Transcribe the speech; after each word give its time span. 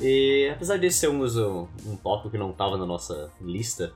E 0.00 0.48
apesar 0.50 0.78
de 0.78 0.90
sermos 0.90 1.36
um, 1.36 1.68
um 1.84 1.96
tópico 1.96 2.30
que 2.30 2.38
não 2.38 2.52
estava 2.52 2.78
na 2.78 2.86
nossa 2.86 3.30
lista, 3.40 3.92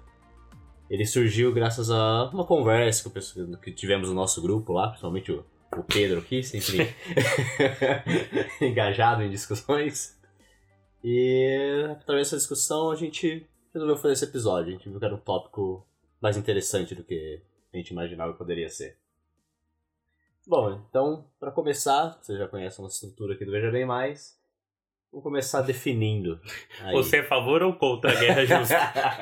ele 0.91 1.07
surgiu 1.07 1.53
graças 1.53 1.91
a 1.91 2.29
uma 2.33 2.45
conversa 2.45 3.09
que, 3.09 3.57
que 3.62 3.73
tivemos 3.73 4.09
no 4.09 4.15
nosso 4.15 4.43
grupo 4.43 4.73
lá, 4.73 4.89
principalmente 4.89 5.33
o, 5.33 5.45
o 5.77 5.83
Pedro 5.83 6.21
aqui, 6.21 6.43
sempre 6.43 6.95
engajado 8.61 9.23
em 9.23 9.31
discussões. 9.31 10.21
E 11.03 11.87
através 11.91 12.27
dessa 12.27 12.37
discussão 12.37 12.91
a 12.91 12.97
gente 12.97 13.47
resolveu 13.73 13.97
fazer 13.97 14.12
esse 14.12 14.25
episódio. 14.25 14.69
A 14.69 14.73
gente 14.73 14.89
viu 14.89 14.98
que 14.98 15.05
era 15.05 15.15
um 15.15 15.21
tópico 15.21 15.87
mais 16.21 16.37
interessante 16.37 16.95
do 16.95 17.03
que 17.03 17.43
a 17.73 17.77
gente 17.77 17.91
imaginava 17.91 18.33
que 18.33 18.39
poderia 18.39 18.69
ser. 18.69 18.98
Bom, 20.47 20.83
então, 20.89 21.25
para 21.41 21.50
começar, 21.50 22.19
você 22.21 22.37
já 22.37 22.47
conhece 22.47 22.78
a 22.78 22.83
nossa 22.83 22.95
estrutura 22.97 23.34
aqui 23.34 23.47
do 23.47 23.50
Veja 23.50 23.71
Bem 23.71 23.87
Mais. 23.87 24.39
Vamos 25.15 25.23
começar 25.23 25.62
definindo. 25.62 26.41
Aí. 26.81 26.93
Você 26.93 27.19
é 27.19 27.20
a 27.20 27.25
favor 27.25 27.62
ou 27.62 27.73
contra 27.77 28.11
a 28.11 28.15
guerra 28.19 28.45
justa? 28.45 28.77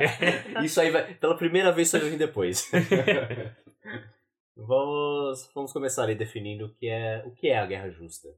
isso 0.65 0.81
aí 0.81 0.91
vai. 0.91 1.13
Pela 1.13 1.37
primeira 1.37 1.71
vez 1.71 1.89
isso 1.89 2.01
vai 2.01 2.09
vir 2.09 2.17
depois. 2.17 2.71
vamos, 4.57 5.51
vamos 5.55 5.71
começar 5.71 6.09
aí 6.09 6.15
definindo 6.15 6.65
o 6.65 6.75
que 6.75 6.89
é, 6.89 7.23
o 7.27 7.31
que 7.33 7.49
é 7.49 7.59
a 7.59 7.67
guerra 7.67 7.91
justa. 7.91 8.29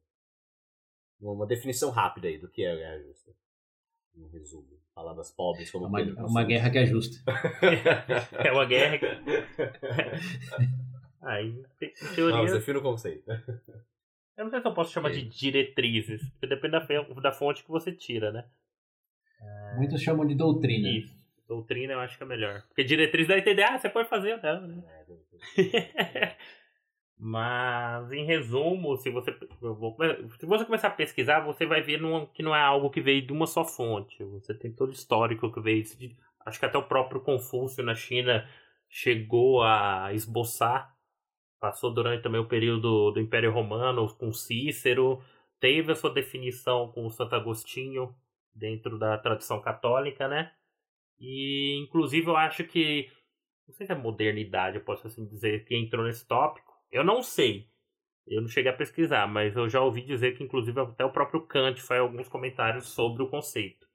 Uma 1.21 1.47
definição 1.47 1.91
rápida 1.93 2.27
aí 2.27 2.39
do 2.39 2.51
que 2.51 2.65
é 2.65 2.73
a 2.73 2.75
guerra 2.75 2.99
justa. 3.03 3.31
Um 4.17 4.27
resumo. 4.31 4.67
Palavras 4.93 5.31
pobres 5.31 5.71
como 5.71 5.85
é 5.85 5.89
uma, 5.89 6.01
é 6.21 6.25
uma 6.25 6.43
guerra 6.43 6.71
que 6.71 6.79
é 6.79 6.87
justa. 6.87 7.23
é 8.33 8.51
uma 8.51 8.65
guerra 8.65 8.99
que. 8.99 9.07
Aí, 11.23 11.63
teoria. 12.17 12.37
Não, 12.37 12.47
defina 12.47 12.81
o 12.81 12.83
conceito. 12.83 13.31
Eu 14.37 14.45
não 14.45 14.51
sei 14.51 14.61
se 14.61 14.67
eu 14.67 14.75
posso 14.75 14.93
chamar 14.93 15.11
de 15.11 15.23
diretrizes, 15.23 16.29
porque 16.31 16.47
depende 16.47 16.73
da, 16.73 17.21
da 17.21 17.33
fonte 17.33 17.63
que 17.63 17.71
você 17.71 17.93
tira, 17.93 18.33
né? 18.33 18.45
É... 19.41 19.77
Muitos 19.77 20.03
chamam 20.03 20.27
de 20.27 20.35
doutrina. 20.35 20.89
Isso. 20.89 21.15
Doutrina 21.47 21.93
eu 21.93 22.01
acho 22.01 22.17
que 22.17 22.23
é 22.25 22.27
melhor. 22.27 22.63
Porque 22.69 22.83
diretriz 22.83 23.29
dá 23.29 23.35
a 23.35 23.39
entender, 23.39 23.63
ah, 23.63 23.79
você 23.79 23.89
pode 23.89 24.09
fazer 24.09 24.41
né? 24.43 24.83
É, 25.57 26.37
Mas, 27.17 28.11
em 28.11 28.25
resumo, 28.25 28.97
se 28.97 29.09
você, 29.09 29.35
vou, 29.61 29.97
se 30.39 30.45
você 30.45 30.65
começar 30.65 30.89
a 30.89 30.91
pesquisar, 30.91 31.41
você 31.41 31.65
vai 31.65 31.81
ver 31.81 32.01
numa, 32.01 32.27
que 32.27 32.43
não 32.43 32.55
é 32.55 32.61
algo 32.61 32.91
que 32.91 33.01
veio 33.01 33.25
de 33.25 33.33
uma 33.33 33.47
só 33.47 33.65
fonte. 33.65 34.23
Você 34.25 34.53
tem 34.53 34.73
todo 34.73 34.91
o 34.91 34.93
histórico 34.93 35.53
que 35.53 35.61
veio. 35.61 35.85
Acho 36.45 36.59
que 36.59 36.67
até 36.67 36.77
o 36.77 36.83
próprio 36.83 37.21
Confúcio 37.21 37.85
na 37.85 37.95
China 37.95 38.47
chegou 38.89 39.63
a 39.63 40.13
esboçar 40.13 40.94
Passou 41.61 41.93
durante 41.93 42.23
também 42.23 42.41
o 42.41 42.49
período 42.49 43.11
do 43.11 43.21
Império 43.21 43.53
Romano 43.53 44.07
com 44.17 44.33
Cícero, 44.33 45.23
teve 45.59 45.93
a 45.93 45.95
sua 45.95 46.11
definição 46.13 46.91
com 46.93 47.09
Santo 47.09 47.35
Agostinho 47.35 48.15
dentro 48.55 48.99
da 48.99 49.17
tradição 49.19 49.61
católica, 49.61 50.29
né? 50.29 50.53
E 51.19 51.79
inclusive 51.83 52.29
eu 52.29 52.37
acho 52.37 52.65
que 52.65 53.11
não 53.67 53.75
sei 53.75 53.87
se 53.87 53.93
é 53.93 53.97
modernidade, 53.97 54.77
eu 54.77 54.85
posso 54.85 55.07
assim 55.07 55.27
dizer, 55.27 55.65
que 55.65 55.75
entrou 55.75 56.05
nesse 56.05 56.27
tópico. 56.27 56.73
Eu 56.91 57.03
não 57.03 57.23
sei. 57.23 57.69
Eu 58.27 58.41
não 58.41 58.49
cheguei 58.49 58.71
a 58.71 58.77
pesquisar, 58.77 59.27
mas 59.27 59.57
eu 59.57 59.69
já 59.69 59.81
ouvi 59.81 60.03
dizer 60.03 60.37
que 60.37 60.45
inclusive 60.45 60.79
até 60.81 61.05
o 61.05 61.13
próprio 61.13 61.47
Kant 61.47 61.81
faz 61.83 62.01
alguns 62.01 62.29
comentários 62.29 62.89
sobre 62.89 63.23
o 63.23 63.29
conceito. 63.29 63.87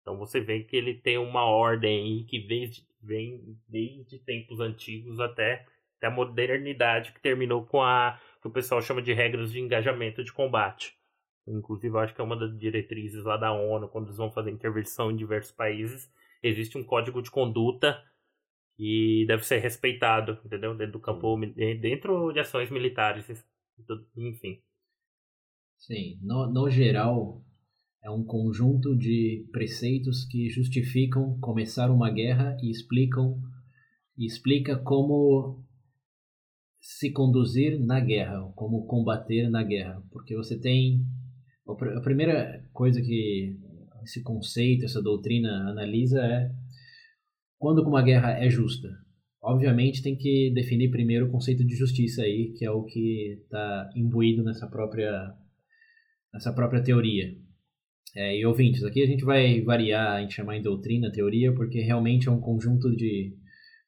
Então 0.00 0.16
você 0.16 0.40
vê 0.40 0.62
que 0.64 0.76
ele 0.76 0.94
tem 0.94 1.18
uma 1.18 1.44
ordem 1.44 2.02
aí 2.02 2.24
que 2.24 2.40
vem, 2.40 2.70
vem 3.02 3.58
desde 3.68 4.18
tempos 4.18 4.60
antigos 4.60 5.20
até 5.20 5.66
da 6.00 6.10
modernidade 6.10 7.12
que 7.12 7.20
terminou 7.20 7.64
com 7.64 7.82
a 7.82 8.20
que 8.40 8.48
o 8.48 8.52
pessoal 8.52 8.80
chama 8.80 9.02
de 9.02 9.12
regras 9.12 9.52
de 9.52 9.60
engajamento 9.60 10.22
de 10.22 10.32
combate. 10.32 10.96
Inclusive, 11.46 11.94
eu 11.94 11.98
acho 11.98 12.14
que 12.14 12.20
é 12.20 12.24
uma 12.24 12.36
das 12.36 12.56
diretrizes 12.58 13.24
lá 13.24 13.36
da 13.36 13.52
ONU, 13.52 13.88
quando 13.88 14.06
eles 14.06 14.18
vão 14.18 14.30
fazer 14.30 14.50
intervenção 14.50 15.10
em 15.10 15.16
diversos 15.16 15.52
países, 15.52 16.12
existe 16.42 16.76
um 16.76 16.84
código 16.84 17.22
de 17.22 17.30
conduta 17.30 18.02
que 18.76 19.24
deve 19.26 19.44
ser 19.44 19.58
respeitado, 19.58 20.38
entendeu? 20.44 20.76
Dentro 20.76 20.92
do 20.92 21.00
campo, 21.00 21.36
dentro 21.80 22.32
de 22.32 22.38
ações 22.38 22.70
militares, 22.70 23.26
enfim. 24.16 24.62
Sim, 25.78 26.18
no, 26.22 26.52
no 26.52 26.70
geral, 26.70 27.42
é 28.04 28.10
um 28.10 28.24
conjunto 28.24 28.96
de 28.96 29.48
preceitos 29.50 30.24
que 30.26 30.48
justificam 30.48 31.38
começar 31.40 31.90
uma 31.90 32.10
guerra 32.10 32.56
e 32.62 32.70
explicam 32.70 33.40
e 34.16 34.26
explica 34.26 34.76
como 34.76 35.64
se 36.88 37.12
conduzir 37.12 37.78
na 37.78 38.00
guerra, 38.00 38.50
como 38.56 38.86
combater 38.86 39.50
na 39.50 39.62
guerra, 39.62 40.02
porque 40.10 40.34
você 40.34 40.58
tem 40.58 41.04
a 41.68 42.00
primeira 42.00 42.64
coisa 42.72 43.02
que 43.02 43.54
esse 44.02 44.22
conceito, 44.22 44.86
essa 44.86 45.02
doutrina 45.02 45.68
analisa 45.68 46.18
é 46.18 46.50
quando 47.58 47.86
uma 47.86 48.00
guerra 48.00 48.42
é 48.42 48.48
justa. 48.48 48.88
Obviamente 49.42 50.02
tem 50.02 50.16
que 50.16 50.50
definir 50.54 50.90
primeiro 50.90 51.26
o 51.26 51.30
conceito 51.30 51.62
de 51.62 51.76
justiça 51.76 52.22
aí, 52.22 52.54
que 52.56 52.64
é 52.64 52.70
o 52.70 52.84
que 52.84 53.38
está 53.42 53.90
imbuído 53.94 54.42
nessa 54.42 54.66
própria 54.66 55.34
nessa 56.32 56.54
própria 56.54 56.82
teoria. 56.82 57.36
É, 58.16 58.34
e 58.34 58.46
ouvintes, 58.46 58.82
aqui 58.82 59.02
a 59.02 59.06
gente 59.06 59.26
vai 59.26 59.60
variar 59.60 60.22
em 60.22 60.30
chamar 60.30 60.56
em 60.56 60.62
doutrina, 60.62 61.12
teoria, 61.12 61.52
porque 61.52 61.80
realmente 61.80 62.28
é 62.28 62.32
um 62.32 62.40
conjunto 62.40 62.96
de, 62.96 63.36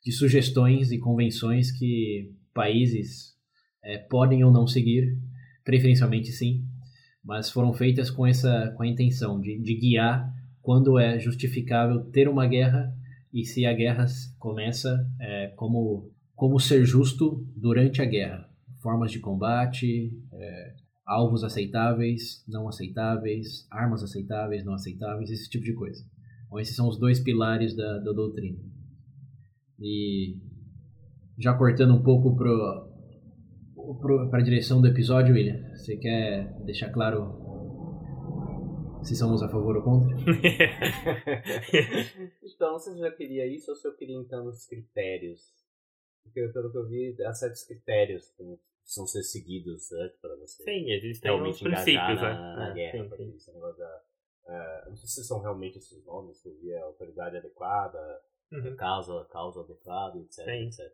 de 0.05 0.13
sugestões 0.13 0.93
e 0.93 0.99
convenções 0.99 1.73
que 1.73 2.39
países 2.55 3.35
é, 3.83 3.99
podem 3.99 4.45
ou 4.45 4.53
não 4.53 4.67
seguir, 4.67 5.17
preferencialmente 5.65 6.33
sim, 6.33 6.65
mas 7.25 7.51
foram 7.51 7.73
feitas 7.73 8.11
com 8.11 8.27
essa 8.27 8.73
com 8.77 8.83
a 8.83 8.87
intenção 8.87 9.41
de, 9.41 9.59
de 9.59 9.75
guiar 9.75 10.33
quando 10.63 10.99
é 10.99 11.19
justificável 11.19 12.05
ter 12.11 12.29
uma 12.29 12.47
guerra 12.47 12.95
e 13.33 13.45
se 13.45 13.65
a 13.67 13.73
guerra 13.73 14.07
começa 14.39 15.07
é, 15.21 15.49
como 15.57 16.11
como 16.35 16.59
ser 16.59 16.87
justo 16.87 17.47
durante 17.55 18.01
a 18.01 18.07
guerra, 18.07 18.49
formas 18.81 19.13
de 19.13 19.19
combate, 19.19 20.11
é, 20.33 20.75
alvos 21.07 21.45
aceitáveis, 21.45 22.43
não 22.49 22.67
aceitáveis, 22.67 23.67
armas 23.71 24.03
aceitáveis, 24.03 24.65
não 24.65 24.73
aceitáveis, 24.73 25.31
esse 25.31 25.51
tipo 25.51 25.65
de 25.65 25.75
coisa. 25.75 26.03
Então, 26.47 26.59
esses 26.59 26.75
são 26.75 26.89
os 26.89 26.99
dois 26.99 27.21
pilares 27.21 27.77
da, 27.77 27.99
da 27.99 28.13
doutrina. 28.13 28.59
E 29.79 30.39
já 31.41 31.57
cortando 31.57 31.95
um 31.95 32.03
pouco 32.03 32.37
para 32.37 32.85
a 34.39 34.43
direção 34.43 34.81
do 34.81 34.87
episódio, 34.87 35.35
William, 35.35 35.75
você 35.75 35.97
quer 35.97 36.55
deixar 36.65 36.93
claro 36.93 37.41
se 39.03 39.17
somos 39.17 39.43
a 39.43 39.49
favor 39.49 39.79
ou 39.79 39.83
contra? 39.83 40.15
então, 42.45 42.75
você 42.75 42.95
já 42.99 43.11
queria 43.11 43.47
isso 43.47 43.71
ou 43.71 43.77
se 43.77 43.89
eu 43.89 43.97
queria 43.97 44.19
então 44.19 44.47
os 44.47 44.67
critérios? 44.67 45.41
Porque 46.23 46.47
pelo 46.49 46.71
que 46.71 46.77
eu 46.77 46.87
vi, 46.87 47.17
há 47.25 47.33
certos 47.33 47.65
critérios 47.65 48.29
que 48.37 48.45
precisam 48.83 49.07
ser 49.07 49.23
seguidos 49.23 49.91
né, 49.91 50.13
para 50.21 50.37
você. 50.37 50.63
Sim, 50.63 50.91
existem 50.91 51.31
alguns 51.31 51.59
princípios, 51.59 52.21
na, 52.21 52.57
né? 52.57 52.57
Na 52.57 52.71
guerra, 52.75 53.09
sim, 53.09 53.17
sim. 53.17 53.35
Esse 53.35 53.51
negócio 53.55 53.79
da, 53.79 54.03
uh, 54.45 54.91
não 54.91 54.97
sei 54.97 55.09
se 55.09 55.25
são 55.25 55.41
realmente 55.41 55.79
esses 55.79 56.05
nomes, 56.05 56.43
que 56.43 56.51
eu 56.51 56.61
vi, 56.61 56.75
a 56.75 56.85
autoridade 56.85 57.39
adequada, 57.39 58.21
uhum. 58.53 58.77
causa, 58.77 59.25
causa 59.31 59.61
adequada, 59.61 60.19
etc, 60.19 60.45
sim. 60.45 60.67
etc. 60.67 60.93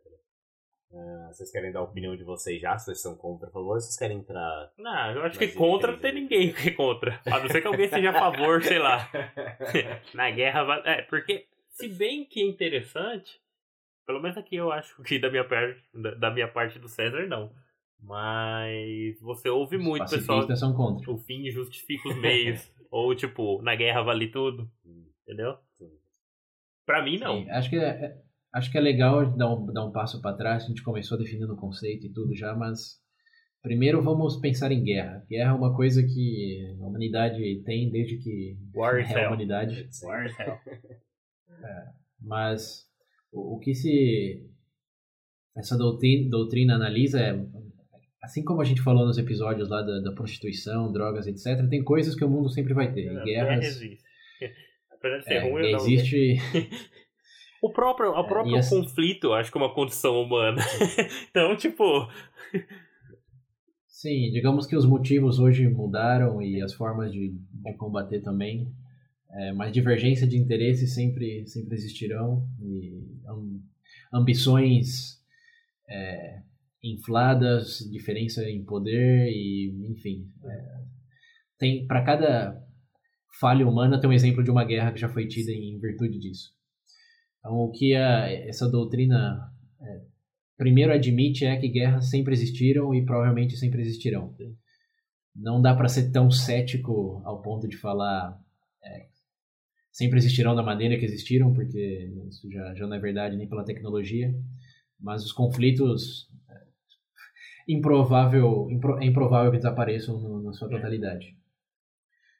Uh, 0.89 1.27
vocês 1.27 1.51
querem 1.51 1.71
dar 1.71 1.79
a 1.79 1.83
opinião 1.83 2.15
de 2.15 2.23
vocês 2.23 2.61
já? 2.61 2.77
Se 2.77 2.85
vocês 2.85 3.01
são 3.01 3.15
contra, 3.15 3.47
por 3.47 3.59
favor, 3.59 3.79
vocês 3.79 3.97
querem 3.97 4.19
entrar. 4.19 4.71
Não, 4.77 5.11
eu 5.11 5.23
acho 5.23 5.37
que 5.37 5.49
contra 5.49 5.91
não 5.91 5.99
tem 5.99 6.13
ninguém 6.13 6.53
que 6.53 6.69
é 6.69 6.71
contra. 6.71 7.19
A 7.25 7.39
não 7.39 7.49
ser 7.49 7.61
que 7.61 7.67
alguém 7.67 7.89
seja 7.89 8.11
a 8.11 8.13
favor, 8.13 8.63
sei 8.63 8.79
lá. 8.79 9.09
Na 10.13 10.31
guerra. 10.31 10.81
É, 10.85 11.01
porque, 11.01 11.45
se 11.69 11.89
bem 11.89 12.23
que 12.23 12.41
é 12.41 12.45
interessante, 12.45 13.41
pelo 14.05 14.21
menos 14.21 14.37
aqui 14.37 14.55
eu 14.55 14.71
acho 14.71 15.01
que 15.03 15.19
da 15.19 15.29
minha 15.29 15.43
parte, 15.43 15.81
da 16.17 16.31
minha 16.31 16.47
parte 16.47 16.79
do 16.79 16.87
César, 16.87 17.27
não. 17.27 17.51
Mas 17.99 19.19
você 19.19 19.49
ouve 19.49 19.75
os 19.75 19.83
muito, 19.83 20.09
pessoal. 20.09 20.55
São 20.55 20.73
contra. 20.73 21.11
O 21.11 21.17
fim 21.17 21.49
justifica 21.51 22.07
os 22.07 22.15
meios. 22.15 22.71
ou, 22.89 23.13
tipo, 23.13 23.61
na 23.61 23.75
guerra 23.75 24.03
vale 24.03 24.27
tudo. 24.29 24.71
Entendeu? 25.23 25.57
Pra 26.85 27.03
mim, 27.03 27.17
não. 27.17 27.43
Sim, 27.43 27.49
acho 27.49 27.69
que 27.69 27.75
é, 27.75 27.89
é 27.89 28.26
Acho 28.53 28.71
que 28.71 28.77
é 28.77 28.81
legal 28.81 29.35
dar 29.35 29.53
um, 29.53 29.65
dar 29.73 29.85
um 29.85 29.91
passo 29.91 30.21
para 30.21 30.35
trás. 30.35 30.63
A 30.63 30.67
gente 30.67 30.83
começou 30.83 31.17
definindo 31.17 31.53
o 31.53 31.57
conceito 31.57 32.07
e 32.07 32.13
tudo 32.13 32.33
já, 32.35 32.55
mas 32.55 33.01
Primeiro 33.67 34.01
vamos 34.01 34.37
pensar 34.37 34.71
em 34.71 34.81
guerra. 34.81 35.25
Guerra 35.29 35.51
é 35.51 35.53
uma 35.53 35.75
coisa 35.75 36.01
que 36.01 36.73
a 36.79 36.85
humanidade 36.85 37.61
tem 37.65 37.89
desde 37.91 38.17
que 38.17 38.57
War 38.73 38.99
is 39.01 39.11
é 39.11 39.25
a 39.25 39.27
humanidade. 39.27 39.89
War 40.03 40.25
hell. 40.25 40.57
Mas 42.21 42.85
o, 43.29 43.55
o 43.55 43.59
que 43.59 43.75
se 43.75 44.47
essa 45.55 45.77
doutrina, 45.77 46.29
doutrina 46.29 46.75
analisa 46.75 47.19
é 47.19 47.45
assim 48.23 48.41
como 48.41 48.61
a 48.61 48.63
gente 48.63 48.81
falou 48.81 49.05
nos 49.05 49.17
episódios 49.17 49.69
lá 49.69 49.81
da, 49.81 49.99
da 49.99 50.13
prostituição, 50.13 50.91
drogas, 50.91 51.27
etc. 51.27 51.67
Tem 51.67 51.83
coisas 51.83 52.15
que 52.15 52.23
o 52.23 52.29
mundo 52.29 52.49
sempre 52.49 52.73
vai 52.73 52.93
ter. 52.93 53.05
E 53.05 53.09
A 53.09 53.23
guerras 53.23 53.25
guerra 53.25 53.57
existe. 53.57 54.03
Apesar 54.91 55.17
de 55.17 55.23
ser 55.25 55.33
é, 55.33 55.51
ruim, 55.51 55.71
não. 55.73 55.79
existe. 55.79 56.37
O 57.61 57.71
próprio, 57.71 58.11
o 58.11 58.27
próprio 58.27 58.55
e 58.55 58.59
assim- 58.59 58.81
conflito, 58.81 59.33
acho 59.33 59.51
que 59.51 59.57
é 59.57 59.61
uma 59.61 59.73
condição 59.73 60.21
humana. 60.21 60.61
então, 61.29 61.55
tipo, 61.55 61.83
Sim, 63.87 64.29
digamos 64.31 64.67
que 64.67 64.75
os 64.75 64.85
motivos 64.85 65.39
hoje 65.39 65.67
mudaram 65.67 66.39
e 66.39 66.61
as 66.61 66.71
formas 66.73 67.11
de, 67.11 67.29
de 67.51 67.73
combater 67.73 68.21
também, 68.21 68.71
é, 69.31 69.51
mas 69.53 69.71
divergência 69.71 70.27
de 70.27 70.37
interesses 70.37 70.93
sempre, 70.93 71.47
sempre 71.47 71.75
existirão 71.75 72.47
e 72.61 73.03
am- 73.25 73.59
ambições 74.13 75.19
é, 75.89 76.41
infladas, 76.83 77.79
diferença 77.91 78.47
em 78.47 78.63
poder 78.63 79.29
e, 79.31 79.73
enfim, 79.89 80.29
é, 80.45 80.83
tem 81.57 81.87
para 81.87 82.03
cada 82.03 82.63
falha 83.39 83.67
humana 83.67 83.99
tem 83.99 84.07
um 84.09 84.13
exemplo 84.13 84.43
de 84.43 84.51
uma 84.51 84.63
guerra 84.63 84.91
que 84.91 84.99
já 84.99 85.09
foi 85.09 85.27
tida 85.27 85.51
em 85.51 85.79
virtude 85.79 86.19
disso. 86.19 86.55
Então, 87.47 87.59
o 87.59 87.71
que 87.71 87.95
a, 87.95 88.29
essa 88.29 88.69
doutrina 88.69 89.49
é, 89.79 90.01
primeiro 90.57 90.91
admite 90.91 91.45
é 91.45 91.55
que 91.55 91.69
guerras 91.69 92.09
sempre 92.09 92.33
existiram 92.33 92.93
e 92.93 93.05
provavelmente 93.05 93.55
sempre 93.55 93.79
existirão. 93.81 94.35
Não 95.33 95.61
dá 95.61 95.73
para 95.73 95.87
ser 95.87 96.11
tão 96.11 96.29
cético 96.29 97.21
ao 97.23 97.41
ponto 97.41 97.65
de 97.65 97.77
falar 97.77 98.37
é, 98.83 99.07
sempre 99.89 100.17
existirão 100.17 100.55
da 100.55 100.61
maneira 100.61 100.97
que 100.97 101.05
existiram, 101.05 101.53
porque 101.53 102.11
isso 102.27 102.51
já, 102.51 102.75
já 102.75 102.85
não 102.85 102.97
é 102.97 102.99
verdade 102.99 103.37
nem 103.37 103.47
pela 103.47 103.63
tecnologia. 103.63 104.35
Mas 104.99 105.23
os 105.23 105.31
conflitos 105.31 106.29
é, 106.49 106.61
improvável, 107.69 108.67
impro- 108.69 109.01
é 109.01 109.05
improvável 109.05 109.51
que 109.51 109.57
desapareçam 109.57 110.19
no- 110.19 110.43
na 110.43 110.51
sua 110.51 110.67
totalidade. 110.67 111.37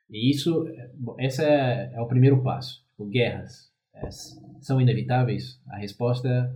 E 0.10 0.30
isso, 0.32 0.68
é, 0.68 0.92
esse 1.26 1.46
é, 1.46 1.94
é 1.94 2.02
o 2.02 2.08
primeiro 2.08 2.44
passo. 2.44 2.86
Tipo, 2.90 3.06
guerras 3.08 3.72
é, 3.94 4.10
são 4.68 4.80
inevitáveis? 4.82 5.60
A 5.70 5.78
resposta, 5.78 6.54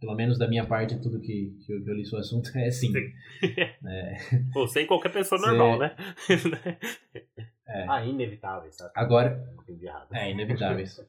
pelo 0.00 0.14
menos 0.14 0.36
da 0.38 0.48
minha 0.48 0.66
parte, 0.66 1.00
tudo 1.00 1.20
que, 1.20 1.56
que, 1.64 1.72
eu, 1.72 1.82
que 1.82 1.90
eu 1.90 1.94
li 1.94 2.04
sobre 2.04 2.18
o 2.18 2.26
assunto, 2.26 2.50
é 2.58 2.70
sim. 2.70 2.92
Sim. 2.92 3.12
É, 3.84 4.14
você 4.54 4.82
e 4.82 4.86
qualquer 4.86 5.12
pessoa 5.12 5.40
Cê- 5.40 5.46
normal, 5.46 5.78
né? 5.78 5.96
é. 7.66 7.86
Ah, 7.88 8.04
inevitável, 8.04 8.70
sabe? 8.72 8.92
Agora, 8.94 9.42
Não. 9.68 10.06
É, 10.16 10.30
inevitáveis. 10.30 11.00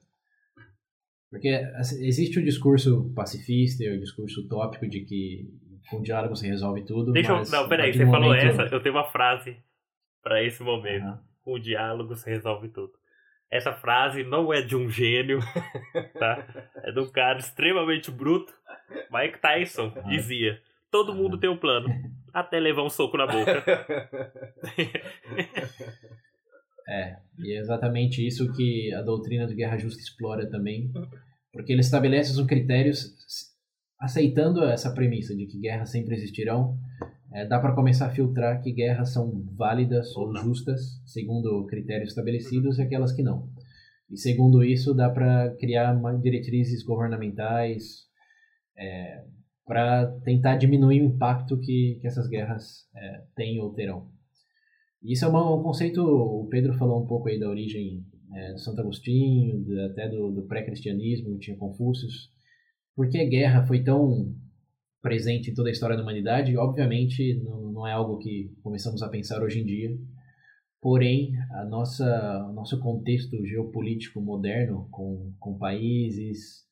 Porque 1.29 1.49
assim, 1.75 2.03
existe 2.05 2.39
o 2.39 2.43
discurso 2.43 3.11
pacifista 3.15 3.83
e 3.83 3.89
o 3.95 3.99
discurso 3.99 4.41
utópico 4.41 4.87
de 4.87 5.01
que 5.01 5.47
com 5.89 6.01
diálogo 6.01 6.35
se 6.35 6.47
resolve 6.47 6.83
tudo. 6.85 7.11
Deixa 7.11 7.31
eu. 7.31 7.37
mas 7.37 7.51
Não, 7.51 7.65
a 7.65 7.67
peraí, 7.67 7.93
você 7.93 8.05
do 8.05 8.11
falou 8.11 8.29
momento- 8.29 8.61
essa, 8.61 8.75
eu 8.75 8.81
tenho 8.81 8.95
uma 8.95 9.03
frase 9.05 9.57
pra 10.21 10.43
esse 10.43 10.61
momento. 10.63 11.03
Aham. 11.03 11.23
Com 11.43 11.53
o 11.53 11.59
diálogo 11.59 12.15
se 12.15 12.29
resolve 12.29 12.69
tudo. 12.69 12.93
Essa 13.53 13.71
frase 13.71 14.23
não 14.23 14.51
é 14.51 14.63
de 14.63 14.75
um 14.75 14.89
gênio, 14.89 15.39
tá? 16.17 16.43
É 16.83 16.91
de 16.91 16.99
um 16.99 17.11
cara 17.11 17.37
extremamente 17.37 18.09
bruto. 18.09 18.51
Mike 19.11 19.39
Tyson 19.39 19.93
Aham. 19.95 20.09
dizia: 20.09 20.59
Todo 20.89 21.13
mundo 21.13 21.37
tem 21.37 21.47
um 21.47 21.57
plano, 21.57 21.87
até 22.33 22.59
levar 22.59 22.81
um 22.81 22.89
soco 22.89 23.15
na 23.15 23.27
boca. 23.27 23.63
É, 26.85 27.15
e 27.39 27.53
é 27.53 27.59
exatamente 27.59 28.27
isso 28.27 28.51
que 28.51 28.93
a 28.93 29.01
doutrina 29.01 29.47
de 29.47 29.55
guerra 29.55 29.77
justa 29.77 30.01
explora 30.01 30.49
também, 30.49 30.91
porque 31.53 31.71
ele 31.71 31.79
estabelece 31.79 32.37
os 32.37 32.45
critérios 32.45 33.15
aceitando 33.97 34.61
essa 34.65 34.93
premissa 34.93 35.33
de 35.33 35.45
que 35.45 35.61
guerras 35.61 35.91
sempre 35.91 36.13
existirão. 36.13 36.77
É, 37.33 37.45
dá 37.45 37.59
para 37.59 37.73
começar 37.75 38.07
a 38.07 38.11
filtrar 38.13 38.61
que 38.61 38.71
guerras 38.71 39.11
são 39.11 39.43
válidas 39.55 40.15
Ou 40.15 40.33
justas, 40.35 41.01
segundo 41.05 41.65
critérios 41.65 42.09
estabelecidos, 42.09 42.77
e 42.77 42.81
aquelas 42.83 43.11
que 43.11 43.23
não. 43.23 43.49
E 44.09 44.17
segundo 44.17 44.63
isso, 44.63 44.93
dá 44.93 45.09
para 45.09 45.55
criar 45.55 45.93
diretrizes 46.21 46.83
governamentais 46.83 48.03
para 49.65 50.07
tentar 50.23 50.57
diminuir 50.57 51.01
o 51.01 51.05
impacto 51.05 51.57
que, 51.59 51.97
que 52.01 52.07
essas 52.07 52.27
guerras 52.27 52.85
é, 52.95 53.23
têm 53.35 53.59
ou 53.61 53.73
terão. 53.73 54.09
E 55.01 55.13
Isso 55.13 55.25
é 55.25 55.27
uma- 55.27 55.55
um 55.55 55.63
conceito, 55.63 56.01
o 56.01 56.47
Pedro 56.49 56.73
falou 56.77 57.01
um 57.03 57.07
pouco 57.07 57.29
aí 57.29 57.39
da 57.39 57.49
origem 57.49 58.03
é, 58.35 58.53
do 58.53 58.59
Santo 58.59 58.81
Agostinho, 58.81 59.63
da- 59.63 59.85
até 59.87 60.09
do, 60.09 60.31
do 60.31 60.43
pré-cristianismo, 60.47 61.37
tinha 61.37 61.57
Confúcio. 61.57 62.07
Por 62.95 63.09
que 63.09 63.17
a 63.19 63.25
guerra 63.29 63.65
foi 63.65 63.83
tão 63.83 64.35
presente 65.03 65.51
em 65.51 65.53
toda 65.53 65.69
a 65.69 65.71
história 65.71 65.97
da 65.97 66.01
humanidade? 66.01 66.57
Obviamente 66.57 67.35
não, 67.43 67.71
não 67.73 67.87
é 67.87 67.91
algo 67.91 68.17
que 68.17 68.49
começamos 68.63 69.03
a 69.03 69.09
pensar 69.09 69.43
hoje 69.43 69.59
em 69.59 69.65
dia, 69.65 69.95
porém 70.81 71.35
a 71.51 71.65
nossa, 71.65 72.51
nosso 72.55 72.79
contexto 72.79 73.45
geopolítico 73.45 74.21
moderno, 74.21 74.87
com, 74.89 75.33
com 75.39 75.57
países, 75.57 76.63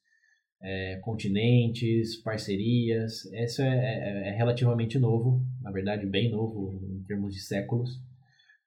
é, 0.63 0.97
continentes, 1.03 2.15
parcerias, 2.21 3.25
isso 3.25 3.61
é, 3.61 3.67
é- 3.67 4.29
é 4.29 4.31
relativamente 4.31 4.97
novo, 4.97 5.41
na 5.61 5.71
verdade 5.71 6.05
bem 6.05 6.31
novo 6.31 6.79
em 6.89 7.03
termos 7.03 7.33
de 7.33 7.41
séculos. 7.41 7.99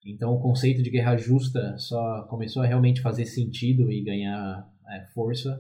Então 0.05 0.35
o 0.35 0.41
conceito 0.41 0.83
de 0.83 0.91
guerra 0.91 1.17
justa 1.17 1.79
só 1.79 2.23
começou 2.29 2.63
a 2.63 2.67
realmente 2.67 3.01
fazer 3.01 3.25
sentido 3.25 3.91
e 3.91 4.03
ganhar 4.03 4.69
é, 4.91 5.07
força 5.15 5.59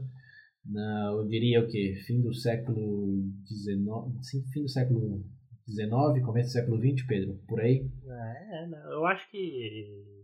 na, 0.64 1.12
eu 1.12 1.26
diria 1.26 1.60
o 1.60 1.68
que 1.68 1.94
fim 2.06 2.20
do 2.20 2.32
século 2.32 3.22
XIX, 3.46 4.44
fim 4.52 4.62
do 4.62 4.68
século 4.68 5.24
XIX, 5.68 6.24
começo 6.24 6.48
do 6.48 6.52
século 6.52 6.78
XX, 6.78 7.06
Pedro, 7.06 7.38
por 7.46 7.60
aí. 7.60 7.86
É, 8.06 8.66
não, 8.66 8.92
eu 8.92 9.06
acho 9.06 9.30
que. 9.30 10.14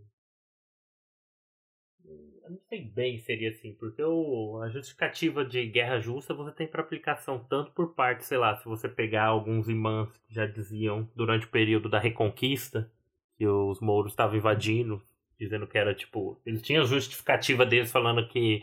Eu 2.43 2.51
não 2.51 2.61
sei 2.69 2.91
bem 2.91 3.19
se 3.19 3.27
seria 3.27 3.51
assim, 3.51 3.75
porque 3.75 4.03
o, 4.03 4.61
a 4.63 4.69
justificativa 4.69 5.45
de 5.45 5.67
guerra 5.67 6.01
justa 6.01 6.35
você 6.35 6.53
tem 6.53 6.67
para 6.67 6.81
aplicação 6.81 7.39
tanto 7.49 7.71
por 7.73 7.95
parte, 7.95 8.25
sei 8.25 8.39
lá, 8.39 8.57
se 8.57 8.65
você 8.65 8.89
pegar 8.89 9.27
alguns 9.27 9.69
imãs 9.69 10.09
que 10.27 10.35
já 10.35 10.47
diziam 10.47 11.09
durante 11.15 11.47
o 11.47 11.51
período 11.51 11.89
da 11.89 12.01
Reconquista, 12.01 12.91
que 13.37 13.47
os 13.47 13.81
mouros 13.81 14.13
estavam 14.13 14.37
invadindo, 14.37 15.01
dizendo 15.39 15.67
que 15.67 15.79
era 15.79 15.95
tipo. 15.95 16.41
Eles 16.45 16.61
tinham 16.61 16.85
justificativa 16.85 17.65
deles 17.65 17.91
falando 17.91 18.29
que, 18.29 18.63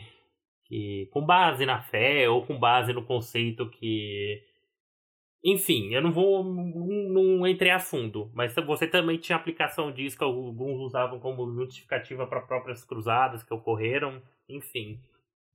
que 0.68 1.08
com 1.12 1.24
base 1.24 1.64
na 1.64 1.80
fé 1.82 2.28
ou 2.28 2.44
com 2.44 2.58
base 2.58 2.92
no 2.92 3.04
conceito 3.04 3.68
que 3.70 4.42
enfim, 5.44 5.94
eu 5.94 6.02
não 6.02 6.10
vou. 6.10 6.42
Não, 6.44 7.46
entrei 7.46 7.70
a 7.70 7.78
fundo, 7.78 8.30
mas 8.34 8.54
você 8.54 8.86
também 8.86 9.18
tinha 9.18 9.36
aplicação 9.36 9.92
disso 9.92 10.18
que 10.18 10.24
alguns 10.24 10.80
usavam 10.80 11.20
como 11.20 11.50
justificativa 11.54 12.26
para 12.26 12.40
próprias 12.40 12.84
cruzadas 12.84 13.42
que 13.44 13.54
ocorreram, 13.54 14.20
enfim. 14.48 15.00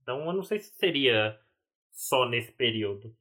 Então 0.02 0.24
eu 0.26 0.32
não 0.32 0.42
sei 0.42 0.58
se 0.58 0.74
seria 0.76 1.38
só 1.92 2.28
nesse 2.28 2.52
período. 2.52 3.14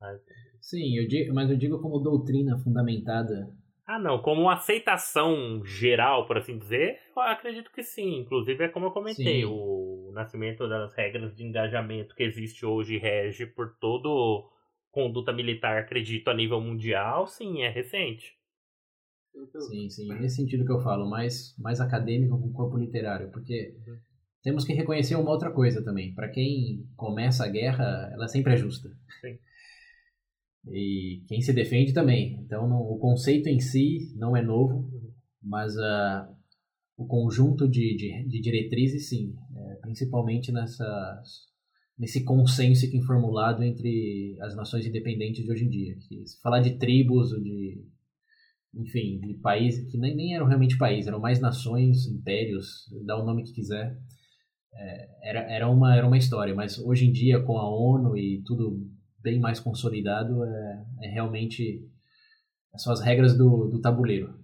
Mas- 0.00 0.20
Sim, 0.60 0.96
eu 0.98 1.08
digo, 1.08 1.32
mas 1.34 1.50
eu 1.50 1.56
digo 1.56 1.80
como 1.80 1.98
doutrina 1.98 2.58
fundamentada. 2.58 3.54
Ah, 3.86 3.98
não, 3.98 4.20
como 4.20 4.50
aceitação 4.50 5.64
geral, 5.64 6.26
por 6.26 6.36
assim 6.36 6.58
dizer, 6.58 6.98
eu 7.16 7.22
acredito 7.22 7.70
que 7.70 7.82
sim. 7.82 8.16
Inclusive 8.18 8.64
é 8.64 8.68
como 8.68 8.86
eu 8.86 8.90
comentei, 8.90 9.42
Sim. 9.42 9.44
o 9.44 9.85
nascimento 10.16 10.68
das 10.68 10.92
regras 10.94 11.36
de 11.36 11.44
engajamento 11.44 12.14
que 12.16 12.24
existe 12.24 12.66
hoje 12.66 12.94
e 12.96 12.98
rege 12.98 13.46
por 13.46 13.76
todo 13.78 14.50
conduta 14.90 15.32
militar, 15.32 15.78
acredito, 15.78 16.28
a 16.28 16.34
nível 16.34 16.60
mundial, 16.60 17.26
sim, 17.26 17.62
é 17.62 17.68
recente. 17.68 18.34
Sim, 19.68 19.88
sim, 19.90 20.08
nesse 20.14 20.36
sentido 20.36 20.64
que 20.64 20.72
eu 20.72 20.80
falo, 20.80 21.08
mais, 21.08 21.54
mais 21.58 21.80
acadêmico 21.80 22.38
com 22.38 22.48
o 22.48 22.52
corpo 22.52 22.76
literário, 22.78 23.30
porque 23.30 23.74
Uhum. 23.86 23.96
temos 24.42 24.64
que 24.64 24.72
reconhecer 24.72 25.14
uma 25.16 25.30
outra 25.30 25.50
coisa 25.50 25.84
também. 25.84 26.14
Para 26.14 26.28
quem 26.28 26.86
começa 26.96 27.44
a 27.44 27.48
guerra, 27.48 28.10
ela 28.12 28.28
sempre 28.28 28.54
é 28.54 28.56
justa. 28.56 28.88
Sim. 29.20 29.38
E 30.68 31.22
quem 31.28 31.40
se 31.40 31.52
defende 31.52 31.92
também. 31.92 32.34
Então, 32.44 32.68
não- 32.68 32.80
o 32.82 32.98
conceito 32.98 33.48
em 33.48 33.60
si 33.60 34.12
não 34.16 34.36
é 34.36 34.42
novo, 34.42 34.90
mas 35.42 35.76
ah, 35.78 36.28
o 36.96 37.06
conjunto 37.06 37.68
de, 37.68 37.96
de, 37.96 38.24
de 38.28 38.40
diretrizes, 38.40 39.08
sim, 39.08 39.34
é, 39.34 39.45
principalmente 39.86 40.50
nessas, 40.52 41.46
nesse 41.96 42.24
consenso 42.24 42.82
que 42.82 42.92
tem 42.92 43.02
formulado 43.02 43.62
entre 43.62 44.36
as 44.42 44.54
nações 44.56 44.84
independentes 44.84 45.44
de 45.44 45.50
hoje 45.50 45.64
em 45.64 45.70
dia. 45.70 45.96
Que, 46.08 46.26
se 46.26 46.40
falar 46.42 46.60
de 46.60 46.76
tribos, 46.76 47.32
ou 47.32 47.40
de 47.40 47.86
enfim, 48.74 49.18
de 49.20 49.34
países 49.34 49.90
que 49.90 49.96
nem, 49.96 50.14
nem 50.14 50.34
eram 50.34 50.46
realmente 50.46 50.76
países, 50.76 51.06
eram 51.06 51.18
mais 51.18 51.40
nações, 51.40 52.06
impérios, 52.06 52.84
dá 53.06 53.16
o 53.16 53.24
nome 53.24 53.42
que 53.44 53.54
quiser. 53.54 53.98
É, 54.74 55.30
era, 55.30 55.40
era, 55.50 55.70
uma, 55.70 55.96
era 55.96 56.06
uma 56.06 56.18
história, 56.18 56.54
mas 56.54 56.78
hoje 56.78 57.06
em 57.06 57.12
dia, 57.12 57.40
com 57.40 57.56
a 57.56 57.66
ONU 57.66 58.18
e 58.18 58.42
tudo 58.44 58.86
bem 59.22 59.40
mais 59.40 59.58
consolidado, 59.58 60.44
é, 60.44 60.84
é 61.04 61.08
realmente 61.08 61.88
são 62.76 62.92
as 62.92 63.00
regras 63.00 63.36
do, 63.38 63.68
do 63.68 63.80
tabuleiro. 63.80 64.35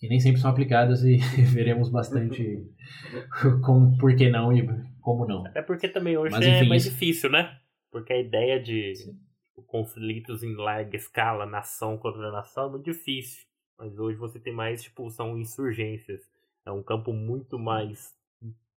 Que 0.00 0.08
nem 0.08 0.18
sempre 0.18 0.40
são 0.40 0.50
aplicadas 0.50 1.04
e 1.04 1.18
veremos 1.52 1.90
bastante 1.90 2.66
como, 3.64 3.96
por 3.98 4.16
que 4.16 4.30
não 4.30 4.52
e 4.52 4.66
como 5.00 5.26
não. 5.26 5.46
Até 5.46 5.62
porque 5.62 5.88
também 5.88 6.16
hoje 6.16 6.34
Mas, 6.34 6.46
é 6.46 6.64
mais 6.64 6.84
isso... 6.84 6.92
difícil, 6.92 7.30
né? 7.30 7.58
Porque 7.92 8.12
a 8.12 8.20
ideia 8.20 8.60
de 8.60 8.94
tipo, 8.94 9.62
conflitos 9.66 10.42
em 10.42 10.54
larga 10.54 10.96
escala, 10.96 11.44
nação 11.44 11.98
contra 11.98 12.32
nação, 12.32 12.68
é 12.68 12.70
muito 12.70 12.84
difícil. 12.84 13.44
Mas 13.78 13.98
hoje 13.98 14.18
você 14.18 14.38
tem 14.38 14.52
mais, 14.52 14.82
tipo, 14.82 15.10
são 15.10 15.38
insurgências. 15.38 16.20
É 16.66 16.70
um 16.70 16.82
campo 16.82 17.12
muito 17.12 17.58
mais, 17.58 18.14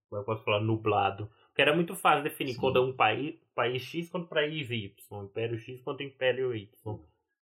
como 0.09 0.21
eu 0.21 0.25
posso 0.25 0.43
falar, 0.43 0.61
nublado. 0.61 1.29
Porque 1.47 1.61
era 1.61 1.75
muito 1.75 1.95
fácil 1.95 2.23
definir 2.23 2.53
Sim. 2.53 2.59
quando 2.59 2.79
é 2.79 2.81
um 2.81 2.93
país, 2.93 3.35
país 3.53 3.81
X 3.83 4.09
contra 4.09 4.29
país 4.29 4.69
Y, 4.71 4.91
Império 5.23 5.59
X 5.59 5.81
contra 5.81 6.05
Império 6.05 6.55
Y. 6.55 6.69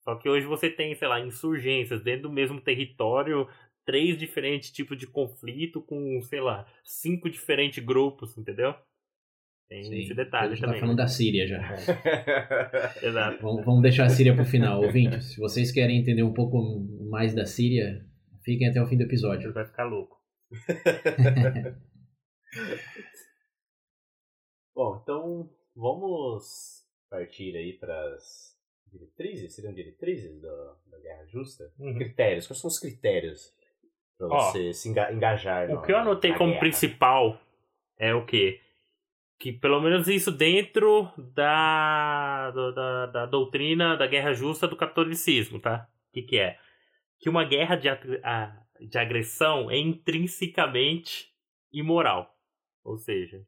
Só 0.04 0.14
que 0.14 0.28
hoje 0.28 0.47
você 0.47 0.71
tem, 0.71 0.95
sei 0.95 1.09
lá, 1.09 1.18
insurgências 1.18 2.00
dentro 2.00 2.28
do 2.28 2.33
mesmo 2.33 2.61
território, 2.61 3.49
três 3.86 4.18
diferentes 4.18 4.70
tipos 4.70 4.98
de 4.98 5.06
conflito 5.06 5.80
com, 5.80 6.20
sei 6.20 6.40
lá, 6.40 6.66
cinco 6.84 7.30
diferentes 7.30 7.82
grupos, 7.82 8.36
entendeu? 8.36 8.74
Tem 9.68 9.82
Sim, 9.84 9.98
esse 9.98 10.14
detalhe 10.14 10.52
a 10.52 10.54
gente 10.54 10.60
tá 10.60 10.66
também. 10.66 10.80
tá 10.80 10.86
falando 10.86 10.98
da 10.98 11.08
Síria 11.08 11.46
já. 11.46 11.60
Exato. 13.02 13.42
Vamos, 13.42 13.64
vamos 13.64 13.82
deixar 13.82 14.04
a 14.04 14.10
Síria 14.10 14.34
pro 14.34 14.44
final, 14.44 14.82
ouvintes. 14.82 15.32
Se 15.32 15.40
vocês 15.40 15.72
querem 15.72 15.98
entender 15.98 16.22
um 16.22 16.34
pouco 16.34 16.60
mais 17.08 17.34
da 17.34 17.46
Síria, 17.46 18.04
fiquem 18.44 18.68
até 18.68 18.82
o 18.82 18.86
fim 18.86 18.96
do 18.96 19.04
episódio. 19.04 19.52
Vai 19.52 19.64
ficar 19.64 19.84
louco. 19.84 20.16
Bom, 24.74 25.00
então 25.02 25.50
vamos 25.74 26.84
partir 27.10 27.56
aí 27.56 27.72
para 27.72 28.14
as 28.14 28.54
diretrizes, 28.92 29.54
seriam 29.54 29.74
diretrizes 29.74 30.40
da, 30.40 30.76
da 30.86 30.98
Guerra 31.00 31.26
Justa? 31.26 31.72
Uhum. 31.78 31.94
Critérios, 31.94 32.46
quais 32.46 32.60
são 32.60 32.68
os 32.68 32.78
critérios 32.78 33.52
para 34.18 34.28
você 34.28 34.73
se 34.73 34.88
engajar? 34.88 35.70
O 35.70 35.82
que 35.82 35.92
eu 35.92 35.99
anotei 35.99 36.32
como 36.32 36.50
guerra? 36.50 36.61
principal 36.61 37.40
é 37.99 38.14
o 38.14 38.25
quê? 38.25 38.61
Que 39.38 39.52
pelo 39.52 39.80
menos 39.80 40.08
isso 40.08 40.32
dentro 40.32 41.11
da, 41.35 42.50
da, 42.50 43.06
da 43.06 43.26
doutrina 43.26 43.96
da 43.96 44.06
guerra 44.06 44.32
justa 44.32 44.66
do 44.66 44.76
catolicismo, 44.76 45.61
tá? 45.61 45.88
O 46.08 46.12
que, 46.12 46.23
que 46.23 46.38
é? 46.38 46.58
Que 47.20 47.28
uma 47.28 47.44
guerra 47.44 47.76
de, 47.76 47.88
de 48.80 48.99
agressão 48.99 49.70
é 49.70 49.76
intrinsecamente 49.76 51.28
imoral. 51.73 52.35
Ou 52.82 52.96
seja, 52.96 53.44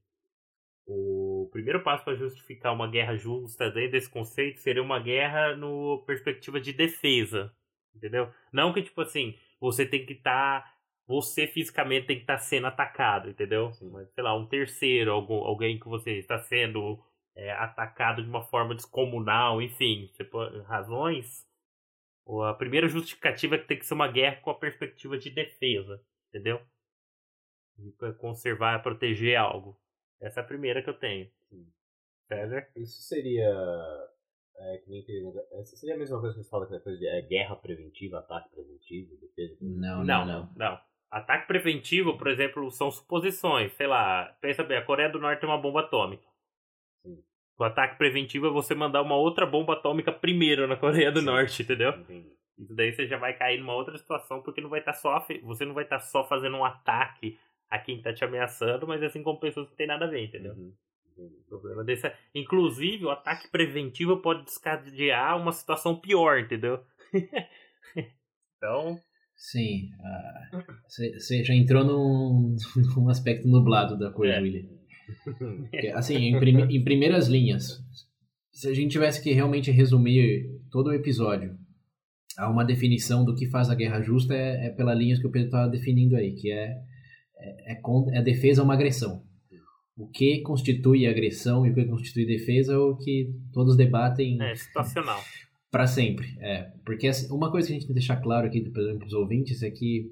o 0.87 1.49
primeiro 1.53 1.83
passo 1.83 2.05
para 2.05 2.17
justificar 2.17 2.73
uma 2.73 2.89
guerra 2.89 3.17
justa 3.17 3.71
dentro 3.71 3.93
desse 3.93 4.11
conceito 4.11 4.61
seria 4.61 4.83
uma 4.83 4.99
guerra 4.99 5.55
no 5.55 6.03
perspectiva 6.07 6.61
de 6.61 6.73
defesa, 6.73 7.53
entendeu? 7.95 8.31
Não 8.53 8.73
que 8.73 8.83
tipo 8.83 9.01
assim, 9.01 9.35
você 9.61 9.87
tem 9.87 10.05
que 10.05 10.15
estar 10.15 10.63
tá, 10.63 10.75
você 11.07 11.47
fisicamente 11.47 12.07
tem 12.07 12.17
que 12.17 12.23
estar 12.23 12.37
tá 12.37 12.41
sendo 12.41 12.67
atacado, 12.67 13.31
entendeu? 13.31 13.71
Mas, 13.93 14.13
sei 14.13 14.25
lá, 14.25 14.37
um 14.37 14.47
terceiro, 14.47 15.13
algum, 15.13 15.37
alguém 15.45 15.79
que 15.79 15.89
você 15.89 16.19
está 16.19 16.39
sendo 16.39 17.03
é, 17.35 17.53
atacado 17.53 18.23
de 18.23 18.29
uma 18.29 18.43
forma 18.43 18.75
descomunal, 18.75 19.63
enfim, 19.63 20.11
pode, 20.31 20.61
razões. 20.63 21.47
A 22.47 22.53
primeira 22.53 22.89
justificativa 22.89 23.55
é 23.55 23.59
que 23.59 23.67
tem 23.67 23.79
que 23.79 23.87
ser 23.87 23.95
uma 23.95 24.09
guerra 24.09 24.41
com 24.43 24.51
a 24.51 24.59
perspectiva 24.59 25.17
de 25.17 25.31
defesa, 25.31 26.03
entendeu? 26.29 26.61
De 27.79 27.93
conservar, 28.19 28.83
proteger 28.83 29.37
algo. 29.37 29.81
Essa 30.21 30.41
é 30.41 30.43
a 30.43 30.47
primeira 30.47 30.83
que 30.83 30.91
eu 30.91 30.99
tenho. 30.99 31.31
César? 32.29 32.69
Isso 32.77 33.01
seria. 33.03 33.51
É, 34.61 34.79
que 34.79 34.91
nem 34.91 35.05
Essa 35.53 35.77
seria 35.77 35.95
a 35.95 35.99
mesma 35.99 36.21
coisa 36.21 36.35
que 36.35 36.43
você 36.43 36.51
fala 36.51 36.67
que 36.67 36.75
é 36.75 36.81
coisa 36.81 36.99
de 36.99 37.07
é, 37.07 37.23
guerra 37.23 37.55
preventiva, 37.55 38.19
ataque 38.19 38.51
preventivo, 38.51 39.17
defesa 39.17 39.57
preventiva? 39.57 39.87
Não, 39.87 40.05
não, 40.05 40.27
não, 40.27 40.51
não. 40.57 40.81
Ataque 41.11 41.47
preventivo, 41.47 42.19
por 42.19 42.29
exemplo, 42.29 42.71
são 42.71 42.91
suposições. 42.91 43.73
Sei 43.75 43.87
lá, 43.87 44.37
pensa 44.41 44.65
bem, 44.65 44.77
a 44.77 44.85
Coreia 44.85 45.09
do 45.09 45.21
Norte 45.21 45.41
tem 45.41 45.49
uma 45.49 45.61
bomba 45.61 45.81
atômica. 45.81 46.27
Sim. 47.03 47.23
O 47.59 47.65
ataque 47.65 47.97
preventivo 47.97 48.49
é 48.49 48.51
você 48.51 48.75
mandar 48.75 49.01
uma 49.03 49.17
outra 49.17 49.47
bomba 49.47 49.75
atômica 49.75 50.13
primeiro 50.13 50.67
na 50.67 50.77
Coreia 50.77 51.13
do 51.13 51.21
Sim. 51.21 51.27
Norte, 51.27 51.63
entendeu? 51.63 51.91
Entendi. 51.91 52.37
Isso 52.59 52.75
daí 52.75 52.93
você 52.93 53.07
já 53.07 53.17
vai 53.17 53.39
cair 53.39 53.61
numa 53.61 53.75
outra 53.75 53.97
situação, 53.97 54.43
porque 54.43 54.61
não 54.61 54.69
vai 54.69 54.81
estar 54.81 54.93
tá 54.93 54.99
só. 54.99 55.25
Você 55.45 55.65
não 55.65 55.75
vai 55.75 55.85
estar 55.85 55.99
tá 55.99 56.05
só 56.05 56.25
fazendo 56.25 56.57
um 56.57 56.65
ataque 56.65 57.39
a 57.71 57.79
quem 57.79 58.03
tá 58.03 58.13
te 58.13 58.25
ameaçando, 58.25 58.87
mas 58.87 59.03
assim 59.03 59.23
como 59.23 59.39
pessoas 59.39 59.67
que 59.67 59.73
não 59.73 59.77
tem 59.77 59.87
nada 59.87 60.07
a 60.07 60.09
ver, 60.09 60.25
entendeu? 60.25 60.55
Uhum. 60.55 60.75
O 61.19 61.45
problema 61.49 61.85
desse 61.85 62.07
é, 62.07 62.17
inclusive, 62.35 63.05
o 63.05 63.11
ataque 63.11 63.49
preventivo 63.49 64.19
pode 64.19 64.45
descadear 64.45 65.37
uma 65.37 65.53
situação 65.53 65.99
pior, 65.99 66.39
entendeu? 66.39 66.81
então. 68.57 68.99
Sim. 69.37 69.89
Você 70.89 71.41
uh, 71.41 71.45
já 71.45 71.55
entrou 71.55 71.85
num, 71.85 72.57
num 72.97 73.09
aspecto 73.09 73.49
nublado 73.49 73.99
da 73.99 74.11
coisa, 74.11 74.35
é. 74.35 74.41
William. 74.41 74.69
assim, 75.95 76.17
em, 76.17 76.37
em 76.77 76.85
primeiras 76.85 77.29
linhas, 77.29 77.83
se 78.53 78.69
a 78.69 78.75
gente 78.75 78.93
tivesse 78.93 79.23
que 79.23 79.33
realmente 79.33 79.71
resumir 79.71 80.61
todo 80.71 80.89
o 80.89 80.95
episódio 80.95 81.57
a 82.37 82.49
uma 82.49 82.65
definição 82.65 83.25
do 83.25 83.35
que 83.35 83.49
faz 83.49 83.69
a 83.69 83.75
guerra 83.75 84.01
justa, 84.01 84.35
é, 84.35 84.67
é 84.67 84.71
pela 84.71 84.95
linha 84.95 85.19
que 85.19 85.27
o 85.27 85.31
Pedro 85.31 85.49
estava 85.49 85.69
definindo 85.69 86.17
aí, 86.17 86.35
que 86.35 86.53
é 86.53 86.77
é, 87.41 87.73
é, 87.73 87.81
é 88.13 88.19
a 88.19 88.23
defesa 88.23 88.61
é 88.61 88.65
uma 88.65 88.75
agressão. 88.75 89.23
O 89.99 90.07
que 90.07 90.43
constitui 90.43 91.09
agressão 91.09 91.67
e 91.67 91.71
o 91.71 91.75
que 91.75 91.85
constitui 91.85 92.25
defesa 92.25 92.75
é 92.75 92.79
o 92.79 92.97
que 92.97 93.35
todos 93.53 93.77
debatem. 93.77 94.41
É 94.41 94.55
situacional. 94.55 95.21
para 95.73 95.89
sempre. 95.89 96.37
É, 96.41 96.71
porque 96.85 97.11
uma 97.31 97.51
coisa 97.51 97.67
que 97.67 97.73
a 97.73 97.75
gente 97.75 97.87
tem 97.87 97.95
que 97.95 98.01
deixar 98.01 98.17
claro 98.19 98.47
aqui 98.47 98.61
para 98.71 99.05
os 99.05 99.13
ouvintes 99.13 99.63
é 99.63 99.71
que 99.71 100.11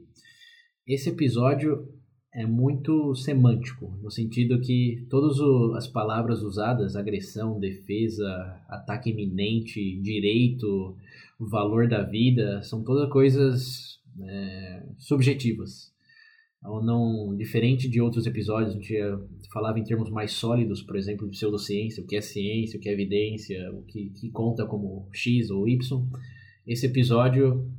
esse 0.87 1.11
episódio 1.11 1.89
é 2.35 2.45
muito 2.45 3.15
semântico, 3.15 3.97
no 4.03 4.11
sentido 4.11 4.61
que 4.61 5.07
todas 5.09 5.39
as 5.75 5.87
palavras 5.87 6.43
usadas, 6.43 6.95
agressão, 6.95 7.59
defesa, 7.59 8.29
ataque 8.69 9.11
iminente, 9.11 9.99
direito, 10.03 10.95
valor 11.41 11.89
da 11.89 12.03
vida, 12.03 12.63
são 12.63 12.85
todas 12.85 13.09
coisas 13.09 14.01
é, 14.21 14.83
subjetivas. 14.99 15.96
Então, 16.67 16.83
não, 16.83 17.37
diferente 17.37 17.89
de 17.89 18.01
outros 18.01 18.27
episódios, 18.27 18.75
gente 18.75 18.93
falava 19.53 19.79
em 19.79 19.85
termos 19.85 20.11
mais 20.11 20.33
sólidos, 20.33 20.83
por 20.83 20.97
exemplo, 20.97 21.25
de 21.25 21.37
pseudociência, 21.37 22.03
o 22.03 22.07
que 22.07 22.17
é 22.17 22.21
ciência, 22.21 22.77
o 22.77 22.83
que 22.83 22.89
é 22.89 22.93
evidência, 22.93 23.71
o 23.73 23.83
que, 23.85 24.11
que 24.11 24.31
conta 24.33 24.67
como 24.67 25.09
X 25.13 25.49
ou 25.49 25.69
Y. 25.69 25.79
Esse 26.67 26.87
episódio, 26.87 27.71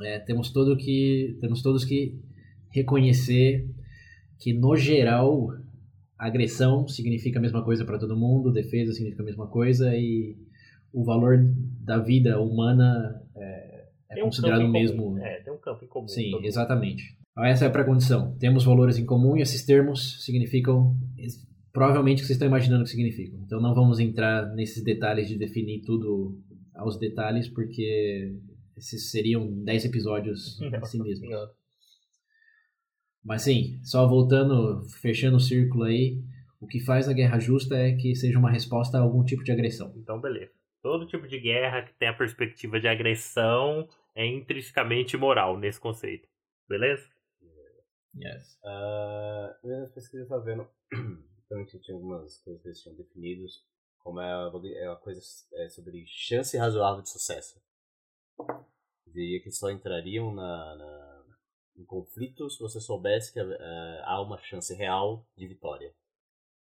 é, 0.00 0.18
temos, 0.18 0.50
todo 0.50 0.78
que, 0.78 1.36
temos 1.42 1.60
todos 1.60 1.84
que 1.84 2.18
reconhecer 2.70 3.68
que, 4.40 4.54
no 4.54 4.74
geral, 4.76 5.48
agressão 6.16 6.88
significa 6.88 7.38
a 7.38 7.42
mesma 7.42 7.62
coisa 7.62 7.84
para 7.84 7.98
todo 7.98 8.16
mundo, 8.16 8.50
defesa 8.50 8.94
significa 8.94 9.22
a 9.22 9.26
mesma 9.26 9.46
coisa 9.46 9.94
e 9.94 10.38
o 10.90 11.04
valor 11.04 11.36
da 11.84 11.98
vida 11.98 12.40
humana 12.40 13.22
é, 13.36 13.84
é 14.10 14.20
considerado 14.22 14.64
o 14.64 14.68
mesmo. 14.68 15.18
É, 15.18 15.42
tem 15.42 15.52
um 15.52 15.58
campo 15.58 15.84
em 15.84 15.88
comum. 15.88 16.08
Sim, 16.08 16.32
exatamente. 16.42 17.20
Então, 17.32 17.44
essa 17.44 17.64
é 17.64 17.68
a 17.68 17.70
pré-condição. 17.70 18.36
Temos 18.38 18.64
valores 18.64 18.98
em 18.98 19.06
comum 19.06 19.36
e 19.36 19.42
esses 19.42 19.64
termos 19.64 20.24
significam 20.24 20.96
provavelmente 21.72 22.18
o 22.18 22.20
que 22.20 22.26
vocês 22.26 22.36
estão 22.36 22.48
imaginando 22.48 22.84
que 22.84 22.90
significam. 22.90 23.40
Então 23.44 23.60
não 23.60 23.74
vamos 23.74 23.98
entrar 23.98 24.46
nesses 24.54 24.84
detalhes 24.84 25.28
de 25.28 25.38
definir 25.38 25.80
tudo 25.80 26.38
aos 26.74 26.98
detalhes, 26.98 27.48
porque 27.48 28.34
esses 28.76 29.10
seriam 29.10 29.50
10 29.64 29.86
episódios 29.86 30.60
assim 30.82 31.02
mesmo. 31.02 31.26
Mas 33.24 33.42
sim, 33.42 33.80
só 33.82 34.06
voltando, 34.06 34.82
fechando 35.00 35.36
o 35.36 35.40
círculo 35.40 35.84
aí, 35.84 36.20
o 36.60 36.66
que 36.66 36.80
faz 36.80 37.08
a 37.08 37.12
guerra 37.12 37.38
justa 37.38 37.76
é 37.76 37.92
que 37.92 38.14
seja 38.14 38.38
uma 38.38 38.50
resposta 38.50 38.98
a 38.98 39.00
algum 39.00 39.24
tipo 39.24 39.42
de 39.42 39.52
agressão. 39.52 39.92
Então, 39.96 40.20
beleza. 40.20 40.52
Todo 40.82 41.06
tipo 41.06 41.28
de 41.28 41.38
guerra 41.38 41.82
que 41.82 41.94
tem 41.94 42.08
a 42.08 42.12
perspectiva 42.12 42.80
de 42.80 42.88
agressão 42.88 43.88
é 44.16 44.26
intrinsecamente 44.26 45.16
moral 45.16 45.56
nesse 45.56 45.80
conceito. 45.80 46.28
Beleza? 46.68 47.11
Yes. 48.14 48.58
Uh, 48.62 49.68
nas 49.68 49.90
pesquisas 49.90 50.20
eu 50.20 50.22
estava 50.24 50.44
vendo, 50.44 50.68
também 51.48 51.66
tinha 51.66 51.94
algumas 51.94 52.38
coisas 52.38 52.62
que 52.62 52.68
eles 52.68 52.82
tinham 52.82 52.96
definidos, 52.96 53.64
como 53.98 54.20
é 54.20 54.32
a, 54.32 54.50
é 54.50 54.96
coisa 54.96 55.20
é 55.54 55.68
sobre 55.68 56.04
chance 56.06 56.56
razoável 56.56 57.02
de 57.02 57.10
sucesso. 57.10 57.60
Diria 59.06 59.42
que 59.42 59.50
só 59.50 59.70
entrariam 59.70 60.34
na, 60.34 60.76
na, 60.76 61.24
em 61.76 61.84
conflito 61.84 62.50
se 62.50 62.58
você 62.58 62.80
soubesse 62.80 63.32
que 63.32 63.40
uh, 63.40 63.58
há 64.04 64.20
uma 64.22 64.38
chance 64.38 64.74
real 64.74 65.26
de 65.36 65.46
vitória. 65.46 65.94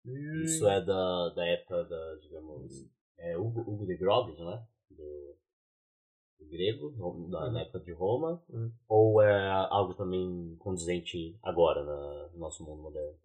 Hum. 0.04 0.42
Isso 0.44 0.66
é 0.68 0.80
da, 0.80 1.28
da 1.30 1.44
época 1.46 1.84
da, 1.84 2.14
digamos, 2.22 2.72
hum. 2.72 2.90
é 3.18 3.36
Hugo, 3.36 3.60
Hugo 3.60 3.86
de 3.86 3.96
Groves, 3.96 4.38
não 4.38 4.52
é? 4.52 4.66
Do, 4.90 5.36
grego, 6.44 6.94
na, 7.28 7.48
uhum. 7.48 7.58
época 7.58 7.80
de 7.80 7.92
Roma, 7.92 8.42
uhum. 8.48 8.70
ou 8.88 9.22
é 9.22 9.50
algo 9.70 9.94
também 9.94 10.56
condizente 10.58 11.36
agora 11.42 11.84
na, 11.84 12.28
no 12.32 12.38
nosso 12.38 12.64
mundo 12.64 12.82
moderno? 12.82 13.16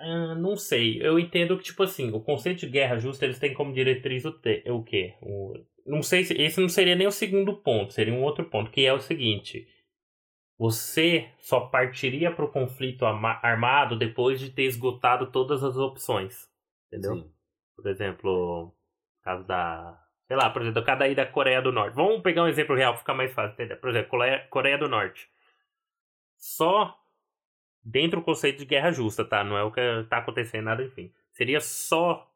Uh, 0.00 0.34
não 0.36 0.56
sei. 0.56 1.00
Eu 1.02 1.18
entendo 1.18 1.56
que, 1.58 1.64
tipo 1.64 1.82
assim, 1.82 2.10
o 2.12 2.20
conceito 2.20 2.60
de 2.60 2.68
guerra 2.68 2.98
justa 2.98 3.24
eles 3.24 3.38
têm 3.38 3.54
como 3.54 3.72
diretriz 3.72 4.24
o, 4.24 4.32
te, 4.32 4.62
o 4.70 4.82
quê? 4.82 5.14
O, 5.22 5.54
não 5.86 6.02
sei 6.02 6.24
se 6.24 6.34
esse 6.34 6.60
não 6.60 6.68
seria 6.68 6.94
nem 6.94 7.06
o 7.06 7.12
segundo 7.12 7.56
ponto, 7.56 7.92
seria 7.92 8.14
um 8.14 8.22
outro 8.22 8.44
ponto, 8.44 8.70
que 8.70 8.84
é 8.86 8.92
o 8.92 9.00
seguinte: 9.00 9.66
você 10.58 11.30
só 11.38 11.60
partiria 11.60 12.30
para 12.30 12.44
o 12.44 12.52
conflito 12.52 13.04
armado 13.04 13.98
depois 13.98 14.38
de 14.38 14.50
ter 14.50 14.64
esgotado 14.64 15.30
todas 15.30 15.64
as 15.64 15.76
opções, 15.76 16.48
entendeu? 16.86 17.16
Sim. 17.16 17.32
Por 17.76 17.88
exemplo, 17.88 18.74
caso 19.22 19.46
da, 19.46 19.98
sei 20.30 20.36
lá, 20.36 20.48
por 20.48 20.62
exemplo, 20.62 20.84
cada 20.84 21.06
aí 21.06 21.12
da 21.12 21.26
Coreia 21.26 21.60
do 21.60 21.72
Norte. 21.72 21.96
Vamos 21.96 22.22
pegar 22.22 22.44
um 22.44 22.46
exemplo 22.46 22.76
real 22.76 22.92
para 22.92 23.00
ficar 23.00 23.14
mais 23.14 23.32
fácil, 23.32 23.52
entender? 23.54 23.74
Por 23.74 23.90
exemplo, 23.90 24.10
Coreia, 24.10 24.46
Coreia 24.48 24.78
do 24.78 24.88
Norte. 24.88 25.28
Só 26.36 26.96
dentro 27.82 28.20
do 28.20 28.24
conceito 28.24 28.60
de 28.60 28.64
guerra 28.64 28.92
justa, 28.92 29.24
tá? 29.24 29.42
Não 29.42 29.58
é 29.58 29.64
o 29.64 29.72
que 29.72 29.80
está 29.80 30.18
acontecendo 30.18 30.66
nada, 30.66 30.84
enfim. 30.84 31.10
Seria 31.32 31.58
só 31.58 32.32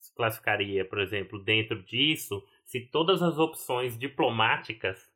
se 0.00 0.12
classificaria, 0.12 0.84
por 0.84 0.98
exemplo, 0.98 1.38
dentro 1.38 1.80
disso 1.84 2.42
se 2.64 2.80
todas 2.80 3.22
as 3.22 3.38
opções 3.38 3.96
diplomáticas 3.96 5.08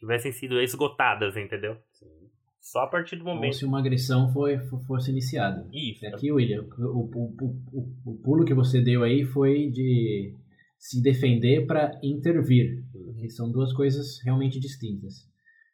tivessem 0.00 0.32
sido 0.32 0.60
esgotadas, 0.60 1.36
entendeu? 1.36 1.76
Sim. 1.92 2.28
Só 2.60 2.80
a 2.80 2.88
partir 2.88 3.14
do 3.14 3.24
momento. 3.24 3.46
Ou 3.46 3.52
se 3.52 3.64
uma 3.64 3.78
agressão 3.78 4.32
foi, 4.32 4.58
fosse 4.88 5.12
iniciada. 5.12 5.68
Isso. 5.72 6.04
Aqui, 6.08 6.32
William, 6.32 6.66
o, 6.78 7.08
o, 7.14 7.54
o, 7.72 8.10
o 8.10 8.18
pulo 8.24 8.44
que 8.44 8.54
você 8.54 8.80
deu 8.80 9.04
aí 9.04 9.24
foi 9.24 9.70
de 9.70 10.34
se 10.80 11.02
defender 11.02 11.66
para 11.66 12.00
intervir, 12.02 12.82
que 13.18 13.28
são 13.28 13.52
duas 13.52 13.72
coisas 13.72 14.18
realmente 14.24 14.58
distintas. 14.58 15.28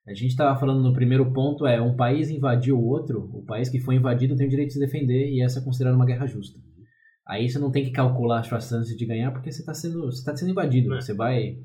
A 0.06 0.12
gente 0.12 0.30
estava 0.30 0.58
falando 0.58 0.82
no 0.82 0.92
primeiro 0.92 1.32
ponto 1.32 1.66
é 1.66 1.80
um 1.80 1.96
país 1.96 2.28
invadiu 2.28 2.76
o 2.76 2.84
outro, 2.84 3.30
o 3.32 3.44
país 3.44 3.68
que 3.68 3.80
foi 3.80 3.94
invadido 3.94 4.36
tem 4.36 4.46
o 4.46 4.50
direito 4.50 4.68
de 4.68 4.74
se 4.74 4.80
defender 4.80 5.30
e 5.30 5.40
essa 5.40 5.60
é 5.60 5.64
considerada 5.64 5.96
uma 5.96 6.04
guerra 6.04 6.26
justa. 6.26 6.58
Aí 7.26 7.48
você 7.48 7.58
não 7.58 7.72
tem 7.72 7.84
que 7.84 7.90
calcular 7.90 8.40
as 8.40 8.48
suas 8.48 8.68
chances 8.68 8.96
de 8.96 9.06
ganhar 9.06 9.30
porque 9.30 9.50
você 9.50 9.60
está 9.60 9.72
sendo, 9.72 10.06
você 10.06 10.24
tá 10.24 10.36
sendo 10.36 10.50
invadido. 10.50 10.94
É. 10.94 11.00
Você 11.00 11.14
vai, 11.14 11.56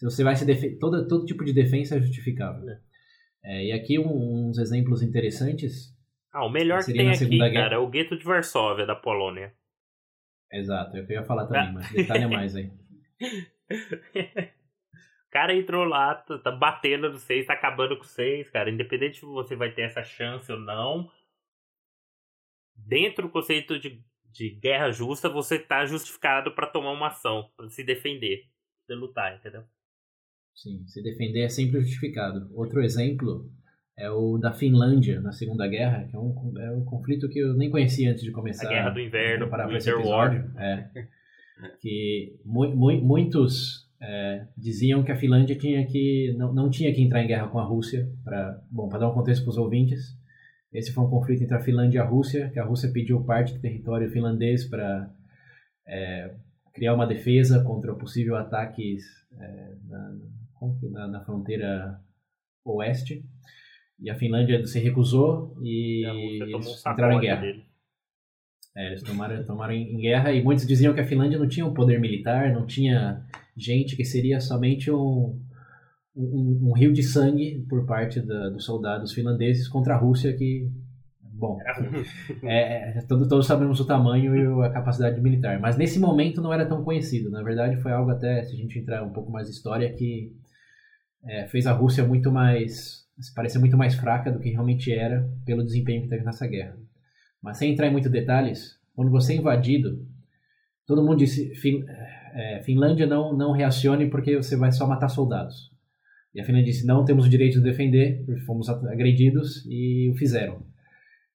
você 0.00 0.24
vai 0.24 0.36
se 0.36 0.44
defender. 0.44 0.78
Todo, 0.78 1.06
todo 1.06 1.24
tipo 1.24 1.44
de 1.44 1.52
defesa 1.52 1.96
é 1.96 2.00
justificável. 2.00 2.68
É. 2.68 2.80
É, 3.42 3.66
e 3.66 3.72
aqui 3.72 3.98
um, 3.98 4.48
uns 4.48 4.58
exemplos 4.58 5.02
interessantes. 5.02 5.94
Ah, 6.32 6.44
o 6.44 6.50
melhor 6.50 6.84
que 6.84 6.92
tem 6.92 7.10
aqui, 7.10 7.26
Guerra. 7.26 7.52
cara, 7.52 7.74
é 7.76 7.78
o 7.78 7.88
gueto 7.88 8.16
de 8.16 8.24
Varsóvia 8.24 8.86
da 8.86 8.94
Polônia. 8.94 9.52
Exato, 10.52 10.96
é 10.96 11.00
eu 11.00 11.10
ia 11.10 11.24
falar 11.24 11.46
também, 11.46 11.72
mas 11.72 11.90
detalhe 11.92 12.26
mais 12.26 12.56
aí. 12.56 12.70
O 13.20 13.70
cara 15.30 15.54
entrou 15.54 15.84
lá, 15.84 16.14
tá, 16.14 16.38
tá 16.38 16.50
batendo 16.50 17.10
no 17.10 17.18
seis, 17.18 17.46
tá 17.46 17.52
acabando 17.52 17.96
com 17.96 18.04
seis, 18.04 18.50
cara. 18.50 18.70
Independente 18.70 19.20
se 19.20 19.24
você 19.24 19.54
vai 19.54 19.70
ter 19.72 19.82
essa 19.82 20.02
chance 20.02 20.50
ou 20.50 20.58
não, 20.58 21.10
dentro 22.74 23.28
do 23.28 23.32
conceito 23.32 23.78
de 23.78 24.02
de 24.32 24.50
guerra 24.50 24.90
justa, 24.90 25.28
você 25.28 25.58
tá 25.58 25.84
justificado 25.84 26.54
para 26.54 26.66
tomar 26.66 26.92
uma 26.92 27.08
ação, 27.08 27.50
para 27.56 27.68
se 27.68 27.82
defender, 27.82 28.44
pra 28.86 28.96
lutar, 28.96 29.36
entendeu? 29.36 29.64
Sim, 30.54 30.86
se 30.86 31.02
defender 31.02 31.42
é 31.42 31.48
sempre 31.48 31.80
justificado. 31.80 32.48
Outro 32.54 32.82
exemplo 32.82 33.50
é 34.00 34.10
o 34.10 34.38
da 34.38 34.52
Finlândia 34.52 35.20
na 35.20 35.32
Segunda 35.32 35.66
Guerra, 35.68 36.04
que 36.08 36.16
é 36.16 36.18
um, 36.18 36.52
é 36.58 36.72
um 36.72 36.84
conflito 36.84 37.28
que 37.28 37.38
eu 37.38 37.54
nem 37.54 37.70
conhecia 37.70 38.10
antes 38.10 38.24
de 38.24 38.30
começar. 38.30 38.68
A 38.68 38.70
Guerra 38.70 38.90
do 38.90 39.00
Inverno, 39.00 39.48
para 39.48 39.66
Winter 39.66 40.06
War. 40.06 40.52
É, 40.58 40.88
que 41.80 42.36
mu 42.44 42.74
mu 42.74 42.92
muitos 43.02 43.88
é, 44.00 44.46
diziam 44.56 45.02
que 45.02 45.12
a 45.12 45.16
Finlândia 45.16 45.56
tinha 45.56 45.86
que 45.86 46.34
não, 46.38 46.52
não 46.52 46.70
tinha 46.70 46.92
que 46.94 47.02
entrar 47.02 47.22
em 47.22 47.26
guerra 47.26 47.48
com 47.48 47.58
a 47.58 47.64
Rússia 47.64 48.08
para 48.24 48.62
bom 48.70 48.88
para 48.88 49.00
dar 49.00 49.10
um 49.10 49.14
contexto 49.14 49.44
para 49.44 49.50
os 49.50 49.58
ouvintes 49.58 50.18
esse 50.72 50.92
foi 50.92 51.04
um 51.04 51.10
conflito 51.10 51.42
entre 51.42 51.56
a 51.56 51.60
Finlândia 51.60 51.98
e 51.98 52.00
a 52.00 52.04
Rússia, 52.04 52.48
que 52.50 52.58
a 52.58 52.64
Rússia 52.64 52.92
pediu 52.92 53.24
parte 53.24 53.54
do 53.54 53.60
território 53.60 54.10
finlandês 54.10 54.64
para 54.68 55.12
é, 55.86 56.32
criar 56.72 56.94
uma 56.94 57.06
defesa 57.06 57.64
contra 57.64 57.94
possível 57.94 58.36
ataques 58.36 59.02
é, 59.36 59.74
na, 59.88 60.16
na, 60.90 61.08
na, 61.08 61.24
fronteira 61.24 62.00
oeste. 62.64 63.24
E 64.02 64.10
a 64.10 64.14
Finlândia 64.14 64.64
se 64.66 64.78
recusou 64.78 65.56
e, 65.62 66.04
e 66.04 66.42
eles 66.42 66.80
entraram 66.80 67.18
em 67.18 67.20
guerra. 67.20 67.44
É, 68.76 68.86
eles 68.86 69.02
tomaram, 69.02 69.44
tomaram 69.44 69.74
em 69.74 69.98
guerra 69.98 70.32
e 70.32 70.42
muitos 70.42 70.66
diziam 70.66 70.94
que 70.94 71.00
a 71.00 71.06
Finlândia 71.06 71.38
não 71.38 71.48
tinha 71.48 71.66
um 71.66 71.74
poder 71.74 72.00
militar, 72.00 72.52
não 72.52 72.66
tinha 72.66 73.22
gente, 73.56 73.96
que 73.96 74.04
seria 74.04 74.40
somente 74.40 74.90
um, 74.90 75.38
um, 76.16 76.68
um, 76.68 76.72
rio 76.72 76.92
de 76.92 77.02
sangue 77.02 77.64
por 77.68 77.84
parte 77.84 78.20
da, 78.20 78.48
dos 78.48 78.64
soldados 78.64 79.12
finlandeses 79.12 79.68
contra 79.68 79.94
a 79.94 79.98
Rússia 79.98 80.32
que 80.32 80.70
bom 81.22 81.58
é, 82.42 82.98
é 82.98 83.02
todos, 83.08 83.26
todos 83.26 83.46
sabemos 83.46 83.80
o 83.80 83.86
tamanho 83.86 84.36
e 84.36 84.66
a 84.66 84.70
capacidade 84.70 85.20
militar 85.20 85.58
mas 85.58 85.76
nesse 85.76 85.98
momento 85.98 86.40
não 86.40 86.52
era 86.52 86.66
tão 86.66 86.84
conhecido. 86.84 87.30
Na 87.30 87.42
verdade 87.42 87.80
foi 87.80 87.92
algo 87.92 88.10
até 88.10 88.42
se 88.44 88.54
a 88.54 88.56
gente 88.56 88.78
entrar 88.78 89.02
um 89.02 89.12
pouco 89.12 89.32
mais 89.32 89.48
em 89.48 89.52
história 89.52 89.92
que 89.92 90.32
é, 91.24 91.46
fez 91.48 91.66
a 91.66 91.72
Rússia 91.72 92.04
muito 92.04 92.30
mais 92.30 92.99
parecer 93.34 93.58
muito 93.58 93.76
mais 93.76 93.94
fraca 93.94 94.30
do 94.30 94.40
que 94.40 94.50
realmente 94.50 94.92
era 94.92 95.28
pelo 95.44 95.64
desempenho 95.64 96.02
que 96.02 96.08
teve 96.08 96.24
nessa 96.24 96.46
guerra 96.46 96.76
mas 97.42 97.58
sem 97.58 97.72
entrar 97.72 97.86
em 97.86 97.92
muitos 97.92 98.10
detalhes 98.10 98.78
quando 98.94 99.10
você 99.10 99.32
é 99.32 99.36
invadido 99.36 100.06
todo 100.86 101.02
mundo 101.02 101.18
disse 101.18 101.54
fin, 101.54 101.84
é, 102.34 102.62
Finlândia 102.64 103.06
não 103.06 103.36
não 103.36 103.52
reacione 103.52 104.08
porque 104.08 104.36
você 104.36 104.56
vai 104.56 104.72
só 104.72 104.86
matar 104.86 105.08
soldados 105.08 105.70
e 106.34 106.40
a 106.40 106.44
Finlândia 106.44 106.72
disse: 106.72 106.86
não 106.86 107.04
temos 107.04 107.26
o 107.26 107.28
direito 107.28 107.54
de 107.58 107.64
defender, 107.64 108.24
fomos 108.46 108.68
agredidos 108.68 109.64
e 109.66 110.08
o 110.10 110.14
fizeram. 110.14 110.62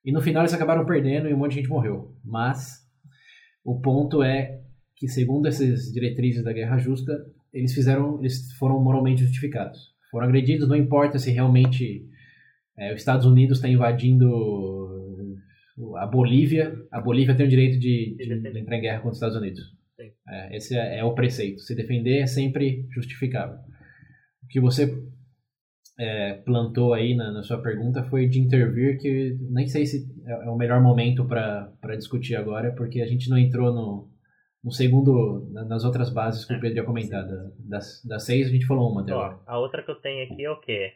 E 0.04 0.12
no 0.12 0.21
final 0.21 0.43
eles 0.43 0.54
acabaram 0.54 0.86
perdendo 0.86 1.28
e 1.28 1.34
um 1.34 1.38
monte 1.38 1.52
de 1.52 1.58
gente 1.58 1.69
morreu. 1.69 2.15
Mas 2.24 2.86
o 3.63 3.82
ponto 3.82 4.24
é 4.24 4.62
que, 4.95 5.08
segundo 5.08 5.48
essas 5.48 5.91
diretrizes 5.91 6.43
da 6.43 6.54
guerra 6.54 6.78
justa, 6.78 7.13
eles 7.52 7.74
fizeram, 7.74 8.19
eles 8.19 8.54
foram 8.54 8.82
moralmente 8.82 9.21
justificados. 9.21 9.94
Foram 10.15 10.28
agredidos, 10.28 10.69
não 10.69 10.78
importa 10.78 11.19
se 11.19 11.30
realmente 11.30 12.08
é, 12.78 12.93
os 12.93 13.01
Estados 13.01 13.25
Unidos 13.25 13.58
está 13.58 13.67
invadindo 13.67 15.36
a 15.97 16.08
Bolívia, 16.08 16.73
a 16.89 17.01
Bolívia 17.01 17.36
tem 17.36 17.45
o 17.45 17.49
direito 17.49 17.78
de, 17.78 18.15
de 18.15 18.58
entrar 18.58 18.78
em 18.78 18.82
guerra 18.82 18.99
contra 18.99 19.10
os 19.10 19.17
Estados 19.17 19.36
Unidos. 19.36 19.60
É, 20.25 20.56
esse 20.56 20.73
é, 20.73 20.99
é 20.99 21.04
o 21.04 21.13
preceito. 21.13 21.60
Se 21.60 21.75
defender 21.75 22.19
é 22.19 22.28
sempre 22.28 22.88
justificável 22.93 23.58
que 24.49 24.62
você 24.62 24.97
é, 25.99 26.36
plantou 26.45 26.93
aí 26.93 27.13
na, 27.13 27.34
na, 27.34 27.43
sua 27.43 27.62
pergunta 27.62 28.01
foi 28.06 28.25
de 28.25 28.39
intervir, 28.39 28.97
que 28.97 29.38
nem 29.51 29.67
sei 29.67 29.86
se 29.86 30.10
é, 30.25 30.32
é 30.32 30.49
o 30.49 30.56
melhor 30.56 30.82
momento 30.82 31.25
para 31.25 31.97
discutir 31.97 32.38
agora, 32.38 32.71
porque 32.71 33.01
a 33.01 33.06
gente 33.06 33.30
não 33.30 33.38
entrou 33.38 33.73
no, 33.73 34.10
no 34.65 34.71
segundo, 34.71 35.47
nas 35.51 35.86
outras 35.86 36.10
bases 36.10 36.43
que 36.43 36.56
o 36.56 36.60
Pedro 36.60 36.80
ia 36.80 36.84
comentar. 36.84 37.23
das, 37.60 38.04
das 38.04 38.25
seis, 38.25 38.47
a 38.47 38.51
gente 38.51 38.65
falou 38.65 38.91
uma 38.91 39.04
até 39.04 39.12
agora. 39.12 39.39
A 39.45 39.60
outra 39.60 39.84
que 39.84 39.91
eu 39.91 39.95
tenho 39.95 40.23
aqui 40.25 40.43
é 40.43 40.49
o 40.49 40.60
quê? 40.60 40.93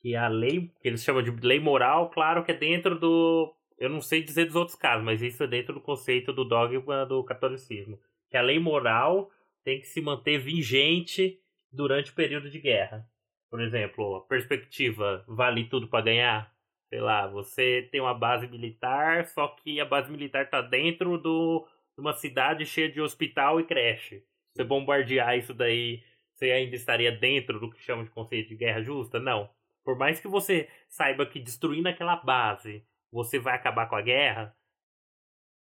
Que 0.00 0.14
a 0.14 0.28
lei, 0.28 0.72
que 0.80 0.86
eles 0.86 1.02
chamam 1.02 1.20
de 1.20 1.32
lei 1.44 1.58
moral, 1.58 2.08
claro 2.10 2.44
que 2.44 2.52
é 2.52 2.56
dentro 2.56 2.96
do. 2.96 3.52
Eu 3.76 3.90
não 3.90 4.00
sei 4.00 4.22
dizer 4.22 4.46
dos 4.46 4.54
outros 4.54 4.76
casos, 4.76 5.04
mas 5.04 5.20
isso 5.20 5.42
é 5.42 5.48
dentro 5.48 5.74
do 5.74 5.80
conceito 5.80 6.32
do 6.32 6.44
dogma 6.44 7.04
do 7.04 7.24
catolicismo. 7.24 7.98
Que 8.30 8.36
a 8.36 8.42
lei 8.42 8.60
moral 8.60 9.28
tem 9.64 9.80
que 9.80 9.88
se 9.88 10.00
manter 10.00 10.38
vigente 10.38 11.40
durante 11.72 12.12
o 12.12 12.14
período 12.14 12.48
de 12.48 12.60
guerra. 12.60 13.04
Por 13.50 13.60
exemplo, 13.60 14.16
a 14.16 14.20
perspectiva 14.28 15.24
vale 15.26 15.64
tudo 15.64 15.88
para 15.88 16.04
ganhar. 16.04 16.54
Sei 16.88 17.00
lá, 17.00 17.26
você 17.26 17.88
tem 17.90 18.00
uma 18.00 18.14
base 18.14 18.46
militar, 18.46 19.26
só 19.26 19.48
que 19.48 19.80
a 19.80 19.84
base 19.84 20.10
militar 20.10 20.44
está 20.44 20.60
dentro 20.60 21.18
do, 21.18 21.66
de 22.00 22.06
uma 22.06 22.14
cidade 22.14 22.64
cheia 22.64 22.90
de 22.90 23.00
hospital 23.00 23.60
e 23.60 23.64
creche. 23.64 24.24
Você 24.52 24.64
bombardear 24.64 25.36
isso 25.36 25.54
daí, 25.54 26.02
você 26.32 26.50
ainda 26.50 26.74
estaria 26.74 27.12
dentro 27.12 27.60
do 27.60 27.70
que 27.70 27.80
chama 27.82 28.02
de 28.02 28.10
conceito 28.10 28.48
de 28.48 28.56
guerra 28.56 28.82
justa? 28.82 29.20
Não. 29.20 29.50
Por 29.84 29.96
mais 29.96 30.18
que 30.18 30.26
você 30.26 30.68
saiba 30.88 31.26
que 31.26 31.38
destruindo 31.38 31.88
aquela 31.88 32.16
base 32.16 32.84
você 33.12 33.38
vai 33.38 33.54
acabar 33.54 33.88
com 33.88 33.96
a 33.96 34.02
guerra, 34.02 34.56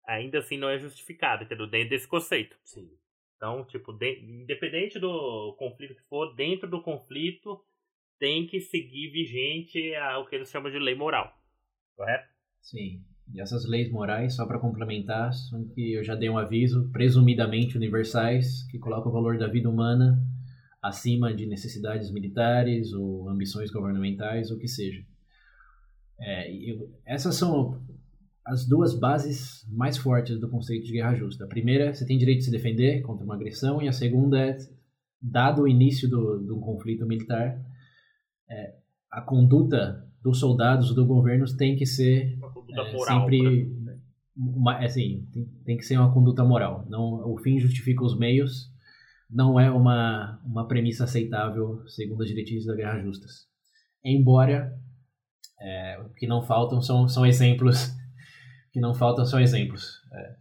ainda 0.05 0.38
assim 0.38 0.59
não 0.59 0.68
é 0.68 0.79
justificado, 0.79 1.44
entendeu? 1.44 1.66
Dentro 1.66 1.90
desse 1.90 2.07
conceito. 2.07 2.57
Sim. 2.64 2.90
Então, 3.37 3.64
tipo, 3.64 3.92
de, 3.92 4.20
independente 4.20 4.99
do 4.99 5.55
conflito 5.59 5.94
que 5.94 6.03
for, 6.03 6.35
dentro 6.35 6.68
do 6.68 6.83
conflito 6.83 7.64
tem 8.18 8.46
que 8.46 8.61
seguir 8.61 9.11
vigente 9.11 9.94
a, 9.94 10.18
o 10.18 10.27
que 10.27 10.35
eles 10.35 10.51
chamam 10.51 10.70
de 10.72 10.79
lei 10.79 10.94
moral. 10.94 11.38
Correto? 11.94 12.29
Sim. 12.61 13.05
E 13.32 13.40
essas 13.40 13.66
leis 13.66 13.90
morais, 13.90 14.34
só 14.34 14.46
para 14.46 14.58
complementar, 14.58 15.32
são 15.32 15.64
que 15.68 15.94
eu 15.94 16.04
já 16.04 16.14
dei 16.14 16.30
um 16.30 16.38
aviso, 16.38 16.88
presumidamente 16.92 17.76
universais, 17.76 18.62
que 18.70 18.78
colocam 18.78 19.10
o 19.10 19.14
valor 19.14 19.36
da 19.36 19.48
vida 19.48 19.68
humana 19.68 20.22
acima 20.82 21.34
de 21.34 21.46
necessidades 21.46 22.10
militares 22.10 22.92
ou 22.92 23.28
ambições 23.28 23.70
governamentais, 23.70 24.50
ou 24.50 24.58
que 24.58 24.68
seja. 24.68 25.02
É, 26.20 26.48
essas 27.04 27.34
são 27.34 27.82
as 28.44 28.64
duas 28.64 28.98
bases 28.98 29.66
mais 29.68 29.98
fortes 29.98 30.38
do 30.38 30.48
conceito 30.48 30.86
de 30.86 30.92
guerra 30.92 31.14
justa. 31.14 31.44
A 31.44 31.48
primeira, 31.48 31.92
você 31.92 32.06
tem 32.06 32.16
direito 32.16 32.38
de 32.38 32.44
se 32.44 32.50
defender 32.50 33.02
contra 33.02 33.24
uma 33.24 33.34
agressão, 33.34 33.82
e 33.82 33.88
a 33.88 33.92
segunda 33.92 34.40
é, 34.40 34.56
dado 35.20 35.62
o 35.62 35.68
início 35.68 36.08
do, 36.08 36.38
do 36.38 36.60
conflito 36.60 37.04
militar, 37.04 37.60
é, 38.48 38.74
a 39.10 39.20
conduta 39.20 40.06
dos 40.22 40.38
soldados 40.38 40.94
do 40.94 41.04
governo 41.04 41.44
tem 41.56 41.76
que 41.76 41.86
ser 41.86 42.38
é, 42.70 42.92
moral, 42.92 43.20
sempre 43.20 43.72
uma, 44.37 44.85
assim, 44.85 45.26
tem, 45.33 45.46
tem, 45.64 45.76
que 45.76 45.85
ser 45.85 45.96
uma 45.98 46.12
conduta 46.12 46.44
moral. 46.44 46.85
Não, 46.88 47.33
o 47.33 47.38
fim 47.38 47.59
justifica 47.59 48.05
os 48.05 48.16
meios. 48.18 48.70
não 49.31 49.59
é 49.59 49.70
uma, 49.70 50.40
uma 50.44 50.68
premissa 50.68 51.05
aceitável 51.05 51.83
segundo 51.88 52.22
as 52.22 52.29
diretrizes 52.29 52.66
da 52.66 52.76
Guerra 52.76 53.00
Justas. 53.00 53.46
Embora 54.05 54.79
é, 55.61 55.98
o 56.00 56.11
que 56.11 56.26
não 56.26 56.42
faltam 56.42 56.81
são, 56.81 57.09
são 57.09 57.24
exemplos 57.24 57.90
que 58.72 58.81
não 58.81 58.94
faltam 58.94 59.24
são 59.24 59.40
exemplos. 59.40 60.02
É, 60.12 60.37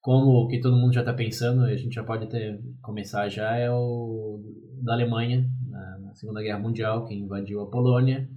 como 0.00 0.30
o 0.30 0.48
que 0.48 0.60
todo 0.60 0.76
mundo 0.76 0.94
já 0.94 1.00
está 1.00 1.12
pensando, 1.12 1.64
a 1.64 1.76
gente 1.76 1.94
já 1.94 2.02
pode 2.02 2.28
ter, 2.28 2.60
começar 2.80 3.28
já, 3.28 3.56
é 3.56 3.70
o 3.70 4.42
da 4.82 4.94
Alemanha, 4.94 5.46
na, 5.68 5.98
na, 5.98 6.14
Segunda 6.14 6.40
Guerra 6.40 6.58
Mundial, 6.58 7.04
que 7.04 7.14
invadiu 7.14 7.60
a 7.60 7.70
Polônia 7.70 8.28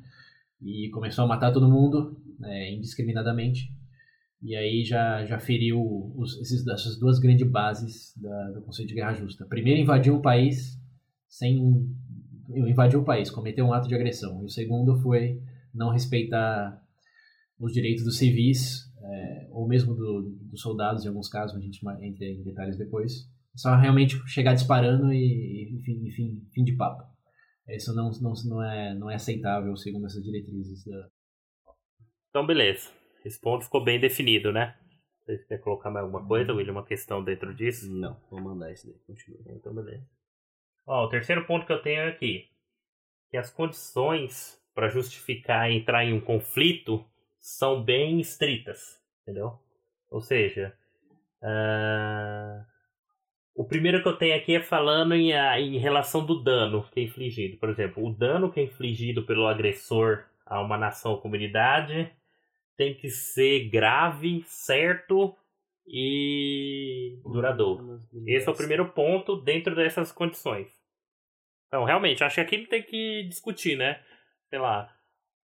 e 0.61 0.89
começou 0.89 1.23
a 1.23 1.27
matar 1.27 1.53
todo 1.53 1.69
mundo 1.69 2.19
é, 2.45 2.73
indiscriminadamente. 2.73 3.71
E 4.41 4.55
aí 4.55 4.83
já, 4.83 5.23
já 5.25 5.39
feriu 5.39 5.79
os, 6.15 6.39
esses, 6.41 6.65
essas 6.67 6.97
duas 6.99 7.19
grandes 7.19 7.47
bases 7.47 8.13
da, 8.17 8.51
do 8.51 8.61
conceito 8.61 8.89
de 8.89 8.95
guerra 8.95 9.13
justa. 9.13 9.45
Primeiro, 9.45 9.79
invadiu 9.79 10.15
um 10.15 10.21
país 10.21 10.79
sem. 11.27 11.87
invadiu 12.49 13.01
o 13.01 13.05
país, 13.05 13.29
cometeu 13.29 13.65
um 13.65 13.73
ato 13.73 13.87
de 13.87 13.95
agressão. 13.95 14.41
E 14.41 14.45
o 14.45 14.49
segundo 14.49 14.95
foi 15.01 15.41
não 15.73 15.91
respeitar 15.91 16.81
os 17.59 17.71
direitos 17.71 18.03
dos 18.03 18.17
civis 18.17 18.91
é, 19.03 19.47
ou 19.51 19.67
mesmo 19.67 19.95
do, 19.95 20.37
dos 20.49 20.61
soldados, 20.61 21.03
em 21.03 21.07
alguns 21.07 21.27
casos, 21.27 21.57
a 21.57 21.59
gente 21.59 21.79
entra 22.01 22.25
em 22.25 22.43
detalhes 22.43 22.77
depois. 22.77 23.29
Só 23.55 23.75
realmente 23.75 24.15
chegar 24.27 24.53
disparando 24.53 25.11
e, 25.11 25.75
enfim, 25.77 26.07
enfim 26.07 26.41
fim 26.53 26.63
de 26.63 26.75
papo. 26.75 27.03
Isso 27.67 27.93
não, 27.93 28.09
não, 28.21 28.33
não, 28.45 28.63
é, 28.63 28.95
não 28.95 29.09
é 29.09 29.15
aceitável 29.15 29.75
segundo 29.75 30.05
essas 30.05 30.23
diretrizes. 30.23 30.83
Da... 30.85 31.09
Então, 32.31 32.45
beleza. 32.45 32.89
Esse 33.25 33.39
ponto 33.39 33.65
ficou 33.65 33.83
bem 33.83 33.99
definido, 33.99 34.53
né? 34.53 34.73
Você 35.25 35.37
quer 35.37 35.59
colocar 35.59 35.91
mais 35.91 36.05
alguma 36.05 36.25
coisa, 36.25 36.53
William? 36.53 36.71
Uma 36.71 36.85
questão 36.85 37.21
dentro 37.21 37.53
disso? 37.53 37.91
Não, 37.91 38.17
vou 38.31 38.41
mandar 38.41 38.71
isso 38.71 38.87
daí. 38.87 38.97
Continua. 39.05 39.41
Então, 39.49 39.75
beleza. 39.75 40.07
Ó, 40.87 41.05
o 41.05 41.09
terceiro 41.09 41.45
ponto 41.45 41.65
que 41.65 41.73
eu 41.73 41.81
tenho 41.81 41.99
é 41.99 42.07
aqui. 42.07 42.49
Que 43.29 43.37
as 43.37 43.51
condições 43.51 44.57
para 44.73 44.87
justificar 44.87 45.69
entrar 45.69 46.05
em 46.05 46.13
um 46.13 46.21
conflito 46.21 47.05
são 47.37 47.83
bem 47.83 48.21
estritas, 48.21 48.97
entendeu? 49.21 49.59
Ou 50.09 50.21
seja, 50.21 50.73
uh, 51.43 52.65
o 53.53 53.65
primeiro 53.65 54.01
que 54.01 54.07
eu 54.07 54.17
tenho 54.17 54.37
aqui 54.37 54.55
é 54.55 54.61
falando 54.61 55.13
em, 55.13 55.33
em 55.33 55.77
relação 55.77 56.25
do 56.25 56.41
dano 56.41 56.87
que 56.91 57.01
é 57.01 57.03
infligido. 57.03 57.57
Por 57.57 57.69
exemplo, 57.69 58.05
o 58.05 58.13
dano 58.13 58.49
que 58.49 58.61
é 58.61 58.63
infligido 58.63 59.25
pelo 59.25 59.47
agressor 59.47 60.23
a 60.45 60.61
uma 60.61 60.77
nação 60.77 61.11
ou 61.11 61.21
comunidade 61.21 62.09
tem 62.81 62.95
que 62.95 63.11
ser 63.11 63.69
grave, 63.69 64.43
certo 64.47 65.35
e 65.87 67.19
duradouro. 67.23 67.99
Esse 68.25 68.49
é 68.49 68.51
o 68.51 68.55
primeiro 68.55 68.89
ponto 68.89 69.39
dentro 69.39 69.75
dessas 69.75 70.11
condições. 70.11 70.67
Então, 71.67 71.83
realmente, 71.83 72.23
acho 72.23 72.35
que 72.35 72.41
aqui 72.41 72.65
tem 72.65 72.81
que 72.81 73.27
discutir, 73.29 73.77
né? 73.77 74.01
Sei 74.49 74.57
lá, 74.57 74.91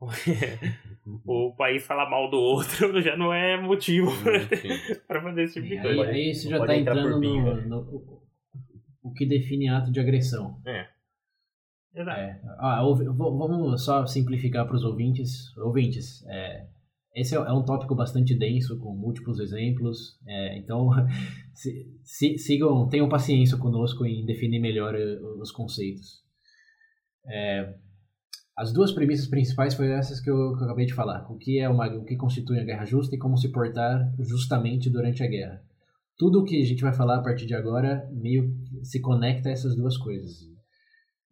o 1.27 1.53
país 1.55 1.85
falar 1.85 2.09
mal 2.09 2.27
do 2.27 2.37
outro 2.37 2.99
já 3.03 3.15
não 3.15 3.31
é 3.31 3.55
motivo 3.55 4.09
para 5.07 5.21
fazer 5.21 5.43
esse 5.43 5.61
tipo 5.61 5.67
de 5.67 5.79
coisa. 5.79 6.01
Aí, 6.01 6.09
aí 6.09 6.33
você 6.33 6.49
já 6.49 6.57
está 6.57 6.75
entrando 6.75 7.21
no, 7.21 7.61
no, 7.67 8.21
o 9.03 9.13
que 9.13 9.27
define 9.27 9.69
ato 9.69 9.91
de 9.91 9.99
agressão. 9.99 10.59
É. 10.65 10.87
Exato. 11.93 12.19
É. 12.19 12.41
Ah, 12.57 12.81
vamos 12.81 13.85
só 13.85 14.07
simplificar 14.07 14.65
para 14.65 14.75
os 14.75 14.83
ouvintes. 14.83 15.55
Ouvintes, 15.57 16.25
é, 16.27 16.67
esse 17.17 17.35
é, 17.35 17.51
um 17.51 17.65
tópico 17.65 17.95
bastante 17.95 18.37
denso, 18.37 18.77
com 18.77 18.95
múltiplos 18.95 19.39
exemplos. 19.39 20.19
É, 20.27 20.57
então, 20.59 20.89
se, 21.53 21.91
se, 22.03 22.37
sigam, 22.37 22.87
tenham 22.87 23.09
paciência 23.09 23.57
conosco 23.57 24.05
em 24.05 24.23
definir 24.23 24.59
melhor 24.59 24.93
eh, 24.93 25.19
os 25.41 25.51
conceitos. 25.51 26.23
É, 27.25 27.73
as 28.55 28.71
duas 28.71 28.91
premissas 28.91 29.27
principais 29.27 29.73
foram 29.73 29.93
essas 29.93 30.21
que 30.21 30.29
eu, 30.29 30.55
que 30.55 30.63
eu, 30.63 30.65
acabei 30.65 30.85
de 30.85 30.93
falar. 30.93 31.25
O 31.31 31.37
que 31.37 31.59
é 31.59 31.67
uma, 31.67 31.87
o 31.87 32.05
que 32.05 32.15
constitui 32.15 32.59
a 32.59 32.63
guerra 32.63 32.85
justa 32.85 33.15
e 33.15 33.19
como 33.19 33.35
se 33.35 33.51
portar 33.51 34.13
justamente 34.19 34.89
durante 34.89 35.23
a 35.23 35.27
guerra. 35.27 35.61
Tudo 36.17 36.41
o 36.41 36.43
que 36.43 36.61
a 36.61 36.65
gente 36.65 36.81
vai 36.81 36.93
falar 36.93 37.17
a 37.17 37.23
partir 37.23 37.47
de 37.47 37.55
agora 37.55 38.07
meio 38.11 38.55
se 38.83 39.01
conecta 39.01 39.49
a 39.49 39.51
essas 39.51 39.75
duas 39.75 39.97
coisas. 39.97 40.47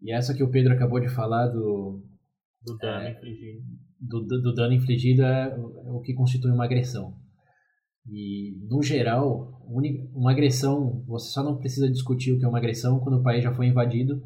E 0.02 0.12
essa 0.12 0.34
que 0.34 0.44
o 0.44 0.50
Pedro 0.50 0.74
acabou 0.74 1.00
de 1.00 1.10
falar 1.10 1.48
do 1.48 2.04
do 2.66 2.76
dano 2.78 3.06
é, 3.06 3.12
infligido, 3.12 3.62
do, 4.00 4.22
do, 4.22 4.54
dano 4.54 4.74
infligido 4.74 5.24
é, 5.24 5.50
é 5.50 5.92
o 5.92 6.02
que 6.02 6.14
constitui 6.14 6.52
uma 6.52 6.66
agressão. 6.66 7.16
E, 8.12 8.56
no 8.70 8.84
geral, 8.84 9.60
uma 10.14 10.32
agressão, 10.32 11.04
você 11.08 11.32
só 11.32 11.44
não 11.44 11.58
precisa 11.58 11.90
discutir 11.90 12.34
o 12.34 12.40
que 12.40 12.46
é 12.46 12.48
uma 12.48 12.60
agressão 12.60 13.00
quando 13.00 13.20
o 13.20 13.24
país 13.24 13.44
já 13.44 13.54
foi 13.54 13.68
invadido 13.68 14.22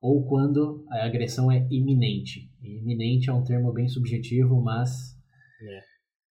ou 0.00 0.26
quando 0.26 0.84
a 0.90 1.06
agressão 1.06 1.50
é 1.50 1.64
iminente. 1.70 2.50
Iminente 2.60 3.30
é 3.30 3.32
um 3.32 3.44
termo 3.44 3.72
bem 3.72 3.86
subjetivo, 3.86 4.60
mas 4.60 5.16
é. 5.62 5.80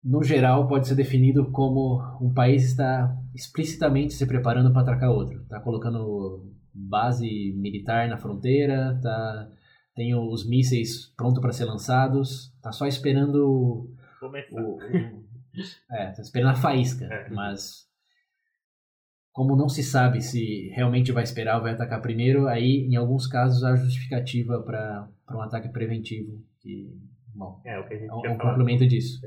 no 0.03 0.23
geral 0.23 0.67
pode 0.67 0.87
ser 0.87 0.95
definido 0.95 1.51
como 1.51 2.01
um 2.19 2.33
país 2.33 2.63
está 2.65 3.15
explicitamente 3.35 4.15
se 4.15 4.25
preparando 4.25 4.73
para 4.73 4.81
atacar 4.81 5.11
outro. 5.11 5.43
Está 5.43 5.59
colocando 5.59 6.51
base 6.73 7.53
militar 7.57 8.09
na 8.09 8.17
fronteira, 8.17 8.99
tá, 9.03 9.51
tem 9.99 10.15
os 10.15 10.47
mísseis 10.47 11.13
prontos 11.17 11.41
para 11.41 11.51
ser 11.51 11.65
lançados, 11.65 12.53
está 12.55 12.71
só 12.71 12.87
esperando 12.87 13.85
Começar. 14.17 14.61
o, 14.61 14.77
o 14.77 14.79
é, 15.91 16.11
tá 16.11 16.21
esperando 16.21 16.51
a 16.51 16.55
faísca, 16.55 17.03
é. 17.03 17.29
mas 17.29 17.85
como 19.33 19.57
não 19.57 19.67
se 19.67 19.83
sabe 19.83 20.21
se 20.21 20.69
realmente 20.69 21.11
vai 21.11 21.23
esperar 21.23 21.57
ou 21.57 21.63
vai 21.63 21.73
atacar 21.73 22.01
primeiro, 22.01 22.47
aí 22.47 22.87
em 22.89 22.95
alguns 22.95 23.27
casos 23.27 23.61
há 23.61 23.75
justificativa 23.75 24.61
para 24.61 25.09
um 25.31 25.41
ataque 25.41 25.67
preventivo. 25.67 26.41
Que, 26.61 26.97
bom, 27.35 27.61
é, 27.65 27.77
o 27.77 27.85
que 27.85 27.95
a 27.95 27.97
gente 27.97 28.09
é 28.09 28.29
um, 28.29 28.35
um 28.35 28.37
complemento 28.37 28.87
disso. 28.87 29.19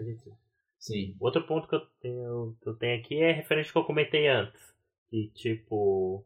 Sim. 0.79 1.15
Outro 1.21 1.47
ponto 1.47 1.69
que 1.69 1.75
eu 1.75 1.83
tenho, 2.01 2.57
que 2.63 2.69
eu 2.71 2.75
tenho 2.77 2.99
aqui 2.99 3.17
é 3.17 3.31
referente 3.33 3.69
ao 3.69 3.73
que 3.75 3.79
eu 3.79 3.85
comentei 3.85 4.27
antes. 4.27 4.61
Que, 5.11 5.31
tipo, 5.35 6.25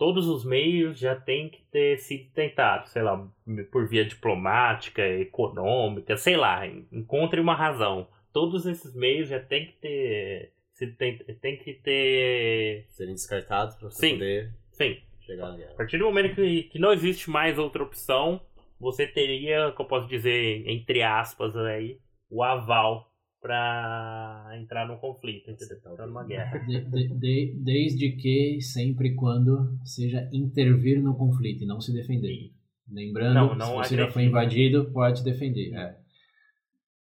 todos 0.00 0.26
os 0.26 0.46
meios 0.46 0.98
já 0.98 1.14
têm 1.14 1.50
que 1.50 1.60
ter 1.70 1.98
sido 1.98 2.30
tentados, 2.30 2.90
sei 2.90 3.02
lá, 3.02 3.22
por 3.70 3.86
via 3.86 4.02
diplomática, 4.02 5.06
econômica, 5.06 6.16
sei 6.16 6.38
lá, 6.38 6.66
encontre 6.66 7.38
uma 7.38 7.54
razão. 7.54 8.08
Todos 8.32 8.64
esses 8.64 8.94
meios 8.94 9.28
já 9.28 9.38
têm 9.38 9.66
que 9.66 9.72
ter 9.74 10.52
tem, 10.96 11.18
tem 11.18 11.58
que 11.58 11.74
ter. 11.74 12.86
Serem 12.88 13.12
descartados 13.12 13.74
para 13.74 13.90
você 13.90 14.00
sim, 14.00 14.12
poder 14.14 14.54
sim. 14.72 14.96
chegar 15.20 15.50
na 15.50 15.56
guerra. 15.58 15.72
A 15.72 15.76
partir 15.76 15.98
do 15.98 16.06
momento 16.06 16.34
que, 16.34 16.62
que 16.62 16.78
não 16.78 16.94
existe 16.94 17.28
mais 17.28 17.58
outra 17.58 17.82
opção, 17.82 18.40
você 18.80 19.06
teria, 19.06 19.70
que 19.70 19.82
eu 19.82 19.84
posso 19.84 20.08
dizer, 20.08 20.66
entre 20.66 21.02
aspas, 21.02 21.54
aí, 21.58 21.98
o 22.30 22.42
aval 22.42 23.09
para 23.40 24.52
entrar 24.60 24.86
num 24.86 24.98
conflito, 24.98 25.50
entendeu? 25.50 25.78
Entrar 25.78 26.06
numa 26.06 26.24
guerra. 26.24 26.58
De, 26.58 26.80
de, 26.84 27.08
de, 27.08 27.54
desde 27.58 28.12
que, 28.12 28.60
sempre 28.60 29.14
quando, 29.14 29.78
seja 29.84 30.28
intervir 30.32 31.02
no 31.02 31.16
conflito 31.16 31.64
e 31.64 31.66
não 31.66 31.80
se 31.80 31.92
defender. 31.92 32.52
Lembrando, 32.88 33.34
não, 33.34 33.54
não 33.54 33.82
se 33.82 33.90
você 33.90 33.96
já 33.96 34.10
foi 34.10 34.24
invadido, 34.24 34.90
pode 34.92 35.24
defender. 35.24 35.72
É. 35.74 35.98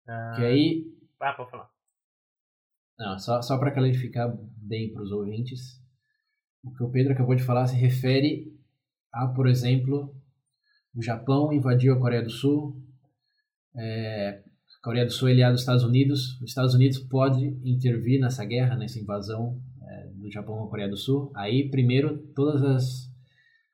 Ah, 0.06 0.32
que 0.36 0.44
aí. 0.44 0.86
Ah, 1.20 1.32
pode 1.32 1.50
falar. 1.50 1.70
Não, 2.98 3.18
só, 3.18 3.42
só 3.42 3.58
para 3.58 3.72
clarificar 3.72 4.32
bem 4.56 4.92
para 4.92 5.02
os 5.02 5.10
ouvintes, 5.10 5.82
o 6.62 6.72
que 6.72 6.84
o 6.84 6.90
Pedro 6.90 7.14
acabou 7.14 7.34
de 7.34 7.42
falar 7.42 7.66
se 7.66 7.74
refere 7.74 8.56
a, 9.12 9.26
por 9.26 9.48
exemplo, 9.48 10.14
o 10.94 11.02
Japão 11.02 11.52
invadiu 11.52 11.94
a 11.94 11.98
Coreia 11.98 12.22
do 12.22 12.30
Sul, 12.30 12.80
é, 13.74 14.42
a 14.82 14.84
Coreia 14.84 15.06
do 15.06 15.12
Sul 15.12 15.28
é 15.28 15.30
aliada 15.30 15.52
dos 15.52 15.60
Estados 15.60 15.84
Unidos, 15.84 16.40
os 16.40 16.50
Estados 16.50 16.74
Unidos 16.74 16.98
pode 16.98 17.46
intervir 17.64 18.20
nessa 18.20 18.44
guerra, 18.44 18.76
nessa 18.76 18.98
invasão 18.98 19.62
é, 19.80 20.08
do 20.08 20.28
Japão 20.28 20.64
à 20.64 20.68
Coreia 20.68 20.88
do 20.88 20.96
Sul. 20.96 21.30
Aí, 21.36 21.70
primeiro, 21.70 22.18
todos 22.34 23.08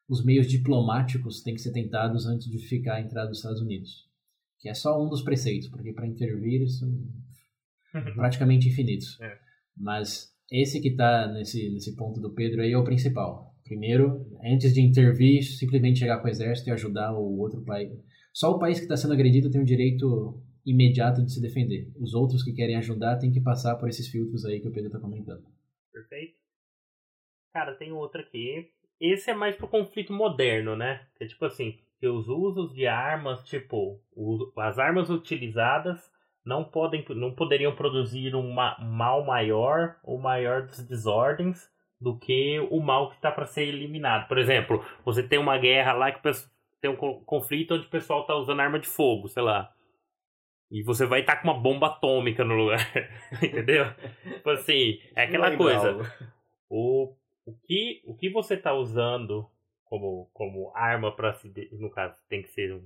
os 0.06 0.22
meios 0.22 0.46
diplomáticos 0.46 1.42
têm 1.42 1.54
que 1.54 1.62
ser 1.62 1.72
tentados 1.72 2.26
antes 2.26 2.46
de 2.46 2.58
ficar 2.58 2.96
a 2.96 3.00
entrada 3.00 3.28
dos 3.28 3.38
Estados 3.38 3.62
Unidos, 3.62 4.06
que 4.60 4.68
é 4.68 4.74
só 4.74 5.02
um 5.02 5.08
dos 5.08 5.22
preceitos, 5.22 5.68
porque 5.70 5.94
para 5.94 6.06
intervir 6.06 6.60
isso 6.60 6.86
praticamente 8.14 8.68
infinitos. 8.68 9.18
É. 9.22 9.38
Mas 9.74 10.30
esse 10.52 10.78
que 10.78 10.88
está 10.88 11.26
nesse, 11.32 11.70
nesse 11.70 11.96
ponto 11.96 12.20
do 12.20 12.34
Pedro 12.34 12.60
aí 12.60 12.72
é 12.72 12.78
o 12.78 12.84
principal. 12.84 13.54
Primeiro, 13.64 14.26
antes 14.44 14.74
de 14.74 14.82
intervir, 14.82 15.42
simplesmente 15.42 16.00
chegar 16.00 16.18
com 16.18 16.26
o 16.26 16.30
exército 16.30 16.68
e 16.68 16.72
ajudar 16.72 17.14
o 17.14 17.38
outro 17.38 17.62
país. 17.62 17.92
Só 18.34 18.50
o 18.50 18.58
país 18.58 18.78
que 18.78 18.84
está 18.84 18.96
sendo 18.96 19.14
agredido 19.14 19.50
tem 19.50 19.60
o 19.60 19.64
direito 19.64 20.42
imediato 20.70 21.24
de 21.24 21.32
se 21.32 21.40
defender. 21.40 21.90
Os 21.98 22.14
outros 22.14 22.42
que 22.42 22.52
querem 22.52 22.76
ajudar 22.76 23.18
têm 23.18 23.32
que 23.32 23.40
passar 23.40 23.76
por 23.76 23.88
esses 23.88 24.08
filtros 24.08 24.44
aí 24.44 24.60
que 24.60 24.68
o 24.68 24.72
Pedro 24.72 24.88
está 24.88 25.00
comentando. 25.00 25.44
Perfeito. 25.92 26.36
Cara, 27.52 27.74
tem 27.74 27.92
outro 27.92 28.20
aqui. 28.20 28.70
Esse 29.00 29.30
é 29.30 29.34
mais 29.34 29.56
pro 29.56 29.68
conflito 29.68 30.12
moderno, 30.12 30.76
né? 30.76 31.06
Que 31.16 31.24
é 31.24 31.26
tipo 31.26 31.44
assim, 31.44 31.78
que 31.98 32.06
os 32.06 32.28
usos 32.28 32.72
de 32.74 32.86
armas, 32.86 33.44
tipo, 33.44 34.00
as 34.56 34.78
armas 34.78 35.08
utilizadas 35.08 36.10
não, 36.44 36.64
podem, 36.64 37.04
não 37.10 37.34
poderiam 37.34 37.74
produzir 37.74 38.34
um 38.34 38.52
mal 38.52 39.24
maior 39.24 39.96
ou 40.02 40.18
maior 40.18 40.62
das 40.62 40.86
desordens 40.86 41.70
do 42.00 42.16
que 42.16 42.60
o 42.70 42.80
mal 42.80 43.10
que 43.10 43.16
está 43.16 43.30
para 43.30 43.46
ser 43.46 43.66
eliminado. 43.66 44.28
Por 44.28 44.38
exemplo, 44.38 44.84
você 45.04 45.22
tem 45.22 45.38
uma 45.38 45.58
guerra 45.58 45.92
lá 45.92 46.12
que 46.12 46.20
tem 46.80 46.90
um 46.90 46.96
conflito 46.96 47.74
onde 47.74 47.86
o 47.86 47.90
pessoal 47.90 48.22
está 48.22 48.34
usando 48.36 48.60
arma 48.60 48.78
de 48.78 48.86
fogo, 48.86 49.28
sei 49.28 49.42
lá. 49.42 49.72
E 50.70 50.82
você 50.82 51.06
vai 51.06 51.20
estar 51.20 51.36
tá 51.36 51.42
com 51.42 51.48
uma 51.48 51.58
bomba 51.58 51.86
atômica 51.86 52.44
no 52.44 52.54
lugar. 52.54 52.80
Entendeu? 53.42 53.86
tipo 54.34 54.50
assim, 54.50 55.00
é 55.14 55.22
aquela 55.22 55.48
Legal. 55.48 55.58
coisa. 55.58 56.14
O, 56.68 57.14
o, 57.46 57.54
que, 57.64 58.02
o 58.04 58.14
que 58.14 58.28
você 58.28 58.54
está 58.54 58.74
usando 58.74 59.48
como, 59.88 60.30
como 60.34 60.70
arma 60.74 61.10
para 61.14 61.32
se. 61.34 61.50
No 61.72 61.90
caso, 61.90 62.14
tem 62.28 62.42
que 62.42 62.50
ser 62.50 62.80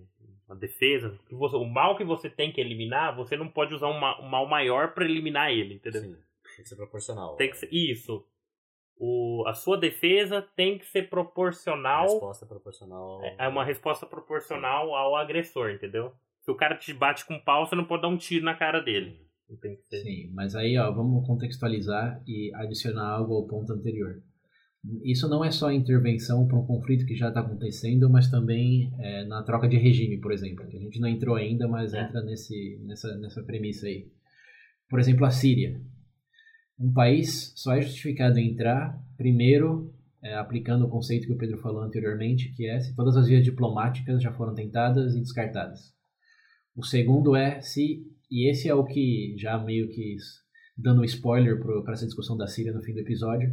uma 0.47 0.57
defesa. 0.57 1.18
Que 1.29 1.35
você, 1.35 1.57
o 1.57 1.64
mal 1.64 1.97
que 1.97 2.05
você 2.05 2.31
tem 2.31 2.53
que 2.53 2.61
eliminar, 2.61 3.16
você 3.16 3.37
não 3.37 3.49
pode 3.49 3.75
usar 3.75 3.88
um, 3.88 4.25
um 4.25 4.29
mal 4.29 4.47
maior 4.47 4.95
para 4.95 5.05
eliminar 5.05 5.51
ele, 5.51 5.75
entendeu? 5.75 6.03
Sim, 6.03 6.16
tem 6.57 6.62
que 6.62 6.68
ser 6.68 6.77
proporcional. 6.77 7.37
Tem 7.37 7.51
que 7.51 7.57
ser, 7.57 7.68
isso. 7.73 8.25
O, 8.97 9.42
a 9.49 9.55
sua 9.55 9.77
defesa 9.77 10.42
tem 10.55 10.79
que 10.79 10.87
ser 10.87 11.11
proporcional. 11.11 12.05
Resposta 12.05 12.47
proporcional. 12.47 13.21
É, 13.25 13.37
é 13.47 13.49
uma 13.49 13.64
resposta 13.64 14.07
proporcional 14.07 14.95
ao 14.95 15.16
agressor, 15.16 15.71
entendeu? 15.71 16.12
Se 16.42 16.50
o 16.50 16.57
cara 16.57 16.76
te 16.76 16.92
bate 16.92 17.24
com 17.24 17.38
pau, 17.38 17.66
você 17.66 17.76
não 17.76 17.85
pode 17.85 18.02
dar 18.02 18.09
um 18.09 18.18
tiro 18.18 18.44
na 18.44 18.55
cara 18.55 18.81
dele. 18.81 19.20
Sim, 19.90 20.31
mas 20.33 20.55
aí 20.55 20.76
ó, 20.78 20.90
vamos 20.90 21.26
contextualizar 21.26 22.22
e 22.26 22.52
adicionar 22.55 23.09
algo 23.09 23.35
ao 23.35 23.46
ponto 23.46 23.72
anterior. 23.72 24.22
Isso 25.05 25.28
não 25.28 25.44
é 25.44 25.50
só 25.52 25.70
intervenção 25.70 26.48
para 26.48 26.59
um 26.59 26.66
conflito 26.66 27.07
que 27.07 27.14
já 27.14 27.28
está 27.28 27.40
acontecendo, 27.40 28.11
mas 28.11 28.28
também 28.28 28.92
é, 28.98 29.24
na 29.24 29.42
troca 29.44 29.68
de 29.68 29.76
regime, 29.76 30.18
por 30.18 30.33
exemplo. 30.33 30.66
A 30.66 30.78
gente 30.78 30.98
não 30.98 31.09
entrou 31.09 31.37
ainda, 31.37 31.68
mas 31.68 31.94
é. 31.94 32.02
entra 32.02 32.20
nesse, 32.22 32.81
nessa, 32.83 33.16
nessa 33.18 33.42
premissa 33.44 33.87
aí. 33.87 34.11
Por 34.88 34.98
exemplo, 34.98 35.24
a 35.24 35.31
Síria. 35.31 35.81
Um 36.76 36.92
país 36.92 37.52
só 37.55 37.74
é 37.74 37.83
justificado 37.83 38.40
entrar, 38.40 39.00
primeiro, 39.16 39.94
é, 40.20 40.35
aplicando 40.35 40.87
o 40.87 40.88
conceito 40.88 41.28
que 41.28 41.33
o 41.33 41.38
Pedro 41.38 41.59
falou 41.59 41.83
anteriormente, 41.83 42.52
que 42.57 42.66
é 42.66 42.81
se 42.81 42.96
todas 42.96 43.16
as 43.16 43.28
vias 43.28 43.44
diplomáticas 43.44 44.20
já 44.20 44.33
foram 44.33 44.55
tentadas 44.55 45.14
e 45.14 45.20
descartadas. 45.20 45.94
O 46.74 46.85
segundo 46.85 47.37
é 47.37 47.61
se, 47.61 48.06
e 48.30 48.50
esse 48.50 48.68
é 48.68 48.74
o 48.74 48.85
que 48.85 49.35
já 49.38 49.58
meio 49.58 49.88
que 49.88 50.16
dando 50.76 51.04
spoiler 51.04 51.61
para 51.61 51.92
essa 51.92 52.06
discussão 52.06 52.37
da 52.37 52.46
Síria 52.46 52.72
no 52.72 52.82
fim 52.82 52.94
do 52.94 53.00
episódio, 53.00 53.52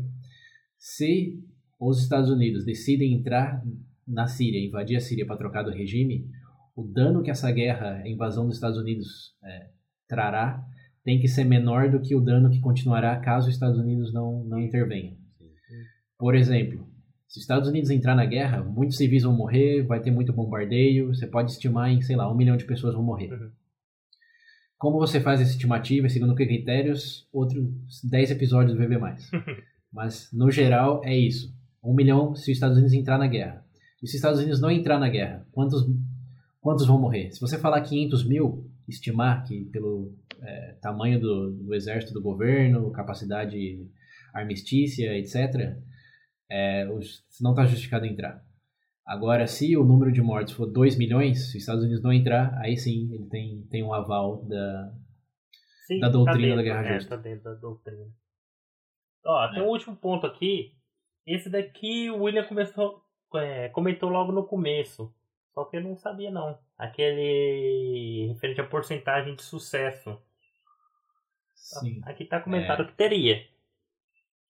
se 0.77 1.43
os 1.79 2.01
Estados 2.01 2.29
Unidos 2.29 2.65
decidem 2.65 3.13
entrar 3.13 3.61
na 4.07 4.27
Síria, 4.27 4.65
invadir 4.65 4.97
a 4.97 5.01
Síria 5.01 5.25
para 5.25 5.37
trocar 5.37 5.63
do 5.63 5.71
regime, 5.71 6.27
o 6.75 6.83
dano 6.83 7.21
que 7.21 7.29
essa 7.29 7.51
guerra, 7.51 8.01
a 8.03 8.09
invasão 8.09 8.45
dos 8.45 8.55
Estados 8.55 8.77
Unidos 8.77 9.35
é, 9.43 9.69
trará, 10.07 10.63
tem 11.03 11.19
que 11.19 11.27
ser 11.27 11.43
menor 11.43 11.89
do 11.91 12.01
que 12.01 12.15
o 12.15 12.21
dano 12.21 12.49
que 12.49 12.59
continuará 12.59 13.17
caso 13.19 13.47
os 13.47 13.53
Estados 13.53 13.77
Unidos 13.77 14.13
não, 14.13 14.43
não 14.45 14.59
intervenham. 14.59 15.17
Por 16.17 16.35
exemplo, 16.35 16.87
se 17.29 17.37
os 17.37 17.43
Estados 17.43 17.69
Unidos 17.69 17.91
entrar 17.91 18.15
na 18.15 18.25
guerra, 18.25 18.63
muitos 18.63 18.97
civis 18.97 19.21
vão 19.21 19.31
morrer, 19.31 19.83
vai 19.83 20.01
ter 20.01 20.09
muito 20.09 20.33
bombardeio, 20.33 21.13
você 21.13 21.27
pode 21.27 21.51
estimar 21.51 21.91
em, 21.91 22.01
sei 22.01 22.15
lá, 22.15 22.29
um 22.29 22.35
milhão 22.35 22.57
de 22.57 22.65
pessoas 22.65 22.95
vão 22.95 23.03
morrer. 23.03 23.31
Uhum. 23.31 23.51
Como 24.79 24.97
você 24.97 25.19
faz 25.19 25.39
essa 25.39 25.51
estimativa, 25.51 26.09
segundo 26.09 26.33
que 26.33 26.43
critérios, 26.43 27.27
outros 27.31 27.63
10 28.03 28.31
episódios 28.31 28.75
do 28.75 28.83
VB+. 28.83 28.97
Mas, 29.93 30.27
no 30.33 30.49
geral, 30.49 31.03
é 31.05 31.15
isso. 31.15 31.53
Um 31.83 31.93
milhão 31.93 32.33
se 32.33 32.49
os 32.49 32.57
Estados 32.57 32.77
Unidos 32.77 32.93
entrar 32.93 33.19
na 33.19 33.27
guerra. 33.27 33.63
E 34.01 34.07
se 34.07 34.13
os 34.13 34.15
Estados 34.15 34.39
Unidos 34.39 34.59
não 34.59 34.71
entrar 34.71 34.99
na 34.99 35.07
guerra, 35.07 35.45
quantos, 35.51 35.85
quantos 36.59 36.87
vão 36.87 36.99
morrer? 36.99 37.31
Se 37.31 37.39
você 37.39 37.59
falar 37.59 37.81
500 37.81 38.27
mil, 38.27 38.67
estimar 38.87 39.43
que 39.43 39.65
pelo 39.65 40.15
é, 40.41 40.75
tamanho 40.81 41.19
do, 41.19 41.51
do, 41.51 41.75
exército 41.75 42.11
do 42.11 42.21
governo, 42.21 42.89
capacidade 42.91 43.87
armistícia, 44.33 45.15
etc., 45.15 45.77
é, 46.49 46.85
não 46.85 47.51
está 47.51 47.65
justificado 47.65 48.05
entrar. 48.05 48.43
Agora, 49.05 49.47
se 49.47 49.75
o 49.75 49.83
número 49.83 50.11
de 50.11 50.21
mortos 50.21 50.53
for 50.53 50.67
2 50.67 50.97
milhões, 50.97 51.49
se 51.51 51.57
os 51.57 51.63
Estados 51.63 51.83
Unidos 51.83 52.03
não 52.03 52.13
entrar, 52.13 52.55
aí 52.59 52.77
sim 52.77 53.11
ele 53.11 53.27
tem, 53.27 53.63
tem 53.69 53.83
um 53.83 53.93
aval 53.93 54.43
da, 54.45 54.93
sim, 55.87 55.99
da 55.99 56.09
doutrina 56.09 56.35
tá 56.35 56.41
dentro, 56.41 56.55
da 56.57 56.63
guerra 56.63 56.85
é, 56.85 56.93
justa. 56.93 57.17
Tá 57.17 57.21
dentro 57.21 57.43
da 57.43 57.53
doutrina. 57.55 58.05
Ó, 59.25 59.51
tem 59.51 59.61
um 59.63 59.67
último 59.67 59.95
ponto 59.95 60.27
aqui. 60.27 60.75
Esse 61.25 61.49
daqui 61.49 62.09
o 62.11 62.23
William 62.23 62.45
começou, 62.45 63.03
é, 63.35 63.69
comentou 63.69 64.09
logo 64.09 64.31
no 64.31 64.45
começo. 64.45 65.13
Só 65.53 65.65
que 65.65 65.77
eu 65.77 65.81
não 65.81 65.97
sabia 65.97 66.31
não. 66.31 66.57
Aquele 66.77 68.27
referente 68.29 68.61
à 68.61 68.63
porcentagem 68.63 69.35
de 69.35 69.41
sucesso. 69.41 70.17
Sim. 71.55 71.99
Aqui 72.05 72.23
está 72.23 72.39
comentado 72.39 72.83
é... 72.83 72.85
que 72.85 72.93
teria. 72.93 73.43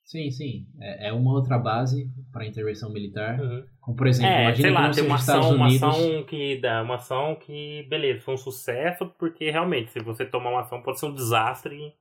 Sim, 0.10 0.32
sim. 0.32 0.66
É, 0.80 1.10
é 1.10 1.14
uma 1.14 1.32
outra 1.34 1.56
base 1.60 2.12
para 2.32 2.44
intervenção 2.44 2.92
militar. 2.92 3.40
Uhum. 3.40 3.64
Como 3.80 3.96
por 3.96 4.08
exemplo, 4.08 4.32
é, 4.32 4.42
imagina 4.46 4.68
sei 4.68 4.72
lá, 4.72 4.92
tem 4.92 5.04
uma 5.06 5.16
ação, 5.16 5.56
uma 5.56 5.68
ação 5.68 6.24
que 6.24 6.60
dá 6.60 6.82
uma 6.82 6.96
ação 6.96 7.36
que 7.36 7.86
beleza, 7.88 8.22
foi 8.22 8.34
um 8.34 8.38
sucesso 8.38 9.06
porque 9.20 9.52
realmente 9.52 9.92
se 9.92 10.00
você 10.00 10.26
tomar 10.26 10.50
uma 10.50 10.62
ação 10.62 10.82
pode 10.82 11.00
ser 11.00 11.06
um 11.06 11.14
desastre. 11.14 11.94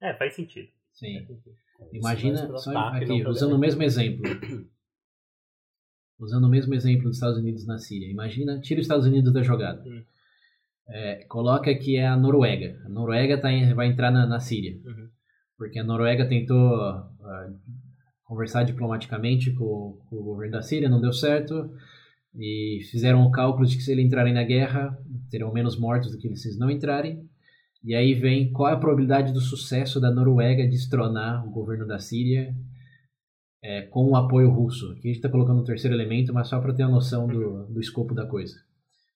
É, 0.00 0.12
faz 0.14 0.34
sentido. 0.34 0.68
Sim. 0.92 1.14
Faz 1.14 1.28
sentido. 1.28 1.56
Imagina, 1.92 2.58
só 2.58 2.76
aqui, 2.76 3.24
usando 3.24 3.54
o 3.54 3.58
mesmo 3.60 3.82
exemplo. 3.84 4.24
usando 6.18 6.46
o 6.46 6.50
mesmo 6.50 6.74
exemplo 6.74 7.04
dos 7.04 7.16
Estados 7.16 7.38
Unidos 7.38 7.64
na 7.64 7.78
Síria. 7.78 8.10
Imagina, 8.10 8.58
tira 8.58 8.80
os 8.80 8.86
Estados 8.86 9.06
Unidos 9.06 9.32
da 9.32 9.42
jogada. 9.42 9.84
Hum. 9.86 10.02
É, 10.88 11.24
coloca 11.28 11.72
que 11.76 11.96
é 11.96 12.08
a 12.08 12.16
Noruega. 12.16 12.82
A 12.84 12.88
Noruega 12.88 13.40
tá 13.40 13.50
vai 13.76 13.86
entrar 13.86 14.10
na, 14.10 14.26
na 14.26 14.40
Síria. 14.40 14.80
Uhum. 14.84 15.05
Porque 15.56 15.78
a 15.78 15.84
Noruega 15.84 16.28
tentou 16.28 16.76
uh, 16.78 17.58
conversar 18.24 18.64
diplomaticamente 18.64 19.52
com, 19.52 19.98
com, 20.08 20.16
o 20.16 20.24
governo 20.24 20.52
da 20.52 20.62
Síria, 20.62 20.88
não 20.88 21.00
deu 21.00 21.12
certo. 21.12 21.70
E 22.38 22.80
fizeram 22.90 23.24
o 23.24 23.30
cálculo 23.30 23.66
de 23.66 23.76
que 23.76 23.82
se 23.82 23.92
eles 23.92 24.04
entrarem 24.04 24.34
na 24.34 24.44
guerra, 24.44 24.98
terão 25.30 25.52
menos 25.52 25.78
mortos 25.78 26.12
do 26.12 26.18
que 26.18 26.36
se 26.36 26.48
eles 26.48 26.58
não 26.58 26.70
entrarem. 26.70 27.26
E 27.82 27.94
aí 27.94 28.14
vem 28.14 28.52
qual 28.52 28.68
é 28.68 28.72
a 28.74 28.78
probabilidade 28.78 29.32
do 29.32 29.40
sucesso 29.40 30.00
da 30.00 30.10
Noruega 30.10 30.68
destronar 30.68 31.46
o 31.46 31.50
governo 31.50 31.86
da 31.86 31.98
Síria 31.98 32.54
é, 33.62 33.82
com 33.82 34.10
o 34.10 34.16
apoio 34.16 34.50
russo. 34.50 34.92
Aqui 34.92 35.08
a 35.08 35.08
gente 35.08 35.16
está 35.16 35.28
colocando 35.28 35.60
um 35.60 35.64
terceiro 35.64 35.96
elemento, 35.96 36.32
mas 36.34 36.48
só 36.48 36.60
para 36.60 36.74
ter 36.74 36.82
a 36.82 36.88
noção 36.88 37.26
do, 37.26 37.66
do 37.66 37.80
escopo 37.80 38.14
da 38.14 38.26
coisa. 38.26 38.56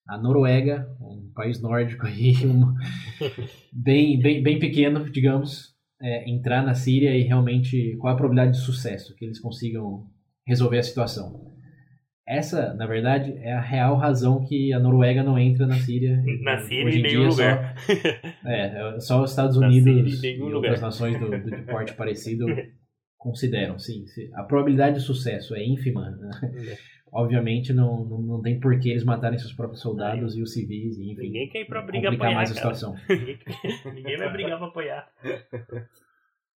A 0.08 0.18
Noruega, 0.18 0.88
um 1.00 1.30
país 1.34 1.60
nórdico 1.60 2.06
aí, 2.06 2.34
um, 2.46 2.74
bem, 3.72 4.18
bem, 4.18 4.42
bem 4.42 4.58
pequeno, 4.58 5.08
digamos, 5.10 5.69
é, 6.02 6.30
entrar 6.30 6.62
na 6.62 6.74
Síria 6.74 7.16
e 7.16 7.22
realmente 7.22 7.96
qual 7.98 8.12
é 8.12 8.14
a 8.14 8.16
probabilidade 8.16 8.58
de 8.58 8.64
sucesso, 8.64 9.14
que 9.16 9.24
eles 9.24 9.40
consigam 9.40 10.06
resolver 10.46 10.78
a 10.78 10.82
situação. 10.82 11.50
Essa, 12.26 12.74
na 12.74 12.86
verdade, 12.86 13.32
é 13.38 13.52
a 13.52 13.60
real 13.60 13.96
razão 13.96 14.44
que 14.44 14.72
a 14.72 14.78
Noruega 14.78 15.22
não 15.22 15.36
entra 15.38 15.66
na 15.66 15.74
Síria. 15.74 16.22
Na 16.42 16.58
Síria 16.58 16.94
em 16.94 17.02
nenhum 17.02 17.28
lugar. 17.28 17.74
Só, 17.78 17.92
é, 18.48 18.94
é, 18.96 19.00
só 19.00 19.22
os 19.22 19.30
Estados 19.30 19.56
Unidos 19.56 20.22
e 20.22 20.40
outras 20.40 20.80
nações 20.80 21.18
do, 21.18 21.28
do, 21.28 21.50
de 21.50 21.62
porte 21.62 21.92
parecido 21.94 22.46
consideram, 23.18 23.78
sim. 23.78 24.04
A 24.34 24.44
probabilidade 24.44 24.96
de 24.96 25.02
sucesso 25.02 25.56
é 25.56 25.64
ínfima. 25.64 26.10
Né? 26.10 26.30
É. 27.12 27.18
Obviamente 27.18 27.72
não, 27.72 28.04
não, 28.04 28.18
não 28.18 28.42
tem 28.42 28.58
por 28.60 28.78
que 28.78 28.90
eles 28.90 29.04
matarem 29.04 29.38
seus 29.38 29.52
próprios 29.52 29.80
soldados 29.80 30.36
e 30.36 30.42
os 30.42 30.52
civis, 30.52 30.98
e, 30.98 31.12
enfim. 31.12 31.22
Ninguém 31.22 31.48
quer 31.48 31.60
ir 31.60 31.64
pra 31.66 31.82
brigar 31.82 32.14
apoiar, 32.14 32.34
mais 32.34 32.50
a 32.50 32.54
situação. 32.54 32.94
ninguém 33.94 34.16
vai 34.16 34.32
brigar 34.32 34.58
pra 34.58 34.68
apoiar. 34.68 35.12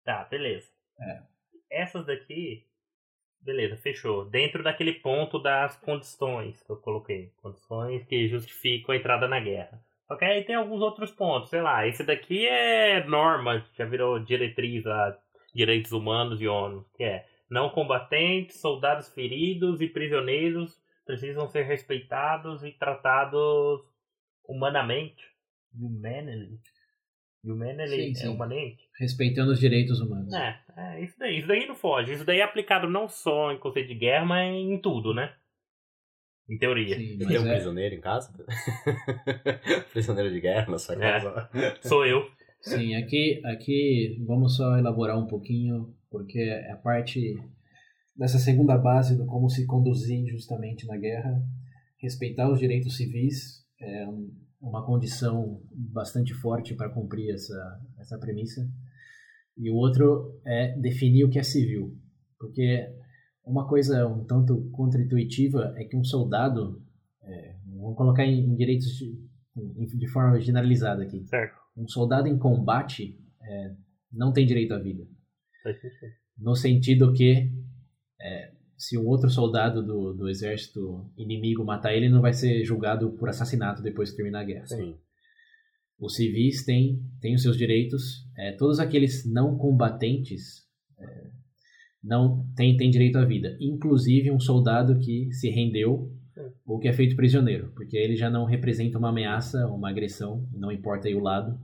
Tá, 0.04 0.24
beleza. 0.24 0.66
É. 1.00 1.22
Essas 1.70 2.04
daqui 2.08 2.66
Beleza, 3.44 3.76
fechou. 3.78 4.26
Dentro 4.26 4.62
daquele 4.62 4.94
ponto 4.94 5.40
das 5.40 5.76
condições 5.78 6.62
que 6.62 6.72
eu 6.72 6.78
coloquei. 6.78 7.32
Condições 7.42 8.04
que 8.06 8.28
justificam 8.28 8.94
a 8.94 8.98
entrada 8.98 9.28
na 9.28 9.40
guerra. 9.40 9.82
Só 10.08 10.16
que 10.16 10.26
aí 10.26 10.44
tem 10.44 10.56
alguns 10.56 10.82
outros 10.82 11.10
pontos, 11.10 11.50
sei 11.50 11.62
lá, 11.62 11.88
esse 11.88 12.04
daqui 12.04 12.46
é 12.46 13.02
norma, 13.06 13.66
já 13.78 13.86
virou 13.86 14.20
diretriz 14.20 14.86
a 14.86 15.18
direitos 15.56 15.94
humanos 15.94 16.42
e 16.42 16.48
ONU, 16.48 16.86
que 16.98 17.04
é 17.04 17.26
não 17.52 17.70
combatentes, 17.70 18.62
soldados 18.62 19.10
feridos 19.10 19.82
e 19.82 19.88
prisioneiros 19.88 20.82
precisam 21.06 21.50
ser 21.50 21.64
respeitados 21.64 22.64
e 22.64 22.72
tratados 22.72 23.82
humanamente. 24.48 25.22
Humanely. 25.78 26.58
Humanely 27.44 27.90
sim, 27.90 28.16
sim. 28.16 28.28
é 28.28 28.30
humanamente. 28.30 28.88
Respeitando 28.98 29.52
os 29.52 29.60
direitos 29.60 30.00
humanos. 30.00 30.34
É, 30.34 30.60
é, 30.78 31.04
isso 31.04 31.20
daí. 31.20 31.40
Isso 31.40 31.48
daí 31.48 31.68
não 31.68 31.76
foge. 31.76 32.14
Isso 32.14 32.24
daí 32.24 32.40
é 32.40 32.44
aplicado 32.44 32.90
não 32.90 33.10
só 33.10 33.52
em 33.52 33.58
conceito 33.58 33.90
de 33.90 33.96
guerra, 33.96 34.26
mas 34.26 34.54
em 34.54 34.78
tudo, 34.78 35.14
né? 35.14 35.34
Em 36.50 36.58
teoria. 36.58 36.96
Sim, 36.96 37.18
Tem 37.18 37.40
um 37.40 37.48
é... 37.48 37.54
prisioneiro 37.54 37.96
em 37.96 38.02
casa? 38.02 38.34
prisioneiro 39.92 40.32
de 40.32 40.40
guerra 40.40 40.72
na 40.72 40.78
sua 40.78 40.96
casa? 40.96 41.50
É, 41.54 41.88
sou 41.88 42.06
eu. 42.06 42.30
Sim, 42.62 42.96
aqui, 42.96 43.42
aqui 43.44 44.24
vamos 44.26 44.56
só 44.56 44.78
elaborar 44.78 45.18
um 45.18 45.28
pouquinho, 45.28 45.94
porque 46.12 46.40
é 46.40 46.72
a 46.72 46.78
parte 46.78 47.42
dessa 48.16 48.38
segunda 48.38 48.78
base 48.78 49.18
do 49.18 49.26
como 49.26 49.50
se 49.50 49.66
conduzir 49.66 50.28
justamente 50.28 50.86
na 50.86 50.98
guerra, 50.98 51.42
respeitar 51.98 52.52
os 52.52 52.60
direitos 52.60 52.98
civis, 52.98 53.66
é 53.80 54.06
uma 54.62 54.86
condição 54.86 55.62
bastante 55.72 56.34
forte 56.34 56.76
para 56.76 56.90
cumprir 56.90 57.34
essa, 57.34 57.82
essa 57.98 58.18
premissa. 58.20 58.70
E 59.58 59.72
o 59.72 59.76
outro 59.76 60.40
é 60.46 60.78
definir 60.78 61.24
o 61.24 61.30
que 61.30 61.40
é 61.40 61.44
civil. 61.44 61.98
Porque 62.38 62.88
uma 63.44 63.68
coisa 63.68 64.08
um 64.08 64.24
tanto 64.26 64.70
contra-intuitiva 64.72 65.74
é 65.78 65.86
que 65.86 65.96
um 65.96 66.04
soldado, 66.04 66.82
é, 67.24 67.56
vamos 67.66 67.96
colocar 67.96 68.26
em, 68.26 68.46
em 68.46 68.56
direitos 68.56 68.88
de, 68.94 69.98
de, 69.98 70.08
forma 70.08 70.40
generalizada 70.40 71.04
aqui, 71.04 71.26
Certo. 71.26 71.58
um 71.76 71.88
soldado 71.88 72.28
em 72.28 72.38
combate 72.38 73.20
é, 73.42 73.76
não 74.12 74.32
tem 74.32 74.46
direito 74.46 74.74
à 74.74 74.80
vida. 74.80 75.06
No 76.38 76.56
sentido 76.56 77.14
que 77.14 77.52
é, 78.20 78.52
se 78.78 78.98
um 78.98 79.06
outro 79.06 79.30
soldado 79.30 79.86
do, 79.86 80.14
do 80.14 80.30
exército 80.30 81.10
inimigo 81.16 81.64
matar 81.64 81.94
ele, 81.94 82.10
não 82.10 82.22
vai 82.22 82.34
ser 82.34 82.64
julgado 82.64 83.12
por 83.12 83.30
assassinato 83.30 83.82
depois 83.82 84.10
que 84.10 84.18
terminar 84.18 84.42
a 84.42 84.46
guerra. 84.46 84.66
Sim. 84.66 84.98
Os 86.00 86.16
civis 86.16 86.66
têm, 86.66 87.00
têm 87.20 87.36
os 87.36 87.44
seus 87.44 87.56
direitos, 87.56 88.28
é, 88.36 88.54
todos 88.54 88.80
aqueles 88.80 89.24
não 89.32 89.56
combatentes 89.56 90.68
é, 91.00 91.32
não 92.04 92.44
têm, 92.56 92.76
têm 92.76 92.90
direito 92.90 93.18
à 93.18 93.26
vida, 93.26 93.56
inclusive 93.60 94.32
um 94.32 94.40
soldado 94.40 94.98
que 94.98 95.32
se 95.32 95.50
rendeu 95.50 96.12
ou 96.66 96.80
que 96.80 96.88
é 96.88 96.94
feito 96.94 97.16
prisioneiro, 97.16 97.72
porque 97.76 97.98
ele 97.98 98.16
já 98.16 98.30
não 98.30 98.46
representa 98.46 98.98
uma 98.98 99.10
ameaça, 99.10 99.68
uma 99.68 99.90
agressão, 99.90 100.48
não 100.54 100.72
importa 100.72 101.08
aí 101.08 101.14
o 101.14 101.22
lado, 101.22 101.60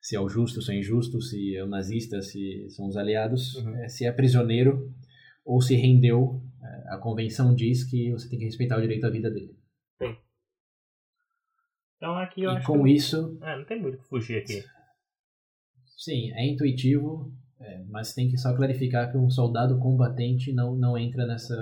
se 0.00 0.16
é 0.16 0.20
o 0.20 0.28
justo, 0.28 0.60
se 0.62 0.72
é 0.72 0.76
o 0.76 0.78
injusto, 0.78 1.20
se 1.20 1.56
é 1.56 1.62
o 1.64 1.68
nazista, 1.68 2.20
se 2.22 2.68
são 2.70 2.86
os 2.88 2.96
aliados, 2.96 3.54
Uhum. 3.56 3.76
é, 3.76 3.88
se 3.88 4.06
é 4.06 4.12
prisioneiro 4.12 4.92
ou 5.44 5.60
se 5.60 5.74
rendeu, 5.76 6.42
é, 6.62 6.94
a 6.94 6.98
convenção 6.98 7.54
diz 7.54 7.84
que 7.84 8.10
você 8.12 8.28
tem 8.28 8.38
que 8.38 8.44
respeitar 8.46 8.78
o 8.78 8.80
direito 8.80 9.04
à 9.06 9.10
vida 9.10 9.30
dele. 9.30 9.56
Então 11.96 12.16
aqui 12.16 12.42
eu 12.42 12.50
e 12.52 12.56
acho 12.56 12.66
com 12.66 12.82
que... 12.84 12.92
isso, 12.92 13.38
É, 13.42 13.56
não 13.58 13.64
tem 13.64 13.80
muito 13.80 13.96
o 13.96 13.98
que 14.02 14.08
fugir 14.08 14.38
aqui. 14.38 14.64
sim, 15.98 16.32
é 16.32 16.46
intuitivo, 16.48 17.30
é, 17.60 17.84
mas 17.90 18.14
tem 18.14 18.28
que 18.28 18.38
só 18.38 18.56
clarificar 18.56 19.10
que 19.12 19.18
um 19.18 19.28
soldado 19.28 19.78
combatente 19.78 20.50
não, 20.52 20.74
não 20.74 20.96
entra 20.96 21.26
nessa. 21.26 21.54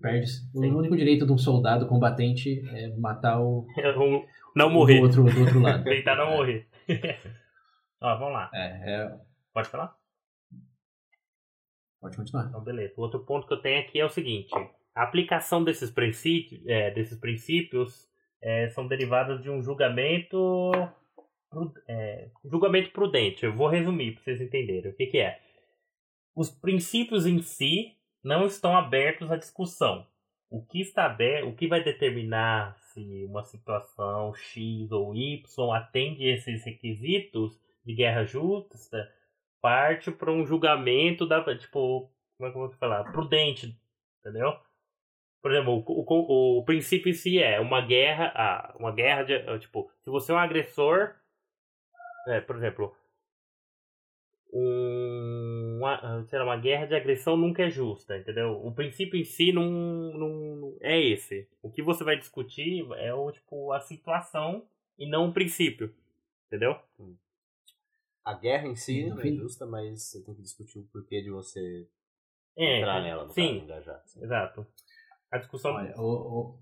Perde. 0.00 0.26
O 0.54 0.60
Sim. 0.60 0.72
único 0.72 0.96
direito 0.96 1.24
de 1.24 1.32
um 1.32 1.38
soldado 1.38 1.86
combatente 1.86 2.60
é 2.68 2.88
matar 2.96 3.40
o 3.40 3.66
Não 4.54 4.70
morrer. 4.70 4.96
do 4.98 5.02
outro, 5.04 5.24
do 5.24 5.40
outro 5.40 5.60
lado. 5.60 5.82
Tentar 5.84 6.16
não 6.16 6.36
morrer. 6.36 6.66
Ó, 8.00 8.18
vamos 8.18 8.34
lá. 8.34 8.50
É, 8.54 8.94
é, 8.94 9.20
Pode 9.52 9.68
falar? 9.68 9.96
pode 12.06 12.16
continuar. 12.16 12.46
Então, 12.46 12.60
beleza. 12.60 12.94
O 12.96 13.02
outro 13.02 13.20
ponto 13.20 13.46
que 13.46 13.52
eu 13.52 13.60
tenho 13.60 13.80
aqui 13.80 13.98
é 13.98 14.04
o 14.04 14.10
seguinte: 14.10 14.50
a 14.94 15.02
aplicação 15.02 15.62
desses 15.62 15.90
princípios, 15.90 16.64
é, 16.66 16.90
desses 16.90 17.18
princípios 17.18 18.08
é, 18.40 18.68
são 18.68 18.86
derivadas 18.86 19.42
de 19.42 19.50
um 19.50 19.62
julgamento, 19.62 20.70
é, 21.88 22.28
julgamento 22.44 22.90
prudente. 22.90 23.44
Eu 23.44 23.52
vou 23.54 23.68
resumir 23.68 24.12
para 24.12 24.24
vocês 24.24 24.40
entenderem. 24.40 24.90
O 24.90 24.94
que, 24.94 25.06
que 25.06 25.18
é? 25.18 25.40
Os 26.34 26.50
princípios 26.50 27.26
em 27.26 27.40
si 27.42 27.96
não 28.22 28.46
estão 28.46 28.76
abertos 28.76 29.30
à 29.30 29.36
discussão. 29.36 30.06
O 30.48 30.64
que 30.64 30.80
está 30.80 31.06
aberto, 31.06 31.48
o 31.48 31.54
que 31.54 31.66
vai 31.66 31.82
determinar 31.82 32.76
se 32.96 33.24
uma 33.26 33.44
situação 33.44 34.34
X 34.34 34.90
ou 34.90 35.14
Y 35.14 35.72
atende 35.74 36.26
esses 36.26 36.64
requisitos 36.64 37.60
de 37.84 37.94
guerra 37.94 38.24
justa 38.24 39.12
parte 39.60 40.10
para 40.10 40.32
um 40.32 40.46
julgamento 40.46 41.26
da 41.26 41.42
tipo 41.56 42.10
como 42.38 42.48
é 42.48 42.52
que 42.52 42.56
eu 42.58 42.68
vou 42.68 42.70
falar? 42.70 43.04
Prudente 43.12 43.78
entendeu? 44.20 44.58
Por 45.42 45.52
exemplo 45.52 45.84
o, 45.86 46.04
o, 46.08 46.58
o 46.58 46.64
princípio 46.64 47.10
em 47.10 47.14
si 47.14 47.38
é 47.38 47.60
uma 47.60 47.82
guerra 47.82 48.32
ah, 48.34 48.74
uma 48.78 48.92
guerra 48.92 49.24
de 49.24 49.34
ah, 49.34 49.58
tipo 49.58 49.90
se 50.02 50.08
você 50.08 50.32
é 50.32 50.34
um 50.34 50.38
agressor 50.38 51.14
é, 52.28 52.40
por 52.40 52.56
exemplo 52.56 52.96
um, 54.52 55.55
uma, 55.86 56.24
sei 56.24 56.38
lá, 56.38 56.44
uma 56.44 56.56
guerra 56.56 56.86
de 56.86 56.94
agressão 56.94 57.36
nunca 57.36 57.62
é 57.62 57.70
justa 57.70 58.16
entendeu 58.16 58.64
o 58.64 58.72
princípio 58.72 59.18
em 59.18 59.24
si 59.24 59.52
não, 59.52 59.64
não 59.64 60.76
é 60.80 61.00
esse 61.00 61.48
o 61.62 61.70
que 61.70 61.82
você 61.82 62.04
vai 62.04 62.18
discutir 62.18 62.86
é 62.96 63.12
o 63.14 63.30
tipo 63.32 63.72
a 63.72 63.80
situação 63.80 64.66
e 64.98 65.08
não 65.08 65.28
o 65.28 65.32
princípio 65.32 65.94
entendeu 66.46 66.76
A 68.24 68.34
guerra 68.34 68.66
em 68.66 68.74
si 68.74 69.04
Sim, 69.04 69.10
não 69.10 69.20
é 69.20 69.28
justa, 69.32 69.64
mas 69.66 70.02
você 70.02 70.22
tem 70.22 70.34
que 70.34 70.42
discutir 70.42 70.78
o 70.80 70.84
porquê 70.92 71.22
de 71.22 71.30
você 71.30 71.86
é, 72.56 72.78
entrar 72.80 73.02
nela, 73.02 73.24
no 73.24 73.32
sim 73.32 73.52
caso, 73.52 73.64
engajar. 73.64 74.02
Sim. 74.06 74.24
Exato. 74.24 74.66
A 75.30 75.38
discussão. 75.38 75.74
Olha, 75.74 75.94
o, 75.96 76.58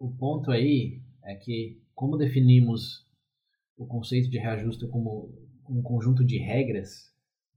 o, 0.00 0.06
o 0.06 0.16
ponto 0.16 0.50
aí 0.50 1.00
é 1.22 1.36
que, 1.36 1.80
como 1.94 2.16
definimos 2.16 3.06
o 3.76 3.86
conceito 3.86 4.28
de 4.28 4.38
reajuste 4.38 4.88
como 4.88 5.30
um 5.68 5.82
conjunto 5.82 6.24
de 6.24 6.38
regras, 6.38 7.13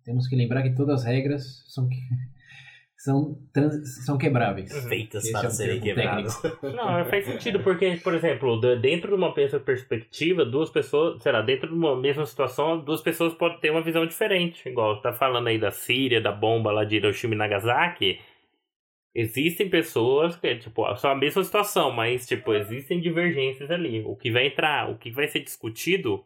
temos 0.07 0.25
que 0.25 0.37
lembrar 0.37 0.63
que 0.63 0.73
todas 0.73 1.01
as 1.01 1.05
regras 1.05 1.65
são, 1.67 1.89
que- 1.89 1.97
são, 2.97 3.37
trans, 3.53 4.05
são 4.05 4.17
quebráveis. 4.17 4.71
Feitas 4.87 5.23
Esse 5.25 5.33
para 5.33 5.43
é 5.47 5.47
um 5.49 5.51
serem 5.51 5.81
quebradas. 5.81 6.41
Não, 6.63 7.05
faz 7.05 7.25
sentido, 7.25 7.59
porque, 7.59 7.97
por 8.01 8.13
exemplo, 8.13 8.57
de- 8.61 8.77
dentro 8.77 9.09
de 9.09 9.15
uma 9.15 9.35
mesma 9.35 9.59
perspectiva, 9.59 10.45
duas 10.45 10.69
pessoas, 10.69 11.21
sei 11.21 11.33
lá, 11.33 11.41
dentro 11.41 11.67
de 11.67 11.73
uma 11.73 11.93
mesma 11.99 12.25
situação, 12.25 12.79
duas 12.79 13.01
pessoas 13.01 13.33
podem 13.33 13.59
ter 13.59 13.69
uma 13.69 13.81
visão 13.81 14.05
diferente. 14.05 14.67
Igual 14.69 15.01
tá 15.01 15.11
falando 15.11 15.47
aí 15.47 15.59
da 15.59 15.71
Síria, 15.71 16.21
da 16.21 16.31
bomba 16.31 16.71
lá 16.71 16.85
de 16.85 16.95
Hiroshima 16.95 17.35
e 17.35 17.37
Nagasaki. 17.37 18.19
Existem 19.13 19.67
pessoas 19.69 20.37
que, 20.37 20.55
tipo, 20.55 20.95
são 20.95 21.11
a 21.11 21.15
mesma 21.15 21.43
situação, 21.43 21.91
mas, 21.91 22.25
tipo, 22.25 22.53
existem 22.53 23.01
divergências 23.01 23.69
ali. 23.69 24.03
O 24.05 24.15
que 24.15 24.31
vai 24.31 24.47
entrar, 24.47 24.89
o 24.89 24.97
que 24.97 25.11
vai 25.11 25.27
ser 25.27 25.41
discutido 25.41 26.23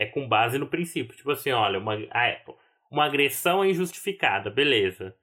é 0.00 0.06
com 0.06 0.26
base 0.26 0.58
no 0.58 0.66
princípio. 0.66 1.14
Tipo 1.14 1.30
assim, 1.30 1.50
olha, 1.50 1.78
uma, 1.78 1.94
ah, 2.10 2.40
uma 2.90 3.04
agressão 3.04 3.62
é 3.62 3.68
injustificada, 3.68 4.48
beleza. 4.50 5.14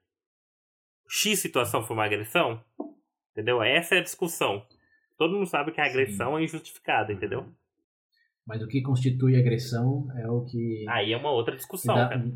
X 1.10 1.40
situação 1.40 1.82
foi 1.82 1.96
uma 1.96 2.06
agressão? 2.06 2.64
Entendeu? 3.32 3.64
Essa 3.64 3.96
é 3.96 3.98
a 3.98 4.04
discussão. 4.04 4.64
Todo 5.18 5.34
mundo 5.34 5.48
sabe 5.48 5.72
que 5.72 5.82
a 5.82 5.86
Sim. 5.86 5.90
agressão 5.90 6.38
é 6.38 6.44
injustificada, 6.44 7.12
entendeu? 7.12 7.52
Mas 8.46 8.62
o 8.62 8.68
que 8.68 8.84
constitui 8.84 9.36
agressão 9.36 10.08
é 10.16 10.30
o 10.30 10.46
que, 10.46 10.86
Aí 10.88 11.12
é 11.12 11.18
uma 11.18 11.32
outra 11.32 11.56
discussão, 11.56 11.96
dá, 11.96 12.10
cara. 12.10 12.32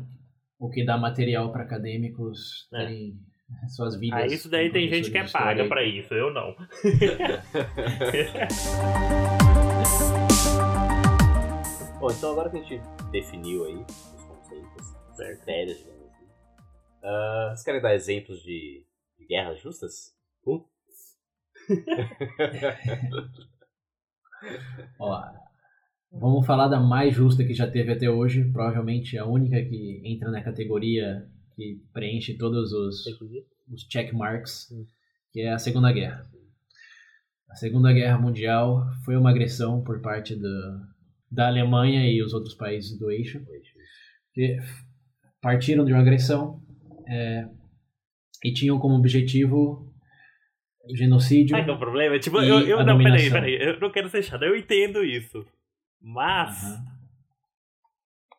o 0.58 0.68
que 0.68 0.84
dá 0.84 0.98
material 0.98 1.52
para 1.52 1.62
acadêmicos 1.62 2.68
É. 2.72 2.78
terem 2.78 3.20
suas 3.68 3.96
vidas. 3.96 4.18
Aí 4.18 4.34
isso 4.34 4.50
daí 4.50 4.68
tem 4.72 4.88
gente 4.88 5.12
que 5.12 5.18
é 5.18 5.28
paga 5.28 5.68
pra 5.68 5.84
isso, 5.84 6.12
eu 6.12 6.34
não. 6.34 6.56
Bom, 12.02 12.10
então 12.10 12.32
agora 12.32 12.50
que 12.50 12.56
a 12.56 12.62
gente 12.62 12.82
definiu 13.12 13.64
aí 13.64 13.76
os 13.76 14.24
conceitos, 14.24 14.96
as 15.08 15.16
critérios, 15.18 15.78
digamos 15.78 16.08
assim, 16.08 16.26
ah, 17.04 17.50
vocês 17.50 17.62
querem 17.62 17.80
dar 17.80 17.94
exemplos 17.94 18.42
de, 18.42 18.84
de 19.16 19.24
guerras 19.24 19.60
justas? 19.60 20.12
Ó, 24.98 25.22
vamos 26.10 26.44
falar 26.44 26.66
da 26.66 26.80
mais 26.80 27.14
justa 27.14 27.44
que 27.44 27.54
já 27.54 27.70
teve 27.70 27.92
até 27.92 28.10
hoje, 28.10 28.50
provavelmente 28.50 29.16
a 29.16 29.24
única 29.24 29.62
que 29.62 30.02
entra 30.04 30.28
na 30.32 30.42
categoria 30.42 31.30
que 31.54 31.80
preenche 31.92 32.36
todos 32.36 32.72
os, 32.72 33.06
os 33.72 33.84
check 33.84 34.12
marks, 34.12 34.68
Hum. 34.72 34.84
que 35.32 35.42
é 35.42 35.52
a 35.52 35.58
Segunda 35.58 35.92
Guerra. 35.92 36.28
A 37.48 37.54
Segunda 37.54 37.92
Guerra 37.92 38.18
Mundial 38.18 38.88
foi 39.04 39.16
uma 39.16 39.30
agressão 39.30 39.84
por 39.84 40.00
parte 40.00 40.34
do, 40.34 40.90
da 41.32 41.46
Alemanha 41.48 42.06
e 42.06 42.22
os 42.22 42.34
outros 42.34 42.54
países 42.54 42.98
do 42.98 43.10
eixo, 43.10 43.42
que 44.34 44.58
partiram 45.40 45.84
de 45.84 45.92
uma 45.92 46.02
agressão 46.02 46.62
é, 47.08 47.48
e 48.44 48.52
tinham 48.52 48.78
como 48.78 48.96
objetivo 48.96 49.90
genocídio. 50.94 51.56
Sabe 51.56 51.64
que 51.64 51.70
é 51.70 51.74
o 51.74 51.78
problema? 51.78 52.18
Tipo, 52.18 52.42
eu, 52.42 52.60
eu 52.60 52.84
não, 52.84 52.98
peraí, 52.98 53.30
peraí. 53.30 53.54
Eu 53.54 53.80
não 53.80 53.90
quero 53.90 54.10
ser 54.10 54.22
chato, 54.22 54.42
eu 54.42 54.54
entendo 54.54 55.02
isso. 55.02 55.46
Mas 56.00 56.62
Aham. 56.62 56.84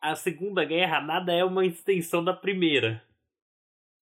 a 0.00 0.14
Segunda 0.14 0.64
Guerra 0.64 1.00
nada 1.00 1.32
é 1.32 1.44
uma 1.44 1.66
extensão 1.66 2.22
da 2.22 2.32
Primeira. 2.32 3.02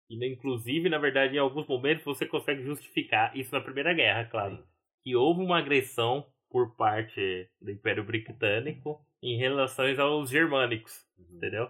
E, 0.09 0.17
né, 0.17 0.27
inclusive, 0.27 0.89
na 0.89 0.97
verdade, 0.97 1.35
em 1.35 1.39
alguns 1.39 1.65
momentos 1.65 2.03
você 2.03 2.25
consegue 2.25 2.63
justificar 2.63 3.35
isso 3.37 3.53
na 3.53 3.61
Primeira 3.61 3.93
Guerra, 3.93 4.25
claro. 4.25 4.63
Que 5.01 5.15
houve 5.15 5.41
uma 5.41 5.59
agressão 5.59 6.25
por 6.55 6.73
parte 6.77 7.49
do 7.59 7.69
Império 7.69 8.05
Britânico 8.05 9.05
em 9.21 9.37
relação 9.37 9.83
aos 10.01 10.29
germânicos, 10.29 10.93
entendeu? 11.29 11.67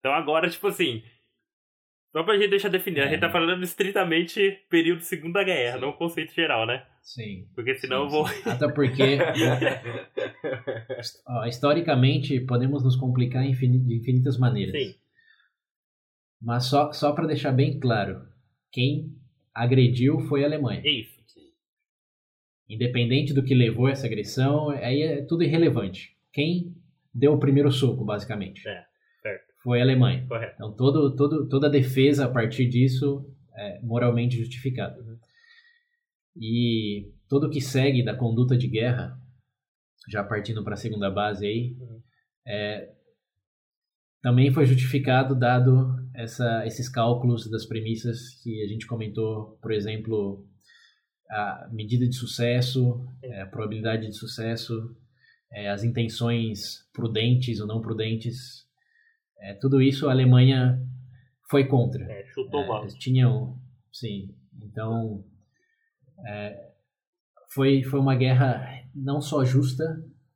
Então 0.00 0.12
agora, 0.12 0.50
tipo 0.50 0.66
assim, 0.66 1.00
só 2.10 2.24
pra 2.24 2.36
gente 2.36 2.50
deixar 2.50 2.70
definido, 2.70 3.02
a 3.02 3.04
É. 3.04 3.10
gente 3.10 3.20
tá 3.20 3.30
falando 3.30 3.62
estritamente 3.62 4.66
período 4.68 5.02
Segunda 5.02 5.44
Guerra, 5.44 5.76
Sim. 5.76 5.80
não 5.80 5.92
conceito 5.92 6.34
geral, 6.34 6.66
né? 6.66 6.84
Sim. 7.02 7.48
Porque 7.54 7.76
senão 7.76 7.98
sim, 7.98 8.04
eu 8.06 8.10
vou... 8.10 8.26
sim. 8.26 8.50
Até 8.50 8.66
porque 8.72 9.18
Ó, 11.28 11.44
historicamente, 11.46 12.40
podemos 12.40 12.82
nos 12.82 12.96
complicar 12.96 13.44
de 13.44 13.50
infinitas 13.50 14.36
maneiras. 14.36 14.72
Sim. 14.74 14.98
Mas 16.42 16.64
só, 16.64 16.92
só 16.92 17.12
para 17.12 17.28
deixar 17.28 17.52
bem 17.52 17.78
claro, 17.78 18.26
quem 18.72 19.14
agrediu 19.54 20.18
foi 20.22 20.42
a 20.42 20.48
Alemanha. 20.48 20.82
É 20.84 20.90
isso. 20.90 21.13
Independente 22.68 23.34
do 23.34 23.44
que 23.44 23.54
levou 23.54 23.88
essa 23.88 24.06
agressão, 24.06 24.70
aí 24.70 25.02
é 25.02 25.22
tudo 25.24 25.42
irrelevante. 25.44 26.16
Quem 26.32 26.74
deu 27.12 27.32
o 27.34 27.38
primeiro 27.38 27.70
soco, 27.70 28.04
basicamente, 28.04 28.66
É, 28.66 28.84
certo. 29.22 29.44
foi 29.62 29.80
a 29.80 29.82
Alemanha. 29.84 30.26
Correto. 30.26 30.54
Então, 30.54 30.72
todo, 30.74 31.14
todo, 31.14 31.48
toda 31.48 31.66
a 31.66 31.70
defesa 31.70 32.24
a 32.24 32.30
partir 32.30 32.66
disso 32.68 33.30
é 33.56 33.80
moralmente 33.82 34.36
justificada. 34.38 34.98
Uhum. 35.00 35.16
E 36.36 37.12
tudo 37.28 37.50
que 37.50 37.60
segue 37.60 38.02
da 38.04 38.16
conduta 38.16 38.56
de 38.56 38.66
guerra, 38.66 39.16
já 40.10 40.24
partindo 40.24 40.64
para 40.64 40.74
a 40.74 40.76
segunda 40.78 41.10
base 41.10 41.46
aí, 41.46 41.76
Uhum. 41.78 42.00
é, 42.46 42.90
também 44.22 44.50
foi 44.52 44.64
justificado 44.64 45.38
dado 45.38 45.94
essa, 46.14 46.66
esses 46.66 46.88
cálculos 46.88 47.48
das 47.50 47.66
premissas 47.66 48.40
que 48.42 48.62
a 48.64 48.66
gente 48.66 48.86
comentou, 48.86 49.58
por 49.60 49.70
exemplo, 49.70 50.48
a 51.30 51.68
medida 51.72 52.06
de 52.06 52.14
sucesso, 52.14 53.06
é, 53.22 53.42
a 53.42 53.46
probabilidade 53.46 54.06
de 54.06 54.14
sucesso, 54.16 54.94
é, 55.52 55.68
as 55.70 55.82
intenções 55.84 56.88
prudentes 56.92 57.60
ou 57.60 57.66
não 57.66 57.80
prudentes, 57.80 58.66
é, 59.38 59.54
tudo 59.54 59.80
isso 59.80 60.08
a 60.08 60.12
Alemanha 60.12 60.80
foi 61.50 61.66
contra. 61.66 62.04
É, 62.04 62.24
chutou 62.26 62.60
É, 62.60 62.66
mal. 62.66 62.86
tinham, 62.98 63.58
sim. 63.92 64.34
Então, 64.62 65.24
é, 66.26 66.72
foi, 67.52 67.82
foi 67.82 68.00
uma 68.00 68.16
guerra 68.16 68.82
não 68.94 69.20
só 69.20 69.44
justa, 69.44 69.84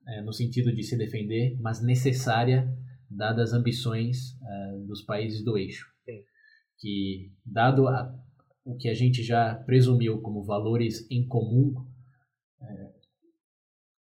é, 0.07 0.23
no 0.23 0.33
sentido 0.33 0.75
de 0.75 0.83
se 0.83 0.97
defender, 0.97 1.57
mas 1.61 1.83
necessária, 1.83 2.69
dadas 3.11 3.53
as 3.53 3.59
ambições 3.59 4.37
é, 4.43 4.79
dos 4.87 5.03
países 5.03 5.45
do 5.45 5.57
eixo. 5.57 5.87
Sim. 6.05 6.23
Que, 6.79 7.33
dado 7.45 7.89
a, 7.89 8.15
o 8.65 8.77
que 8.77 8.89
a 8.89 8.95
gente 8.95 9.23
já 9.23 9.55
presumiu 9.55 10.21
como 10.21 10.45
valores 10.45 11.11
em 11.11 11.27
comum, 11.27 11.75
é, 12.61 12.93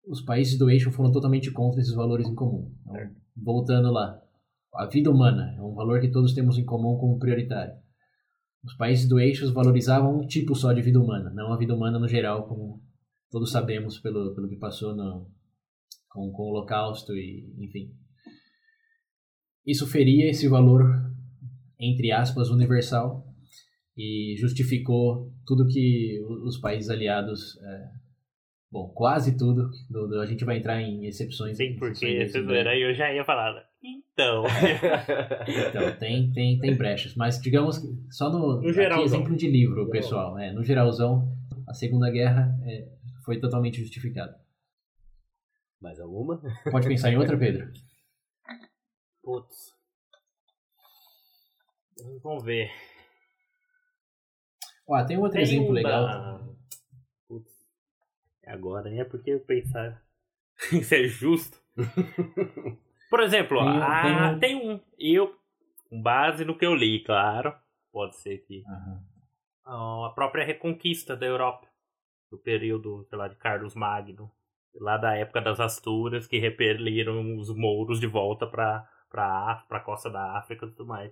os 0.07 0.21
países 0.21 0.57
do 0.57 0.69
eixo 0.69 0.91
foram 0.91 1.11
totalmente 1.11 1.51
contra 1.51 1.79
esses 1.79 1.93
valores 1.93 2.27
em 2.27 2.33
comum. 2.33 2.73
Então, 2.81 3.15
voltando 3.37 3.91
lá, 3.91 4.19
a 4.73 4.85
vida 4.87 5.11
humana 5.11 5.55
é 5.57 5.61
um 5.61 5.73
valor 5.73 6.01
que 6.01 6.11
todos 6.11 6.33
temos 6.33 6.57
em 6.57 6.65
comum 6.65 6.97
como 6.97 7.19
prioritário. 7.19 7.75
Os 8.63 8.75
países 8.75 9.07
do 9.07 9.19
eixo 9.19 9.51
valorizavam 9.53 10.19
um 10.19 10.27
tipo 10.27 10.55
só 10.55 10.73
de 10.73 10.81
vida 10.81 10.99
humana, 10.99 11.29
não 11.29 11.53
a 11.53 11.57
vida 11.57 11.75
humana 11.75 11.99
no 11.99 12.07
geral, 12.07 12.47
como 12.47 12.81
todos 13.29 13.51
sabemos 13.51 13.99
pelo, 13.99 14.33
pelo 14.33 14.49
que 14.49 14.57
passou 14.57 14.95
no, 14.95 15.31
com, 16.09 16.31
com 16.31 16.43
o 16.43 16.49
Holocausto 16.49 17.13
e 17.13 17.53
enfim. 17.59 17.93
Isso 19.65 19.85
feria 19.85 20.29
esse 20.29 20.47
valor, 20.47 20.83
entre 21.79 22.11
aspas, 22.11 22.49
universal 22.49 23.28
e 24.01 24.35
justificou 24.37 25.29
tudo 25.45 25.67
que 25.67 26.19
os 26.45 26.57
países 26.57 26.89
aliados, 26.89 27.57
é, 27.61 27.89
bom, 28.71 28.87
quase 28.95 29.37
tudo, 29.37 29.69
do- 29.89 30.07
do- 30.07 30.21
a 30.21 30.25
gente 30.25 30.45
vai 30.45 30.57
entrar 30.57 30.81
em 30.81 31.05
exceções. 31.05 31.57
Sim, 31.57 31.75
porque 31.75 32.19
nesse 32.19 32.41
viram 32.41 32.71
aí, 32.71 32.81
eu 32.81 32.93
já 32.93 33.13
ia 33.13 33.25
falar. 33.25 33.53
né? 33.53 33.63
Então. 33.83 34.43
Então, 35.69 35.97
tem, 35.97 36.31
tem, 36.31 36.59
tem 36.59 36.75
brechas. 36.77 37.13
Mas, 37.15 37.41
digamos, 37.41 37.77
que 37.77 37.87
só 38.11 38.29
no, 38.29 38.61
No 38.61 38.69
aqui, 38.69 39.01
exemplo 39.03 39.35
de 39.35 39.49
livro, 39.49 39.89
pessoal. 39.89 40.37
É, 40.37 40.51
no 40.53 40.63
geralzão, 40.63 41.27
a 41.67 41.73
Segunda 41.73 42.09
Guerra 42.09 42.57
é, 42.65 42.87
foi 43.25 43.39
totalmente 43.39 43.79
justificada. 43.81 44.39
Mais 45.81 45.99
alguma? 45.99 46.41
Pode 46.71 46.87
pensar 46.87 47.11
em 47.11 47.17
outra, 47.17 47.37
Pedro? 47.37 47.71
Putz. 49.23 49.73
Vamos 52.23 52.43
ver. 52.43 52.69
Ó, 54.89 55.05
tem 55.05 55.17
um 55.17 55.21
outro 55.21 55.35
Tem 55.35 55.43
exemplo 55.43 55.69
um 55.69 55.71
legal. 55.71 56.39
Putz. 57.27 57.51
É 58.43 58.51
agora? 58.51 58.89
É 58.93 59.03
porque 59.03 59.29
eu 59.31 59.39
pensar 59.39 60.01
em 60.73 60.81
ser 60.83 61.07
justo. 61.07 61.57
Por 63.09 63.21
exemplo, 63.21 63.57
Tem 63.59 63.67
um- 63.67 63.81
ah, 63.83 64.29
tem 64.31 64.39
tem, 64.39 64.55
um- 64.55 64.73
um. 64.75 64.79
Eu, 64.97 65.35
com 65.89 66.01
base 66.01 66.43
no 66.45 66.57
que 66.57 66.65
eu 66.65 66.73
li, 66.75 67.03
claro. 67.03 67.55
Pode 67.91 68.15
ser 68.17 68.39
que. 68.39 68.63
Ah, 68.67 70.05
A 70.07 70.11
própria 70.15 70.43
reconquista 70.43 71.15
da 71.15 71.25
Europa. 71.27 71.67
Do 72.31 72.37
período, 72.39 73.05
sei 73.09 73.17
lá, 73.17 73.27
de 73.27 73.35
Carlos 73.35 73.75
Magno. 73.75 74.31
Lá 74.75 74.97
da 74.97 75.15
época 75.15 75.41
das 75.41 75.59
Asturas, 75.59 76.27
que 76.27 76.37
repeliram 76.39 77.37
os 77.37 77.49
mouros 77.55 77.99
de 77.99 78.05
volta 78.07 78.45
pra, 78.47 78.87
pra, 79.09 79.63
pra 79.67 79.79
costa 79.79 80.09
da 80.09 80.37
África 80.37 80.65
e 80.65 80.69
tudo 80.69 80.85
mais. 80.85 81.11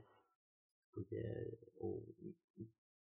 Porque, 0.94 1.16
o- 1.80 2.04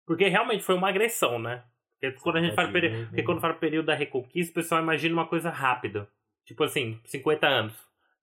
porque 0.05 0.27
realmente 0.27 0.63
foi 0.63 0.75
uma 0.75 0.89
agressão, 0.89 1.39
né? 1.39 1.63
Porque 1.99 2.11
quando 2.21 2.37
a 2.37 2.41
gente 2.41 2.55
fala, 2.55 2.71
peri- 2.71 3.05
porque 3.05 3.23
quando 3.23 3.41
fala 3.41 3.53
período 3.53 3.85
da 3.87 3.95
reconquista, 3.95 4.51
o 4.51 4.55
pessoal 4.55 4.81
imagina 4.81 5.13
uma 5.13 5.27
coisa 5.27 5.49
rápida. 5.49 6.07
Tipo 6.45 6.63
assim, 6.63 6.99
50 7.05 7.47
anos. 7.47 7.73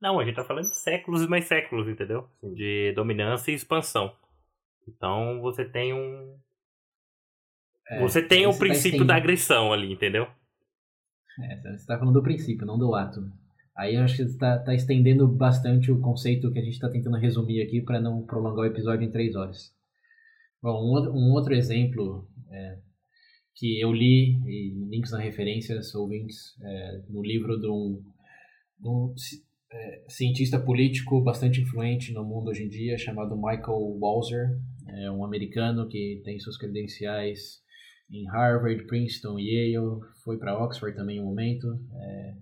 Não, 0.01 0.19
a 0.19 0.25
gente 0.25 0.35
tá 0.35 0.45
falando 0.45 0.65
de 0.69 0.77
séculos 0.79 1.23
e 1.23 1.29
mais 1.29 1.45
séculos, 1.47 1.89
entendeu? 1.89 2.29
De 2.43 2.93
dominância 2.93 3.51
e 3.51 3.55
expansão. 3.55 4.15
Então 4.87 5.41
você 5.41 5.65
tem 5.65 5.93
um. 5.93 6.37
É, 7.89 8.01
você 8.01 8.23
tem 8.23 8.47
o 8.47 8.53
tá 8.53 8.59
princípio 8.59 8.89
estendendo- 8.89 9.07
da 9.07 9.17
agressão 9.17 9.73
ali, 9.73 9.93
entendeu? 9.93 10.27
É, 11.41 11.57
você 11.61 11.75
está 11.77 11.99
falando 11.99 12.15
do 12.15 12.23
princípio, 12.23 12.67
não 12.67 12.79
do 12.79 12.95
ato. 12.95 13.21
Aí 13.77 13.95
eu 13.95 14.03
acho 14.03 14.17
que 14.17 14.25
você 14.25 14.35
está 14.35 14.75
estendendo 14.75 15.27
bastante 15.29 15.91
o 15.93 16.01
conceito 16.01 16.51
que 16.53 16.59
a 16.59 16.63
gente 16.63 16.75
está 16.75 16.89
tentando 16.91 17.17
resumir 17.17 17.63
aqui 17.63 17.81
para 17.81 18.01
não 18.01 18.27
prolongar 18.27 18.65
o 18.65 18.67
episódio 18.67 19.07
em 19.07 19.11
três 19.11 19.37
horas. 19.37 19.73
Um 20.63 21.33
outro, 21.33 21.55
exemplo 21.55 22.29
é, 22.51 22.79
que 23.55 23.81
eu 23.81 23.93
li, 23.93 24.41
e 24.47 24.75
links 24.91 25.13
na 25.13 25.19
referências, 25.19 25.95
ouvintes, 25.95 26.61
é, 26.63 27.03
no 27.09 27.23
livro 27.23 27.59
de 27.59 27.69
um, 27.69 28.03
de 28.81 28.89
um 28.89 29.15
é, 29.71 30.05
cientista 30.09 30.59
político 30.59 31.23
bastante 31.23 31.61
influente 31.61 32.13
no 32.13 32.25
mundo 32.25 32.49
hoje 32.49 32.65
em 32.65 32.69
dia, 32.69 32.99
chamado 32.99 33.37
Michael 33.37 33.99
Walzer. 34.01 34.59
É 34.89 35.11
um 35.11 35.25
americano 35.25 35.89
que 35.89 36.21
tem 36.25 36.41
suas 36.41 36.57
credenciais 36.57 37.63
em 38.11 38.27
Harvard, 38.27 38.85
Princeton, 38.87 39.39
Yale, 39.39 40.01
foi 40.25 40.39
para 40.39 40.59
Oxford 40.59 40.97
também 40.97 41.21
um 41.21 41.27
momento, 41.27 41.67
é, 41.95 42.35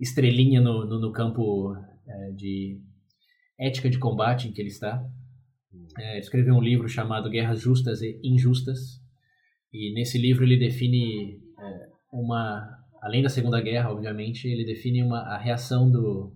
estrelinha 0.00 0.60
no, 0.60 0.86
no, 0.86 0.98
no 0.98 1.12
campo 1.12 1.74
é, 2.06 2.30
de 2.32 2.80
ética 3.58 3.90
de 3.90 3.98
combate 3.98 4.48
em 4.48 4.52
que 4.52 4.60
ele 4.60 4.70
está. 4.70 5.04
É, 5.98 6.18
escreveu 6.18 6.54
um 6.54 6.62
livro 6.62 6.88
chamado 6.88 7.30
Guerras 7.30 7.60
Justas 7.60 8.02
e 8.02 8.20
Injustas, 8.22 9.00
e 9.72 9.92
nesse 9.94 10.18
livro 10.18 10.44
ele 10.44 10.58
define 10.58 11.40
é, 11.58 11.88
uma, 12.12 12.78
além 13.00 13.22
da 13.22 13.28
Segunda 13.28 13.60
Guerra, 13.60 13.90
obviamente, 13.90 14.46
ele 14.46 14.64
define 14.64 15.02
uma, 15.02 15.20
a 15.20 15.38
reação 15.38 15.90
do, 15.90 16.34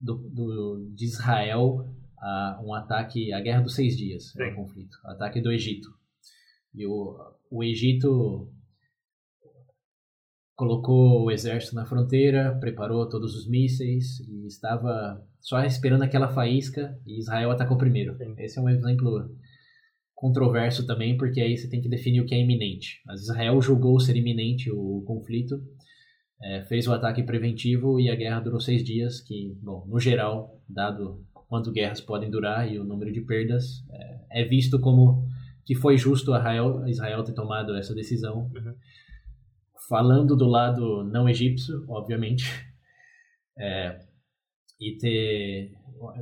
do, 0.00 0.16
do, 0.16 0.92
de 0.94 1.04
Israel 1.04 1.86
a 2.18 2.60
um 2.62 2.74
ataque, 2.74 3.32
a 3.32 3.40
Guerra 3.40 3.62
dos 3.62 3.74
Seis 3.74 3.96
Dias, 3.96 4.34
é 4.36 4.48
o 4.48 4.56
conflito, 4.56 4.96
o 5.04 5.08
ataque 5.08 5.40
do 5.40 5.52
Egito. 5.52 5.88
E 6.74 6.86
o, 6.86 7.16
o 7.50 7.64
Egito 7.64 8.52
colocou 10.60 11.24
o 11.24 11.30
exército 11.30 11.74
na 11.74 11.86
fronteira, 11.86 12.54
preparou 12.60 13.08
todos 13.08 13.34
os 13.34 13.48
mísseis 13.48 14.20
e 14.28 14.46
estava 14.46 15.26
só 15.40 15.58
esperando 15.64 16.02
aquela 16.02 16.28
faísca 16.28 17.00
e 17.06 17.18
Israel 17.18 17.50
atacou 17.50 17.78
primeiro. 17.78 18.14
Sim. 18.18 18.34
Esse 18.36 18.58
é 18.58 18.62
um 18.62 18.68
exemplo 18.68 19.34
controverso 20.14 20.86
também, 20.86 21.16
porque 21.16 21.40
aí 21.40 21.56
você 21.56 21.66
tem 21.66 21.80
que 21.80 21.88
definir 21.88 22.20
o 22.20 22.26
que 22.26 22.34
é 22.34 22.38
iminente. 22.38 23.00
Mas 23.06 23.22
Israel 23.22 23.58
julgou 23.62 23.98
ser 23.98 24.16
iminente 24.16 24.70
o 24.70 25.02
conflito, 25.06 25.58
eh, 26.42 26.62
fez 26.68 26.86
o 26.86 26.92
ataque 26.92 27.22
preventivo 27.22 27.98
e 27.98 28.10
a 28.10 28.14
guerra 28.14 28.40
durou 28.40 28.60
seis 28.60 28.84
dias, 28.84 29.18
que, 29.22 29.56
bom, 29.62 29.86
no 29.88 29.98
geral, 29.98 30.60
dado 30.68 31.24
quanto 31.48 31.72
guerras 31.72 32.02
podem 32.02 32.30
durar 32.30 32.70
e 32.70 32.78
o 32.78 32.84
número 32.84 33.10
de 33.10 33.22
perdas, 33.22 33.82
eh, 33.90 34.42
é 34.42 34.44
visto 34.44 34.78
como 34.78 35.26
que 35.64 35.74
foi 35.74 35.96
justo 35.96 36.32
Israel, 36.32 36.86
Israel 36.86 37.24
ter 37.24 37.32
tomado 37.32 37.74
essa 37.74 37.94
decisão. 37.94 38.50
Uhum. 38.54 38.74
Falando 39.90 40.36
do 40.36 40.46
lado 40.46 41.02
não 41.02 41.28
egípcio, 41.28 41.84
obviamente, 41.88 42.44
é, 43.58 43.98
e 44.80 44.96
ter. 44.96 45.72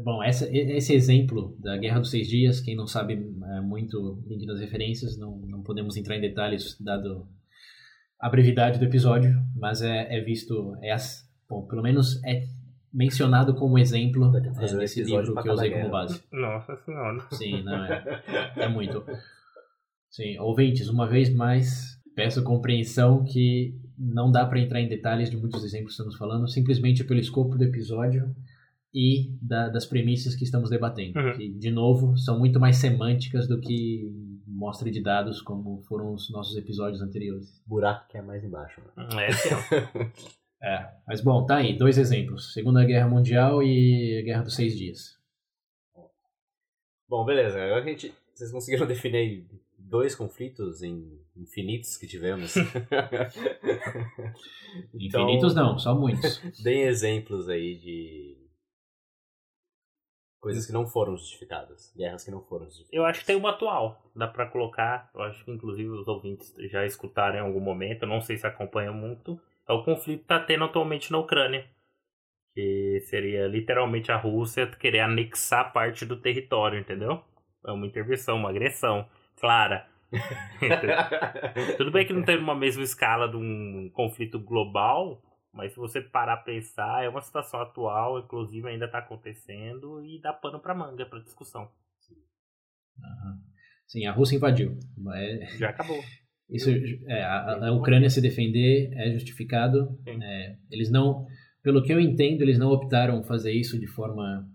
Bom, 0.03 0.23
essa, 0.23 0.49
esse 0.51 0.95
exemplo 0.95 1.55
da 1.61 1.77
Guerra 1.77 2.01
dos 2.01 2.11
Seis 2.11 2.27
Dias, 2.27 2.61
quem 2.61 2.75
não 2.75 2.87
sabe 2.87 3.13
é, 3.13 3.61
muito 3.61 4.25
link 4.27 4.45
das 4.47 4.59
referências, 4.59 5.19
não, 5.19 5.37
não 5.41 5.63
podemos 5.63 5.99
entrar 5.99 6.17
em 6.17 6.21
detalhes, 6.23 6.77
dado 6.81 7.29
a 8.19 8.29
brevidade 8.31 8.79
do 8.79 8.87
episódio, 8.87 9.39
mas 9.55 9.83
é, 9.83 10.17
é 10.19 10.21
visto. 10.23 10.75
É, 10.83 10.91
as- 10.93 11.29
bom, 11.47 11.67
pelo 11.67 11.83
menos 11.83 12.25
é 12.25 12.49
mencionado 12.93 13.55
como 13.55 13.79
exemplo 13.79 14.35
é, 14.35 14.73
nesse 14.77 15.03
livro 15.05 15.35
que 15.43 15.47
eu 15.49 15.53
usei 15.53 15.71
como 15.71 15.91
base. 15.91 16.23
Nossa 16.33 16.75
senhora. 16.79 17.19
Sim, 17.33 17.63
não 17.63 17.85
é. 17.85 18.23
É 18.57 18.67
muito. 18.67 19.05
Sim, 20.11 20.39
ouvintes, 20.39 20.89
uma 20.89 21.07
vez 21.07 21.33
mais, 21.33 21.98
peço 22.19 22.43
compreensão 22.43 23.25
que 23.25 23.75
não 23.97 24.31
dá 24.31 24.45
para 24.45 24.59
entrar 24.61 24.81
em 24.81 24.89
detalhes 24.89 25.31
de 25.31 25.37
muitos 25.37 25.63
exemplos 25.65 25.91
que 25.95 26.01
estamos 26.03 26.17
falando, 26.17 26.49
simplesmente 26.49 27.05
pelo 27.05 27.21
escopo 27.21 27.57
do 27.57 27.63
episódio 27.65 28.35
e 28.93 29.31
da- 29.41 29.69
das 29.69 29.87
premissas 29.87 30.35
que 30.35 30.43
estamos 30.45 30.69
debatendo. 30.71 31.19
Uhum. 31.19 31.33
Que, 31.37 31.49
de 31.49 31.71
novo, 31.71 32.17
são 32.17 32.39
muito 32.39 32.59
mais 32.59 32.77
semânticas 32.79 33.47
do 33.47 33.61
que 33.61 34.11
mostra 34.47 34.91
de 34.91 35.01
dados, 35.01 35.41
como 35.41 35.81
foram 35.83 36.13
os 36.15 36.29
nossos 36.31 36.57
episódios 36.57 37.01
anteriores. 37.01 37.63
Buraco 37.67 38.09
que 38.09 38.19
é 38.19 38.23
mais 38.23 38.43
embaixo. 38.43 38.81
né? 38.97 39.25
É, 39.25 39.27
assim, 39.29 39.49
ó. 39.55 39.59
É, 40.61 40.91
mas 41.07 41.21
bom, 41.21 41.47
tá 41.47 41.59
aí, 41.59 41.79
dois 41.79 41.99
exemplos. 41.99 42.53
Segunda 42.53 42.85
Guerra 42.85 43.09
Mundial 43.09 43.63
e 43.63 44.19
a 44.19 44.23
Guerra 44.25 44.43
dos 44.43 44.57
Seis 44.57 44.77
Dias. 44.77 45.17
Bom, 47.09 47.25
beleza. 47.25 47.63
Agora 47.63 47.83
que 47.83 47.89
a 47.91 47.93
gente, 47.93 48.13
vocês 48.35 48.51
conseguiram 48.51 48.85
definir 48.89 49.47
dois 49.89 50.15
conflitos 50.15 50.83
em 50.83 51.19
infinitos 51.37 51.97
que 51.97 52.07
tivemos. 52.07 52.55
Então, 54.95 55.23
infinitos 55.23 55.55
não, 55.55 55.79
só 55.79 55.95
muitos. 55.95 56.39
Deem 56.63 56.83
exemplos 56.83 57.49
aí 57.49 57.77
de 57.77 58.37
coisas 60.41 60.67
que 60.67 60.73
não 60.73 60.87
foram 60.87 61.17
justificadas, 61.17 61.93
guerras 61.97 62.25
que 62.25 62.31
não 62.31 62.43
foram 62.43 62.67
justificadas. 62.67 62.95
Eu 62.97 63.05
acho 63.05 63.21
que 63.21 63.27
tem 63.27 63.37
uma 63.37 63.51
atual, 63.51 64.11
dá 64.15 64.27
para 64.27 64.47
colocar. 64.47 65.11
Eu 65.15 65.23
acho 65.23 65.45
que 65.45 65.51
inclusive 65.51 65.89
os 65.89 66.07
ouvintes 66.07 66.55
já 66.71 66.85
escutaram 66.85 67.37
em 67.37 67.41
algum 67.41 67.61
momento, 67.61 68.07
não 68.07 68.21
sei 68.21 68.37
se 68.37 68.47
acompanham 68.47 68.95
muito. 68.95 69.41
É 69.69 69.73
o 69.73 69.85
conflito 69.85 70.21
que 70.21 70.29
tá 70.29 70.41
tendo 70.41 70.65
atualmente 70.65 71.11
na 71.11 71.19
Ucrânia. 71.19 71.69
Que 72.55 73.01
seria 73.03 73.47
literalmente 73.47 74.11
a 74.11 74.17
Rússia 74.17 74.67
querer 74.67 75.01
anexar 75.01 75.73
parte 75.73 76.05
do 76.05 76.21
território, 76.21 76.79
entendeu? 76.79 77.23
É 77.67 77.73
uma 77.73 77.87
intervenção, 77.87 78.37
uma 78.37 78.51
agressão 78.51 79.07
clara. 79.41 79.87
Tudo 81.77 81.91
bem 81.91 82.07
que 82.07 82.13
não 82.13 82.23
tem 82.23 82.39
uma 82.39 82.55
mesma 82.55 82.83
escala 82.83 83.29
de 83.29 83.37
um 83.37 83.91
conflito 83.93 84.39
global, 84.39 85.23
mas 85.53 85.73
se 85.73 85.79
você 85.79 86.01
parar 86.01 86.35
a 86.35 86.39
pensar, 86.39 87.05
é 87.05 87.09
uma 87.09 87.21
situação 87.21 87.61
atual, 87.61 88.19
inclusive 88.19 88.69
ainda 88.69 88.87
está 88.87 88.99
acontecendo 88.99 90.05
e 90.05 90.21
dá 90.21 90.33
pano 90.33 90.61
para 90.61 90.75
manga 90.75 91.05
para 91.05 91.21
discussão. 91.21 91.71
Uhum. 92.99 93.39
Sim, 93.87 94.07
a 94.07 94.13
Rússia 94.13 94.37
invadiu. 94.37 94.79
É... 95.15 95.47
Já 95.57 95.71
acabou. 95.71 95.99
Isso, 96.51 96.71
é, 97.07 97.23
a, 97.23 97.69
a, 97.69 97.73
Ucrânia 97.73 98.09
se 98.09 98.23
defender 98.23 98.91
é 98.95 99.13
justificado. 99.13 99.99
É, 100.07 100.57
eles 100.71 100.91
não, 100.91 101.27
pelo 101.63 101.83
que 101.83 101.93
eu 101.93 102.01
entendo, 102.01 102.41
eles 102.41 102.59
não 102.59 102.71
optaram 102.71 103.23
fazer 103.23 103.53
isso 103.53 103.79
de 103.79 103.87
forma 103.87 104.49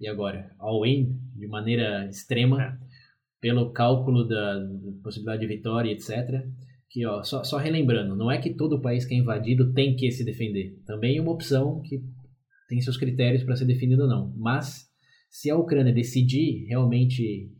e 0.00 0.06
agora 0.06 0.54
all-in 0.58 1.18
de 1.34 1.46
maneira 1.46 2.06
extrema 2.08 2.62
é. 2.62 2.78
pelo 3.40 3.72
cálculo 3.72 4.26
da, 4.26 4.58
da 4.58 4.92
possibilidade 5.02 5.40
de 5.40 5.46
vitória, 5.46 5.90
etc. 5.90 6.44
Que 6.90 7.04
ó, 7.04 7.22
só, 7.22 7.44
só 7.44 7.58
relembrando, 7.58 8.16
não 8.16 8.30
é 8.30 8.38
que 8.38 8.54
todo 8.54 8.80
país 8.80 9.04
que 9.04 9.14
é 9.14 9.18
invadido 9.18 9.72
tem 9.72 9.96
que 9.96 10.10
se 10.10 10.24
defender. 10.24 10.76
Também 10.86 11.18
é 11.18 11.20
uma 11.20 11.32
opção 11.32 11.82
que 11.82 12.02
tem 12.68 12.80
seus 12.80 12.96
critérios 12.96 13.44
para 13.44 13.56
ser 13.56 13.64
definido 13.64 14.02
ou 14.02 14.08
não. 14.08 14.32
Mas 14.36 14.88
se 15.30 15.50
a 15.50 15.56
Ucrânia 15.56 15.92
decidir 15.92 16.66
realmente 16.66 17.50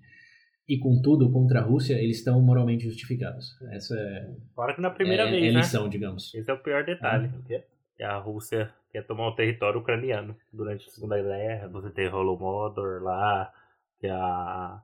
ir 0.69 0.79
com 0.79 1.01
tudo 1.01 1.33
contra 1.33 1.61
a 1.61 1.63
Rússia, 1.63 1.95
eles 1.95 2.19
estão 2.19 2.41
moralmente 2.43 2.85
justificados. 2.85 3.57
Essa 3.73 3.95
é. 3.99 4.31
Fora 4.55 4.75
que 4.75 4.81
na 4.81 4.91
primeira 4.91 5.25
é, 5.25 5.31
vez, 5.31 5.45
é 5.45 5.53
né? 5.53 5.59
lição, 5.61 5.85
né? 5.85 5.91
digamos. 5.91 6.35
Esse 6.35 6.51
é 6.51 6.55
o 6.55 6.63
pior 6.63 6.85
detalhe. 6.85 7.31
Ah, 7.51 7.63
é 7.99 8.05
a 8.05 8.19
Rússia 8.19 8.73
quer 8.91 9.07
tomar 9.07 9.29
o 9.29 9.35
território 9.35 9.81
ucraniano. 9.81 10.37
Durante 10.53 10.87
a 10.87 10.91
Segunda 10.91 11.21
Guerra, 11.21 11.69
você 11.69 11.91
tem 11.91 12.09
Holodomor 12.09 13.03
lá, 13.03 13.53
que 14.01 14.07
é 14.07 14.11
a. 14.11 14.81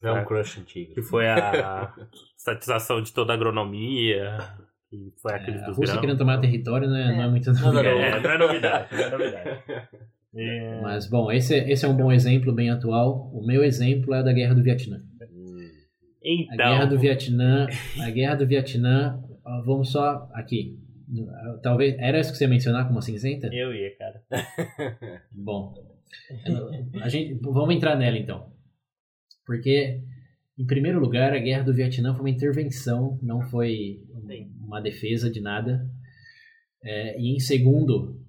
É 0.00 0.12
um 0.12 0.24
crush 0.24 0.60
antigo. 0.60 0.94
Que 0.94 1.02
foi 1.02 1.28
a 1.28 1.92
estatização 2.36 3.02
de 3.02 3.12
toda 3.12 3.32
a 3.32 3.36
agronomia. 3.36 4.38
Que 4.88 5.12
foi 5.20 5.34
aqueles 5.34 5.60
é, 5.60 5.64
dos 5.66 5.76
a 5.76 5.80
Rússia 5.80 5.84
grãos. 5.86 6.00
querendo 6.00 6.18
tomar 6.18 6.40
território 6.40 6.88
não 6.88 6.96
é, 6.96 7.16
não 7.16 7.22
é 7.24 7.28
muito 7.28 7.52
novidade. 7.52 7.88
É, 7.88 8.20
não 8.20 8.30
é 8.30 8.38
novidade. 8.38 8.94
Não 8.94 9.00
é 9.00 9.10
novidade. 9.10 9.62
É... 10.34 10.80
Mas, 10.82 11.08
bom, 11.08 11.32
esse, 11.32 11.56
esse 11.56 11.86
é 11.86 11.88
um 11.88 11.96
bom 11.96 12.12
exemplo, 12.12 12.52
bem 12.52 12.70
atual. 12.70 13.30
O 13.32 13.44
meu 13.44 13.64
exemplo 13.64 14.14
é 14.14 14.22
da 14.22 14.30
Guerra 14.30 14.54
do 14.54 14.62
Vietnã. 14.62 15.00
Então... 16.22 16.54
A 16.54 16.56
Guerra 16.56 16.84
do 16.84 16.98
Vietnã, 16.98 17.66
a 18.00 18.10
Guerra 18.10 18.34
do 18.34 18.46
Vietnã, 18.46 19.20
vamos 19.64 19.90
só 19.90 20.28
aqui. 20.34 20.78
Talvez, 21.62 21.96
era 21.98 22.20
isso 22.20 22.30
que 22.32 22.38
você 22.38 22.44
ia 22.44 22.50
mencionar 22.50 22.86
como 22.86 23.00
cinzenta? 23.00 23.48
Eu 23.52 23.74
ia, 23.74 23.96
cara. 23.96 24.22
Bom, 25.32 25.74
a 27.00 27.08
gente, 27.08 27.34
vamos 27.40 27.74
entrar 27.74 27.96
nela 27.96 28.18
então. 28.18 28.52
Porque, 29.46 30.02
em 30.58 30.66
primeiro 30.66 31.00
lugar, 31.00 31.32
a 31.32 31.38
Guerra 31.38 31.62
do 31.62 31.74
Vietnã 31.74 32.12
foi 32.12 32.20
uma 32.20 32.30
intervenção, 32.30 33.18
não 33.22 33.40
foi 33.40 34.04
uma 34.60 34.80
defesa 34.80 35.30
de 35.30 35.40
nada. 35.40 35.88
É, 36.82 37.18
e 37.18 37.34
em 37.34 37.40
segundo, 37.40 38.20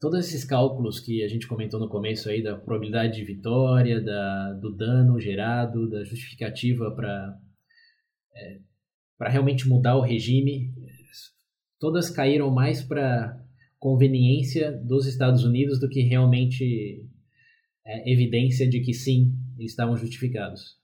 todos 0.00 0.18
esses 0.20 0.44
cálculos 0.44 0.98
que 0.98 1.22
a 1.22 1.28
gente 1.28 1.46
comentou 1.46 1.78
no 1.78 1.88
começo 1.88 2.28
aí 2.30 2.42
da 2.42 2.56
probabilidade 2.56 3.16
de 3.16 3.24
vitória, 3.24 4.00
da, 4.00 4.52
do 4.54 4.74
dano 4.74 5.20
gerado, 5.20 5.88
da 5.90 6.02
justificativa 6.02 6.90
para 6.90 7.38
é, 8.34 8.58
para 9.22 9.30
realmente 9.30 9.68
mudar 9.68 9.96
o 9.96 10.00
regime, 10.00 10.74
todas 11.82 12.08
caíram 12.08 12.48
mais 12.48 12.80
para 12.80 13.44
conveniência 13.76 14.70
dos 14.70 15.04
Estados 15.04 15.42
Unidos 15.42 15.80
do 15.80 15.88
que 15.88 16.00
realmente 16.00 17.04
é, 17.84 18.12
evidência 18.12 18.68
de 18.68 18.78
que 18.78 18.94
sim, 18.94 19.34
eles 19.58 19.72
estavam 19.72 19.96
justificados. 19.96 20.76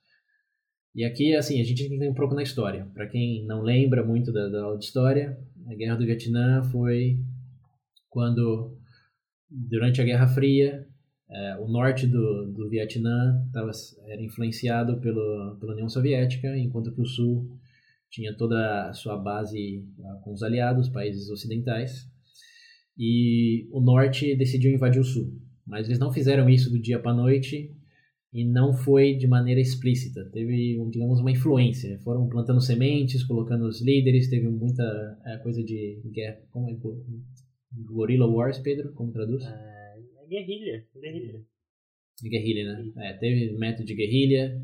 E 0.92 1.04
aqui, 1.04 1.36
assim, 1.36 1.60
a 1.60 1.64
gente 1.64 1.88
tem 1.88 2.10
um 2.10 2.14
pouco 2.14 2.34
na 2.34 2.42
história. 2.42 2.84
Para 2.94 3.06
quem 3.06 3.46
não 3.46 3.62
lembra 3.62 4.04
muito 4.04 4.32
da, 4.32 4.48
da 4.48 4.64
aula 4.64 4.76
de 4.76 4.86
história, 4.86 5.38
a 5.68 5.74
Guerra 5.76 5.94
do 5.94 6.04
Vietnã 6.04 6.64
foi 6.64 7.20
quando 8.10 8.76
durante 9.48 10.00
a 10.00 10.04
Guerra 10.04 10.26
Fria, 10.26 10.84
é, 11.30 11.56
o 11.60 11.68
norte 11.68 12.08
do, 12.08 12.46
do 12.46 12.68
Vietnã 12.68 13.48
tava, 13.52 13.70
era 14.08 14.20
influenciado 14.20 15.00
pelo, 15.00 15.56
pela 15.60 15.74
União 15.74 15.88
Soviética, 15.88 16.58
enquanto 16.58 16.92
que 16.92 17.00
o 17.00 17.06
sul 17.06 17.56
tinha 18.10 18.36
toda 18.36 18.88
a 18.88 18.92
sua 18.92 19.16
base 19.16 19.84
com 20.22 20.32
os 20.32 20.42
aliados, 20.42 20.88
países 20.88 21.28
ocidentais, 21.28 22.08
e 22.96 23.68
o 23.70 23.80
norte 23.80 24.34
decidiu 24.36 24.72
invadir 24.72 25.00
o 25.00 25.04
sul. 25.04 25.32
Mas 25.66 25.86
eles 25.86 25.98
não 25.98 26.12
fizeram 26.12 26.48
isso 26.48 26.70
do 26.70 26.80
dia 26.80 26.98
para 26.98 27.12
a 27.12 27.16
noite 27.16 27.70
e 28.32 28.44
não 28.44 28.72
foi 28.72 29.14
de 29.14 29.26
maneira 29.26 29.60
explícita. 29.60 30.28
Teve, 30.32 30.78
digamos, 30.90 31.20
uma 31.20 31.30
influência. 31.30 31.98
Foram 32.00 32.28
plantando 32.28 32.60
sementes, 32.60 33.24
colocando 33.24 33.66
os 33.66 33.82
líderes, 33.82 34.28
teve 34.28 34.48
muita 34.48 34.82
é, 35.26 35.36
coisa 35.38 35.62
de 35.62 36.00
guerra. 36.12 36.40
Como 36.50 36.68
é? 36.68 36.76
Guerrilla 37.94 38.26
Wars, 38.26 38.58
Pedro? 38.58 38.92
Como 38.94 39.12
traduz? 39.12 39.44
É, 39.44 39.94
guerrilha. 40.28 40.86
Guerrilha. 40.94 41.44
Guerrilha, 42.22 42.72
né? 42.72 42.92
É, 42.96 43.12
teve 43.14 43.56
método 43.58 43.84
de 43.84 43.94
guerrilha. 43.94 44.60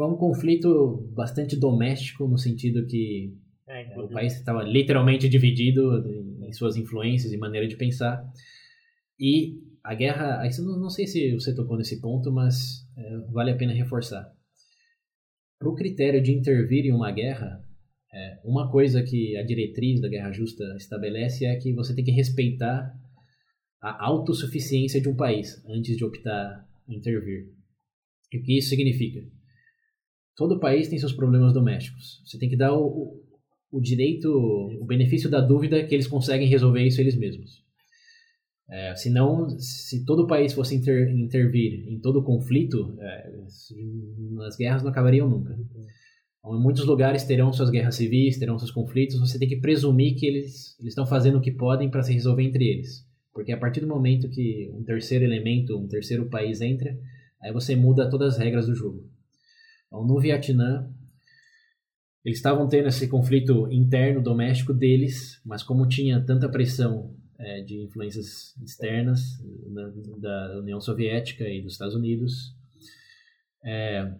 Foi 0.00 0.08
um 0.08 0.16
conflito 0.16 1.12
bastante 1.12 1.54
doméstico, 1.60 2.26
no 2.26 2.38
sentido 2.38 2.86
que 2.86 3.36
é, 3.68 4.00
o 4.00 4.08
país 4.08 4.34
estava 4.34 4.62
literalmente 4.62 5.28
dividido 5.28 6.02
em 6.42 6.50
suas 6.54 6.74
influências 6.78 7.34
e 7.34 7.36
maneira 7.36 7.68
de 7.68 7.76
pensar. 7.76 8.24
E 9.18 9.58
a 9.84 9.94
guerra, 9.94 10.42
não, 10.60 10.80
não 10.80 10.88
sei 10.88 11.06
se 11.06 11.34
você 11.34 11.54
tocou 11.54 11.76
nesse 11.76 12.00
ponto, 12.00 12.32
mas 12.32 12.88
é, 12.96 13.18
vale 13.30 13.50
a 13.50 13.56
pena 13.58 13.74
reforçar. 13.74 14.26
Para 15.58 15.68
o 15.68 15.74
critério 15.74 16.22
de 16.22 16.32
intervir 16.32 16.86
em 16.86 16.94
uma 16.94 17.12
guerra, 17.12 17.62
é, 18.10 18.40
uma 18.42 18.70
coisa 18.72 19.02
que 19.02 19.36
a 19.36 19.42
diretriz 19.42 20.00
da 20.00 20.08
Guerra 20.08 20.32
Justa 20.32 20.64
estabelece 20.78 21.44
é 21.44 21.56
que 21.56 21.74
você 21.74 21.94
tem 21.94 22.06
que 22.06 22.10
respeitar 22.10 22.90
a 23.82 24.06
autossuficiência 24.06 24.98
de 24.98 25.10
um 25.10 25.14
país 25.14 25.62
antes 25.66 25.94
de 25.94 26.02
optar 26.06 26.66
intervir. 26.88 27.52
E 28.32 28.38
o 28.38 28.42
que 28.42 28.56
isso 28.56 28.70
significa? 28.70 29.20
Todo 30.40 30.58
país 30.58 30.88
tem 30.88 30.98
seus 30.98 31.12
problemas 31.12 31.52
domésticos. 31.52 32.22
Você 32.24 32.38
tem 32.38 32.48
que 32.48 32.56
dar 32.56 32.72
o, 32.72 33.20
o 33.70 33.78
direito, 33.78 34.26
o 34.80 34.86
benefício 34.86 35.28
da 35.28 35.38
dúvida 35.38 35.84
que 35.84 35.94
eles 35.94 36.06
conseguem 36.06 36.48
resolver 36.48 36.82
isso 36.82 36.98
eles 36.98 37.14
mesmos. 37.14 37.62
É, 38.70 38.94
senão, 38.96 39.50
se 39.58 40.02
todo 40.06 40.26
país 40.26 40.54
fosse 40.54 40.74
inter, 40.74 41.10
intervir 41.14 41.86
em 41.86 42.00
todo 42.00 42.22
conflito, 42.22 42.96
é, 43.00 43.32
as 44.46 44.56
guerras 44.56 44.82
não 44.82 44.90
acabariam 44.90 45.28
nunca. 45.28 45.52
Então, 46.38 46.58
em 46.58 46.62
muitos 46.62 46.86
lugares 46.86 47.24
terão 47.24 47.52
suas 47.52 47.68
guerras 47.68 47.96
civis, 47.96 48.38
terão 48.38 48.58
seus 48.58 48.70
conflitos, 48.70 49.20
você 49.20 49.38
tem 49.38 49.46
que 49.46 49.60
presumir 49.60 50.16
que 50.16 50.24
eles 50.24 50.74
estão 50.80 51.04
fazendo 51.04 51.36
o 51.36 51.42
que 51.42 51.52
podem 51.52 51.90
para 51.90 52.02
se 52.02 52.14
resolver 52.14 52.44
entre 52.44 52.64
eles. 52.64 53.06
Porque 53.34 53.52
a 53.52 53.58
partir 53.58 53.80
do 53.80 53.86
momento 53.86 54.30
que 54.30 54.70
um 54.72 54.82
terceiro 54.84 55.22
elemento, 55.22 55.76
um 55.76 55.86
terceiro 55.86 56.30
país 56.30 56.62
entra, 56.62 56.96
aí 57.42 57.52
você 57.52 57.76
muda 57.76 58.08
todas 58.08 58.36
as 58.36 58.40
regras 58.40 58.64
do 58.64 58.74
jogo. 58.74 59.09
Então, 59.90 60.06
no 60.06 60.20
Vietnã, 60.20 60.88
eles 62.24 62.38
estavam 62.38 62.68
tendo 62.68 62.86
esse 62.86 63.08
conflito 63.08 63.66
interno, 63.72 64.22
doméstico 64.22 64.72
deles, 64.72 65.40
mas 65.44 65.64
como 65.64 65.88
tinha 65.88 66.24
tanta 66.24 66.48
pressão 66.48 67.16
é, 67.38 67.62
de 67.62 67.82
influências 67.82 68.54
externas 68.62 69.20
da, 69.74 70.48
da, 70.48 70.60
União 70.60 70.80
Soviética 70.80 71.44
e 71.48 71.60
dos 71.60 71.72
Estados 71.72 71.94
Unidos, 71.94 72.54
é, 73.64 74.14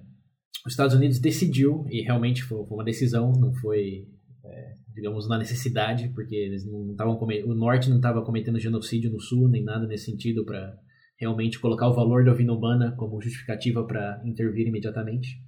os 0.67 0.73
Estados 0.73 0.95
Unidos 0.95 1.19
decidiu, 1.21 1.87
e 1.89 2.03
realmente 2.03 2.43
foi, 2.43 2.67
foi 2.67 2.77
uma 2.77 2.85
decisão, 2.85 3.33
não 3.33 3.53
foi, 3.55 4.09
é, 4.45 4.75
digamos, 4.93 5.29
na 5.29 5.39
necessidade, 5.39 6.09
porque 6.09 6.35
eles 6.35 6.67
não 6.67 6.91
estavam 6.91 7.17
o 7.17 7.55
Norte 7.55 7.89
não 7.89 7.97
estava 7.97 8.25
cometendo 8.25 8.59
genocídio 8.59 9.11
no 9.11 9.21
Sul, 9.21 9.49
nem 9.49 9.63
nada 9.63 9.87
nesse 9.87 10.07
sentido 10.07 10.45
para 10.45 10.77
realmente 11.19 11.61
colocar 11.61 11.87
o 11.87 11.95
valor 11.95 12.25
da 12.25 12.33
vida 12.33 12.53
humana 12.53 12.93
como 12.97 13.21
justificativa 13.21 13.87
para 13.87 14.21
intervir 14.25 14.67
imediatamente. 14.67 15.39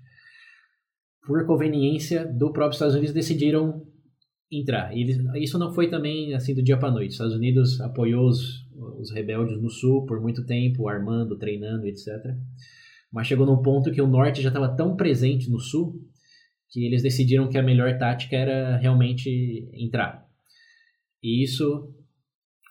Por 1.27 1.47
conveniência 1.47 2.27
do 2.27 2.53
próprio 2.53 2.75
Estados 2.75 2.95
Unidos, 2.95 3.15
decidiram 3.15 3.87
entrar. 4.51 4.97
Eles, 4.97 5.19
isso 5.37 5.59
não 5.59 5.73
foi 5.73 5.89
também 5.89 6.35
assim 6.35 6.55
do 6.55 6.63
dia 6.63 6.77
para 6.77 6.91
noite. 6.91 7.09
Os 7.09 7.15
Estados 7.15 7.35
Unidos 7.35 7.81
apoiou 7.81 8.29
os, 8.29 8.67
os 8.99 9.11
rebeldes 9.13 9.61
no 9.61 9.71
sul 9.71 10.05
por 10.05 10.21
muito 10.21 10.45
tempo, 10.45 10.89
armando, 10.89 11.39
treinando, 11.39 11.87
etc. 11.87 12.09
Mas 13.11 13.27
chegou 13.27 13.47
num 13.47 13.63
ponto 13.63 13.91
que 13.91 14.03
o 14.03 14.07
norte 14.07 14.43
já 14.43 14.49
estava 14.49 14.75
tão 14.75 14.97
presente 14.97 15.51
no 15.51 15.59
sul 15.59 16.01
que 16.71 16.85
eles 16.87 17.03
decidiram 17.03 17.49
que 17.49 17.59
a 17.59 17.63
melhor 17.63 17.99
tática 17.99 18.35
era 18.35 18.79
realmente 18.79 19.69
entrar. 19.75 20.27
E 21.23 21.45
isso 21.45 21.95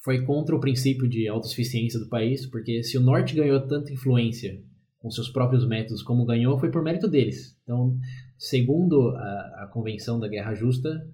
foi 0.03 0.25
contra 0.25 0.55
o 0.55 0.59
princípio 0.59 1.07
de 1.07 1.27
autossuficiência 1.27 1.99
do 1.99 2.09
país, 2.09 2.47
porque 2.47 2.81
se 2.81 2.97
o 2.97 3.01
norte 3.01 3.35
ganhou 3.35 3.61
tanta 3.67 3.93
influência 3.93 4.59
com 4.97 5.11
seus 5.11 5.29
próprios 5.29 5.67
métodos 5.67 6.01
como 6.01 6.25
ganhou, 6.25 6.59
foi 6.59 6.71
por 6.71 6.83
mérito 6.83 7.07
deles. 7.07 7.55
Então, 7.63 7.95
segundo 8.41 9.09
a, 9.09 9.63
a 9.63 9.69
Convenção 9.71 10.19
da 10.19 10.27
Guerra 10.27 10.55
Justa, 10.55 11.07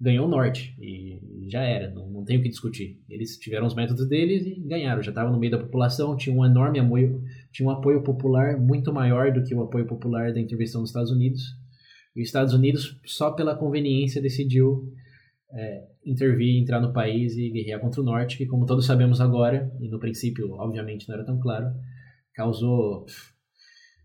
ganhou 0.00 0.26
o 0.26 0.28
norte 0.28 0.74
e 0.80 1.48
já 1.48 1.62
era, 1.62 1.88
não, 1.92 2.10
não 2.10 2.24
tem 2.24 2.38
o 2.38 2.42
que 2.42 2.48
discutir. 2.48 3.00
Eles 3.08 3.38
tiveram 3.38 3.68
os 3.68 3.74
métodos 3.74 4.08
deles 4.08 4.44
e 4.44 4.58
ganharam, 4.66 5.00
já 5.00 5.12
estavam 5.12 5.32
no 5.32 5.38
meio 5.38 5.52
da 5.52 5.60
população, 5.60 6.16
tinha 6.16 6.36
um 6.36 6.44
enorme 6.44 6.80
apoio, 6.80 7.22
tinha 7.52 7.68
um 7.68 7.70
apoio 7.70 8.02
popular 8.02 8.58
muito 8.58 8.92
maior 8.92 9.32
do 9.32 9.44
que 9.44 9.54
o 9.54 9.62
apoio 9.62 9.86
popular 9.86 10.32
da 10.32 10.40
intervenção 10.40 10.80
dos 10.80 10.90
Estados 10.90 11.12
Unidos. 11.12 11.42
E 12.16 12.20
os 12.20 12.26
Estados 12.26 12.52
Unidos, 12.52 13.00
só 13.06 13.30
pela 13.30 13.54
conveniência, 13.54 14.20
decidiu 14.20 14.92
é, 15.52 15.84
intervir, 16.04 16.60
entrar 16.60 16.80
no 16.80 16.92
país 16.92 17.36
e 17.36 17.48
guerrear 17.48 17.78
contra 17.78 18.00
o 18.00 18.04
norte, 18.04 18.36
que 18.36 18.44
como 18.44 18.66
todos 18.66 18.84
sabemos 18.84 19.20
agora, 19.20 19.72
e 19.80 19.88
no 19.88 20.00
princípio 20.00 20.50
obviamente 20.54 21.08
não 21.08 21.14
era 21.14 21.24
tão 21.24 21.38
claro, 21.38 21.66
causou 22.34 23.06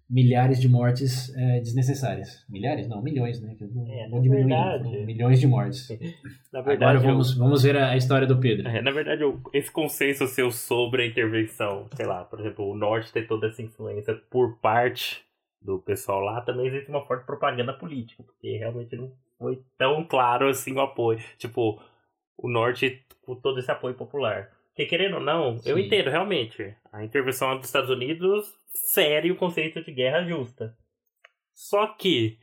milhares 0.09 0.59
de 0.61 0.69
mortes 0.69 1.35
é, 1.35 1.59
desnecessárias. 1.59 2.45
Milhares? 2.49 2.87
Não, 2.87 3.01
milhões, 3.01 3.41
né? 3.41 3.55
É, 3.89 4.07
vou 4.09 4.21
diminuir, 4.21 4.47
verdade- 4.47 5.05
milhões 5.05 5.39
de 5.39 5.47
mortes. 5.47 5.89
Na 6.53 6.61
verdade, 6.61 6.97
Agora 6.97 6.99
vamos, 6.99 7.33
eu- 7.33 7.37
vamos 7.39 7.63
ver 7.63 7.75
a, 7.77 7.89
a 7.91 7.97
história 7.97 8.25
do 8.25 8.37
Pedro. 8.39 8.67
É, 8.69 8.81
na 8.81 8.91
verdade, 8.91 9.21
eu- 9.21 9.41
esse 9.53 9.69
consenso 9.71 10.25
seu 10.27 10.49
sobre 10.51 11.03
a 11.03 11.05
intervenção, 11.07 11.87
sei 11.95 12.05
lá, 12.05 12.23
por 12.23 12.39
exemplo, 12.39 12.69
o 12.69 12.75
Norte 12.75 13.11
ter 13.11 13.27
toda 13.27 13.47
essa 13.47 13.61
influência 13.61 14.15
por 14.29 14.57
parte 14.59 15.21
do 15.61 15.79
pessoal 15.79 16.21
lá, 16.21 16.39
também 16.41 16.67
existe 16.67 16.89
uma 16.89 17.05
forte 17.05 17.25
propaganda 17.25 17.73
política, 17.73 18.23
porque 18.23 18.57
realmente 18.57 18.95
não 18.95 19.11
foi 19.37 19.59
tão 19.77 20.03
claro 20.05 20.47
assim 20.47 20.71
o 20.73 20.79
apoio. 20.81 21.19
Tipo, 21.37 21.81
o 22.37 22.47
Norte 22.49 23.03
com 23.25 23.35
todo 23.35 23.59
esse 23.59 23.69
apoio 23.69 23.93
popular. 23.95 24.49
Porque 24.69 24.85
querendo 24.85 25.15
ou 25.15 25.21
não, 25.21 25.59
eu 25.65 25.75
Sim. 25.75 25.81
entendo 25.85 26.09
realmente. 26.09 26.73
A 26.93 27.03
intervenção 27.03 27.57
dos 27.57 27.65
Estados 27.65 27.89
Unidos 27.89 28.53
fere 28.93 29.31
o 29.31 29.35
conceito 29.35 29.83
de 29.83 29.91
guerra 29.91 30.23
justa. 30.23 30.77
Só 31.53 31.87
que 31.87 32.37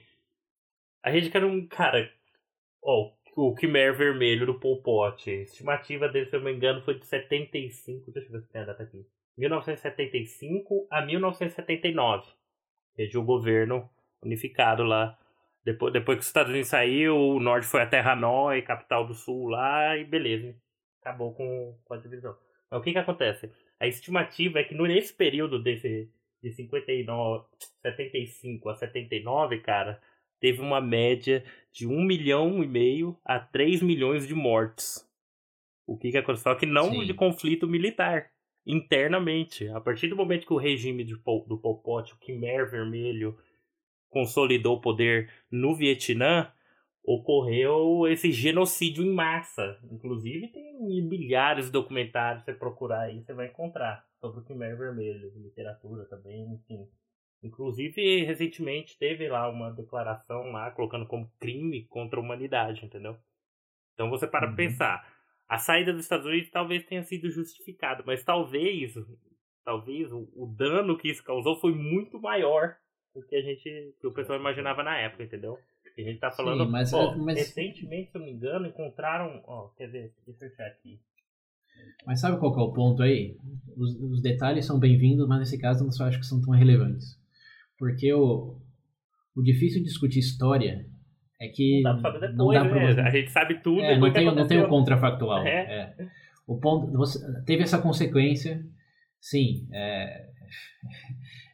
a 1.02 1.10
gente 1.10 1.30
quer 1.30 1.44
um. 1.44 1.66
Cara, 1.66 2.10
ó, 2.82 3.12
o 3.36 3.54
Khmer 3.54 3.94
vermelho 3.96 4.46
do 4.46 4.58
Pol 4.58 4.82
Pot. 4.82 5.30
Estimativa 5.30 6.08
dele, 6.08 6.26
se 6.26 6.36
eu 6.36 6.40
não 6.40 6.46
me 6.46 6.56
engano, 6.56 6.82
foi 6.82 6.98
de 6.98 7.06
75. 7.06 8.10
Deixa 8.12 8.28
eu 8.28 8.32
ver 8.32 8.40
se 8.42 8.50
tem 8.50 8.62
a 8.62 8.64
data 8.64 8.82
aqui. 8.82 9.06
1975 9.36 10.86
a 10.90 11.04
1979. 11.04 12.26
Veja 12.96 13.18
o 13.18 13.24
governo 13.24 13.88
unificado 14.22 14.82
lá. 14.82 15.18
Depois, 15.64 15.92
depois 15.92 16.18
que 16.18 16.20
os 16.20 16.26
Estados 16.26 16.50
Unidos 16.50 16.68
saiu, 16.68 17.16
o 17.16 17.40
norte 17.40 17.66
foi 17.66 17.82
até 17.82 18.00
Hanoi, 18.00 18.62
capital 18.62 19.06
do 19.06 19.14
sul 19.14 19.48
lá, 19.48 19.96
e 19.96 20.04
beleza. 20.04 20.54
Acabou 21.00 21.34
com, 21.34 21.78
com 21.84 21.94
a 21.94 21.96
divisão. 21.96 22.36
Mas 22.70 22.80
o 22.80 22.82
que 22.82 22.92
que 22.92 22.98
acontece? 22.98 23.50
A 23.80 23.86
estimativa 23.86 24.60
é 24.60 24.64
que 24.64 24.74
nesse 24.74 25.12
período 25.12 25.62
desse, 25.62 26.10
de 26.42 26.52
59, 26.52 27.44
75 27.82 28.68
a 28.68 28.74
79, 28.74 29.60
cara, 29.60 30.00
teve 30.40 30.60
uma 30.60 30.80
média 30.80 31.44
de 31.72 31.86
1 31.86 32.04
milhão 32.04 32.62
e 32.62 32.66
meio 32.66 33.18
a 33.24 33.38
3 33.38 33.82
milhões 33.82 34.26
de 34.26 34.34
mortes. 34.34 35.08
O 35.86 35.98
que 35.98 36.10
que 36.10 36.18
aconteceu? 36.18 36.52
Só 36.52 36.58
que 36.58 36.66
não 36.66 36.90
Sim. 36.90 37.04
de 37.04 37.14
conflito 37.14 37.66
militar, 37.66 38.30
internamente. 38.66 39.68
A 39.68 39.80
partir 39.80 40.08
do 40.08 40.16
momento 40.16 40.46
que 40.46 40.52
o 40.52 40.58
regime 40.58 41.04
de 41.04 41.16
Pol, 41.16 41.46
do 41.46 41.58
Pol 41.58 41.78
Pot, 41.78 42.12
o 42.12 42.16
Khmer 42.16 42.70
Vermelho, 42.70 43.38
consolidou 44.08 44.76
o 44.76 44.80
poder 44.80 45.30
no 45.50 45.74
Vietnã, 45.74 46.50
ocorreu 47.04 48.08
esse 48.08 48.32
genocídio 48.32 49.04
em 49.04 49.12
massa. 49.12 49.78
Inclusive 49.90 50.48
tem 50.48 50.74
milhares 51.02 51.66
de 51.66 51.72
documentários, 51.72 52.44
você 52.44 52.54
procurar 52.54 53.02
aí, 53.02 53.22
você 53.22 53.34
vai 53.34 53.48
encontrar 53.48 54.06
sobre 54.20 54.40
o 54.40 54.44
Khmer 54.44 54.76
Vermelho, 54.76 55.32
literatura 55.36 56.06
também, 56.06 56.54
enfim. 56.54 56.88
Inclusive, 57.42 58.24
recentemente 58.24 58.98
teve 58.98 59.28
lá 59.28 59.48
uma 59.50 59.70
declaração 59.70 60.50
lá 60.50 60.70
colocando 60.70 61.06
como 61.06 61.30
crime 61.38 61.84
contra 61.88 62.18
a 62.18 62.22
humanidade, 62.22 62.86
entendeu? 62.86 63.18
Então 63.92 64.08
você 64.08 64.26
para 64.26 64.48
Uhum. 64.48 64.56
pensar, 64.56 65.06
a 65.48 65.58
saída 65.58 65.92
dos 65.92 66.02
Estados 66.02 66.26
Unidos 66.26 66.50
talvez 66.50 66.84
tenha 66.86 67.02
sido 67.02 67.30
justificada, 67.30 68.02
mas 68.06 68.24
talvez, 68.24 68.94
talvez 69.62 70.10
o, 70.10 70.28
o 70.34 70.46
dano 70.46 70.96
que 70.96 71.08
isso 71.08 71.22
causou 71.22 71.60
foi 71.60 71.74
muito 71.74 72.18
maior 72.18 72.76
do 73.14 73.22
que 73.26 73.36
a 73.36 73.42
gente, 73.42 73.94
que 74.00 74.06
o 74.06 74.12
pessoal 74.12 74.38
imaginava 74.38 74.82
na 74.82 74.96
época, 74.98 75.22
entendeu? 75.22 75.58
A 75.96 76.00
gente 76.02 76.18
tá 76.18 76.30
falando, 76.30 76.64
Sim, 76.64 76.70
mas- 76.70 76.92
ó, 76.92 77.16
mas- 77.16 77.38
recentemente, 77.38 78.10
se 78.10 78.16
eu 78.16 78.20
não 78.20 78.26
me 78.26 78.32
engano, 78.34 78.66
encontraram, 78.66 79.42
ó, 79.46 79.68
quer 79.76 79.86
ver, 79.86 80.12
deixa 80.26 80.30
eu 80.30 80.34
fechar 80.34 80.66
aqui. 80.66 80.98
Mas 82.06 82.20
sabe 82.20 82.38
qual 82.38 82.52
que 82.52 82.60
é 82.60 82.62
o 82.62 82.72
ponto 82.72 83.02
aí? 83.02 83.36
Os, 83.76 83.94
os 84.00 84.22
detalhes 84.22 84.66
são 84.66 84.78
bem-vindos, 84.78 85.26
mas 85.28 85.40
nesse 85.40 85.58
caso 85.58 85.84
eu 85.84 85.88
não 85.88 86.06
acho 86.06 86.18
que 86.18 86.26
são 86.26 86.40
tão 86.40 86.52
relevantes. 86.52 87.18
Porque 87.78 88.12
o, 88.12 88.56
o 89.36 89.42
difícil 89.42 89.80
de 89.80 89.86
discutir 89.86 90.18
história 90.18 90.86
é 91.40 91.48
que 91.48 91.82
Não 91.82 92.00
dá 92.00 92.10
pra 92.10 92.28
não 92.32 92.48
depois, 92.48 92.58
dá 92.58 92.68
pra 92.68 92.94
né? 92.94 93.02
A 93.02 93.10
gente 93.10 93.30
sabe 93.30 93.60
tudo 93.60 93.80
É, 93.80 93.94
depois 93.94 94.12
não 94.12 94.20
tem, 94.20 94.34
não 94.34 94.46
tem 94.46 94.60
o 94.60 94.68
contrafactual. 94.68 95.46
É. 95.46 95.94
é. 95.98 96.08
O 96.46 96.58
ponto, 96.58 96.92
você 96.92 97.18
teve 97.44 97.62
essa 97.62 97.80
consequência, 97.80 98.64
sim, 99.20 99.66
é, 99.72 100.28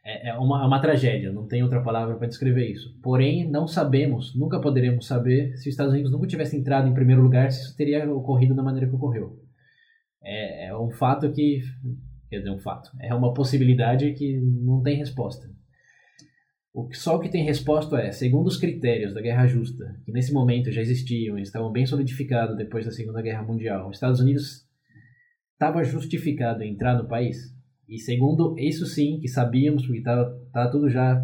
é, 0.05 0.31
é 0.31 0.35
uma, 0.35 0.63
é 0.63 0.67
uma 0.67 0.81
tragédia, 0.81 1.33
não 1.33 1.47
tem 1.47 1.63
outra 1.63 1.83
palavra 1.83 2.17
para 2.17 2.27
descrever 2.27 2.71
isso. 2.71 2.99
Porém, 3.03 3.49
não 3.51 3.67
sabemos, 3.67 4.35
nunca 4.35 4.61
poderemos 4.61 5.07
saber 5.07 5.57
se 5.57 5.69
os 5.69 5.75
Estados 5.75 5.93
Unidos 5.93 6.11
nunca 6.11 6.27
tivessem 6.27 6.61
entrado 6.61 6.89
em 6.89 6.95
primeiro 6.95 7.23
lugar, 7.23 7.51
se 7.51 7.63
isso 7.63 7.77
teria 7.77 8.11
ocorrido 8.11 8.55
da 8.55 8.63
maneira 8.63 8.89
que 8.89 8.95
ocorreu. 8.95 9.39
É, 10.23 10.69
é 10.69 10.77
um 10.77 10.91
fato 10.91 11.31
que, 11.33 11.61
quer 12.29 12.39
dizer, 12.39 12.51
um 12.51 12.59
fato, 12.59 12.91
é 13.01 13.15
uma 13.15 13.35
possibilidade 13.35 14.13
que 14.15 14.41
não 14.41 14.83
tem 14.83 14.97
resposta. 14.97 15.49
O 16.73 16.87
que, 16.87 16.97
só 16.97 17.17
o 17.17 17.21
que 17.21 17.29
tem 17.29 17.45
resposta 17.45 17.99
é, 18.01 18.13
segundo 18.13 18.47
os 18.47 18.57
critérios 18.57 19.13
da 19.13 19.21
Guerra 19.21 19.47
Justa, 19.47 19.97
que 20.05 20.13
nesse 20.13 20.33
momento 20.33 20.71
já 20.71 20.81
existiam 20.81 21.37
e 21.39 21.43
estavam 21.43 21.73
bem 21.73 21.85
solidificados 21.85 22.57
depois 22.57 22.87
da 22.87 22.93
Segunda 22.93 23.21
Guerra 23.21 23.43
Mundial, 23.43 23.89
os 23.89 23.97
Estados 23.97 24.21
Unidos 24.21 24.67
estava 25.53 25.83
justificado 25.83 26.63
em 26.63 26.73
entrar 26.73 26.97
no 26.97 27.09
país? 27.09 27.37
E 27.91 27.99
segundo 27.99 28.55
isso 28.57 28.87
sim, 28.87 29.19
que 29.19 29.27
sabíamos, 29.27 29.85
porque 29.85 29.99
estava 29.99 30.31
tava 30.53 30.71
tudo 30.71 30.89
já 30.89 31.21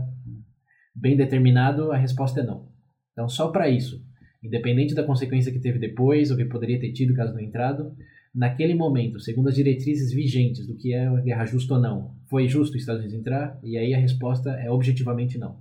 bem 0.93 1.17
determinado, 1.17 1.93
a 1.93 1.97
resposta 1.97 2.41
é 2.41 2.43
não. 2.43 2.69
Então 3.13 3.29
só 3.29 3.53
para 3.53 3.71
isso, 3.71 4.05
independente 4.43 4.93
da 4.93 5.05
consequência 5.05 5.53
que 5.53 5.61
teve 5.61 5.79
depois, 5.79 6.29
ou 6.33 6.37
que 6.37 6.45
poderia 6.45 6.81
ter 6.81 6.93
tido 6.93 7.15
caso 7.15 7.33
não 7.33 7.41
entrado, 7.41 7.95
naquele 8.35 8.75
momento, 8.75 9.21
segundo 9.21 9.49
as 9.49 9.55
diretrizes 9.55 10.13
vigentes 10.13 10.67
do 10.67 10.77
que 10.77 10.93
é 10.93 11.07
a 11.07 11.21
guerra 11.21 11.47
justa 11.47 11.75
ou 11.75 11.81
não, 11.81 12.17
foi 12.29 12.49
justo 12.49 12.75
os 12.75 12.81
Estados 12.81 13.01
Unidos 13.01 13.21
entrar? 13.21 13.61
E 13.63 13.79
aí 13.79 13.95
a 13.95 13.99
resposta 13.99 14.51
é 14.51 14.69
objetivamente 14.69 15.39
não. 15.39 15.61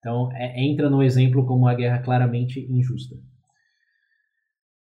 Então 0.00 0.30
é- 0.34 0.62
entra 0.62 0.90
no 0.90 1.02
exemplo 1.02 1.46
como 1.46 1.62
uma 1.62 1.74
guerra 1.74 2.00
claramente 2.00 2.60
injusta. 2.70 3.16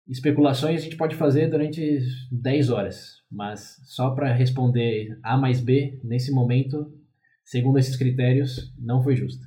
Especulações 0.08 0.82
a 0.82 0.84
gente 0.84 0.98
pode 0.98 1.16
fazer 1.16 1.48
durante 1.50 2.00
10 2.32 2.70
horas, 2.70 3.24
mas 3.32 3.78
só 3.86 4.12
para 4.12 4.32
responder 4.34 5.18
A 5.24 5.36
mais 5.36 5.60
B, 5.60 6.00
nesse 6.04 6.32
momento, 6.32 6.94
segundo 7.44 7.80
esses 7.80 7.96
critérios, 7.98 8.72
não 8.78 9.02
foi 9.04 9.16
justa. 9.16 9.44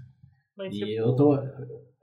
Mas, 0.56 0.74
E 0.74 0.78
tipo, 0.80 0.90
eu 1.00 1.14
tô. 1.14 1.34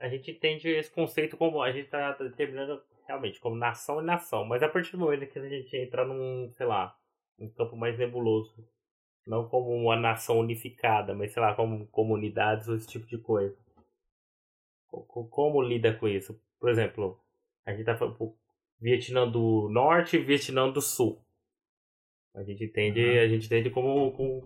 a 0.00 0.08
gente 0.08 0.30
entende 0.30 0.68
esse 0.68 0.90
conceito 0.90 1.36
como 1.36 1.60
a 1.62 1.70
gente 1.70 1.88
tá 1.90 2.12
determinando 2.12 2.80
realmente 3.06 3.38
como 3.40 3.54
nação 3.56 4.00
e 4.00 4.04
nação, 4.04 4.44
mas 4.46 4.62
a 4.62 4.68
partir 4.68 4.92
do 4.92 4.98
momento 4.98 5.26
que 5.30 5.38
a 5.38 5.48
gente 5.48 5.76
entra 5.76 6.04
num, 6.06 6.50
sei 6.56 6.66
lá, 6.66 6.96
um 7.38 7.48
campo 7.50 7.76
mais 7.76 7.98
nebuloso, 7.98 8.54
não 9.26 9.46
como 9.48 9.70
uma 9.76 9.96
nação 9.96 10.38
unificada, 10.40 11.14
mas 11.14 11.30
sei 11.32 11.42
lá, 11.42 11.54
como 11.54 11.86
comunidades 11.88 12.68
ou 12.68 12.74
esse 12.74 12.88
tipo 12.88 13.06
de 13.06 13.18
coisa. 13.18 13.54
Co- 14.88 15.02
co- 15.04 15.28
Como 15.28 15.60
lida 15.62 15.92
com 15.94 16.08
isso? 16.08 16.40
Por 16.58 16.70
exemplo, 16.70 17.20
a 17.66 17.72
gente 17.72 17.84
tá 17.84 17.96
falando 17.96 18.16
Vietnã 18.80 19.28
do 19.28 19.68
Norte 19.70 20.16
e 20.16 20.22
Vietnã 20.22 20.70
do 20.70 20.80
Sul. 20.80 21.22
A 22.34 22.42
gente 22.42 22.64
entende, 22.64 23.00
Uhum. 23.00 23.20
a 23.24 23.28
gente 23.28 23.46
entende 23.46 23.70
como, 23.70 24.12
como 24.12 24.40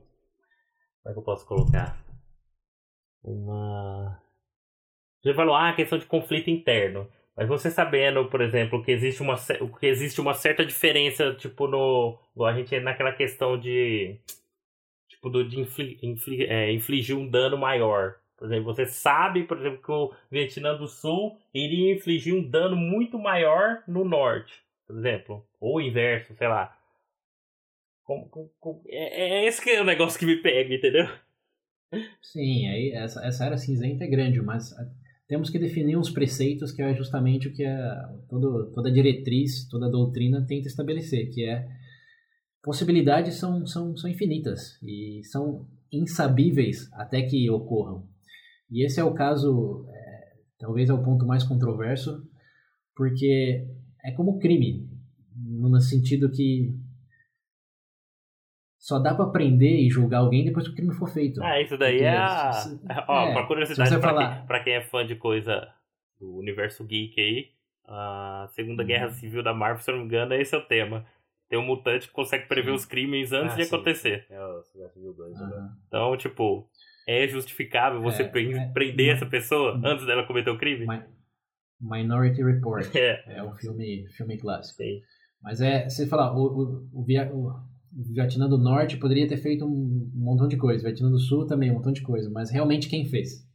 como 1.03 1.09
é 1.09 1.13
que 1.13 1.19
eu 1.19 1.23
posso 1.25 1.47
colocar? 1.47 1.99
Uma 3.23 4.23
você 5.23 5.35
falou, 5.35 5.55
ah, 5.55 5.73
questão 5.75 5.99
de 5.99 6.07
conflito 6.07 6.49
interno. 6.49 7.11
Mas 7.37 7.47
você 7.49 7.71
sabendo, 7.71 8.29
por 8.31 8.41
exemplo, 8.41 8.83
que 8.83 8.91
existe 8.91 9.21
uma, 9.23 9.35
que 9.79 9.87
existe 9.87 10.21
uma 10.21 10.35
certa 10.35 10.65
diferença, 10.65 11.35
tipo, 11.35 11.67
no. 11.67 12.19
A 12.47 12.53
gente 12.55 12.79
naquela 12.81 13.13
questão 13.13 13.59
de. 13.59 14.19
Tipo, 15.09 15.29
do, 15.31 15.47
de 15.49 15.59
infli, 15.61 15.99
infli- 16.03 16.45
é, 16.47 16.73
infligir 16.73 17.17
um 17.17 17.29
dano 17.29 17.57
maior. 17.59 18.20
Por 18.41 18.47
exemplo, 18.47 18.75
você 18.75 18.87
sabe, 18.87 19.45
por 19.45 19.59
exemplo, 19.59 19.83
que 19.83 19.93
o 19.93 20.15
Vietnã 20.31 20.75
do 20.75 20.89
Sul 20.89 21.37
iria 21.53 21.95
infligir 21.95 22.35
um 22.35 22.43
dano 22.43 22.75
muito 22.75 23.19
maior 23.19 23.83
no 23.87 24.03
norte, 24.03 24.63
por 24.87 24.97
exemplo. 24.97 25.47
Ou 25.61 25.77
o 25.77 25.81
inverso, 25.83 26.35
sei 26.35 26.49
lá. 26.49 26.75
Como, 28.03 28.31
é, 28.89 29.43
é 29.43 29.47
esse 29.47 29.63
que 29.63 29.69
é 29.69 29.83
o 29.83 29.85
negócio 29.85 30.19
que 30.19 30.25
me 30.25 30.37
pega, 30.37 30.75
entendeu? 30.75 31.07
Sim, 32.23 32.67
aí 32.67 32.93
essa, 32.93 33.23
essa 33.27 33.45
área 33.45 33.59
cinzenta 33.59 34.05
é 34.05 34.09
grande, 34.09 34.41
mas 34.41 34.73
ah, 34.73 34.91
temos 35.29 35.51
que 35.51 35.59
definir 35.59 35.99
uns 35.99 36.09
preceitos 36.09 36.73
que 36.73 36.81
é 36.81 36.95
justamente 36.95 37.47
o 37.47 37.53
que 37.53 37.63
a, 37.67 38.09
todo, 38.27 38.73
toda 38.73 38.91
diretriz, 38.91 39.69
toda 39.69 39.91
doutrina 39.91 40.47
tenta 40.47 40.67
estabelecer, 40.67 41.29
que 41.31 41.45
é 41.45 41.69
possibilidades 42.63 43.35
são, 43.35 43.67
são, 43.67 43.95
são 43.99 44.09
infinitas 44.09 44.79
e 44.83 45.21
são 45.25 45.69
insabíveis 45.93 46.91
até 46.95 47.21
que 47.21 47.51
ocorram. 47.51 48.09
E 48.71 48.85
esse 48.85 49.01
é 49.01 49.05
o 49.05 49.15
caso, 49.15 49.85
é, 49.89 50.33
talvez 50.59 50.89
é 50.91 50.93
o 50.95 51.03
ponto 51.03 51.27
mais 51.27 51.43
controverso, 51.45 52.23
porque 52.95 53.67
é 54.05 54.13
como 54.13 54.39
crime, 54.39 54.89
no 55.37 55.81
sentido 55.81 56.31
que 56.31 56.73
só 58.79 58.99
dá 58.99 59.15
para 59.15 59.31
prender 59.31 59.79
e 59.81 59.91
julgar 59.91 60.19
alguém 60.19 60.45
depois 60.45 60.67
que 60.67 60.73
o 60.73 60.77
crime 60.77 60.95
for 60.95 61.09
feito. 61.09 61.43
Ah, 61.43 61.61
isso 61.61 61.77
daí 61.77 62.01
é 62.01 62.17
a. 62.17 62.53
Se- 62.53 62.81
Ó, 63.09 63.29
é, 63.29 63.33
pra 63.33 63.47
curiosidade, 63.47 63.91
você 63.91 63.99
pra, 63.99 64.09
falar- 64.11 64.37
quem, 64.39 64.47
pra 64.47 64.65
quem 64.65 64.73
é 64.75 64.81
fã 64.83 65.07
de 65.07 65.17
coisa 65.17 65.69
do 66.19 66.37
universo 66.37 66.85
geek 66.85 67.21
aí, 67.21 67.51
a 67.87 68.47
Segunda 68.53 68.83
Guerra 68.83 69.07
Uhum. 69.07 69.13
Civil 69.13 69.43
da 69.43 69.53
Marvel, 69.53 69.83
se 69.83 69.91
eu 69.91 69.95
não 69.95 70.03
me 70.03 70.07
engano, 70.07 70.33
esse 70.35 70.55
é 70.55 70.59
o 70.59 70.65
tema. 70.67 71.05
Tem 71.49 71.59
um 71.59 71.67
mutante 71.67 72.07
que 72.07 72.15
consegue 72.15 72.47
prever 72.47 72.71
Sim. 72.71 72.77
os 72.77 72.85
crimes 72.85 73.33
antes 73.33 73.55
Ah, 73.55 73.57
de 73.57 73.65
sim, 73.65 73.75
acontecer. 73.75 74.25
sim. 74.29 74.35
É 74.35 74.41
o 74.45 74.63
Guerra 74.75 74.91
Civil 74.91 75.13
2 75.15 75.37
agora. 75.43 75.61
Aham. 75.61 75.77
Então, 75.89 76.17
tipo, 76.17 76.71
é 77.11 77.29
justificável 77.29 78.01
você 78.03 78.23
É, 78.23 78.27
é, 78.27 78.29
prender 78.73 79.09
mas- 79.09 79.17
essa 79.17 79.27
pessoa 79.27 79.81
antes 79.85 80.07
dela 80.07 80.27
cometer 80.27 80.51
o 80.51 80.59
crime? 80.59 80.87
Mi- 80.87 81.03
Minority 81.81 82.43
Report 82.43 82.85
É. 82.95 83.39
é 83.39 83.43
um 83.43 83.55
filme, 83.55 84.07
filme 84.17 84.37
clássico. 84.39 84.77
Sim. 84.83 85.01
Mas 85.43 85.61
é, 85.61 85.89
você 85.89 86.07
falar, 86.07 86.35
o, 86.37 86.89
o, 86.93 87.01
o, 87.01 87.03
o 87.03 87.55
Vietnã 88.15 88.47
do 88.49 88.59
Norte 88.59 88.97
poderia 88.99 89.27
ter 89.27 89.39
feito 89.39 89.65
um, 89.65 90.11
um 90.15 90.21
montão 90.25 90.47
de 90.47 90.57
coisa, 90.57 90.83
o 90.83 90.87
Vietnã 90.87 91.11
do 91.11 91.19
Sul 91.19 91.47
também, 91.47 91.71
um 91.71 91.75
montão 91.75 91.93
de 91.93 92.03
coisa, 92.03 92.29
mas 92.31 92.51
realmente 92.51 92.89
quem 92.89 93.07
fez? 93.07 93.49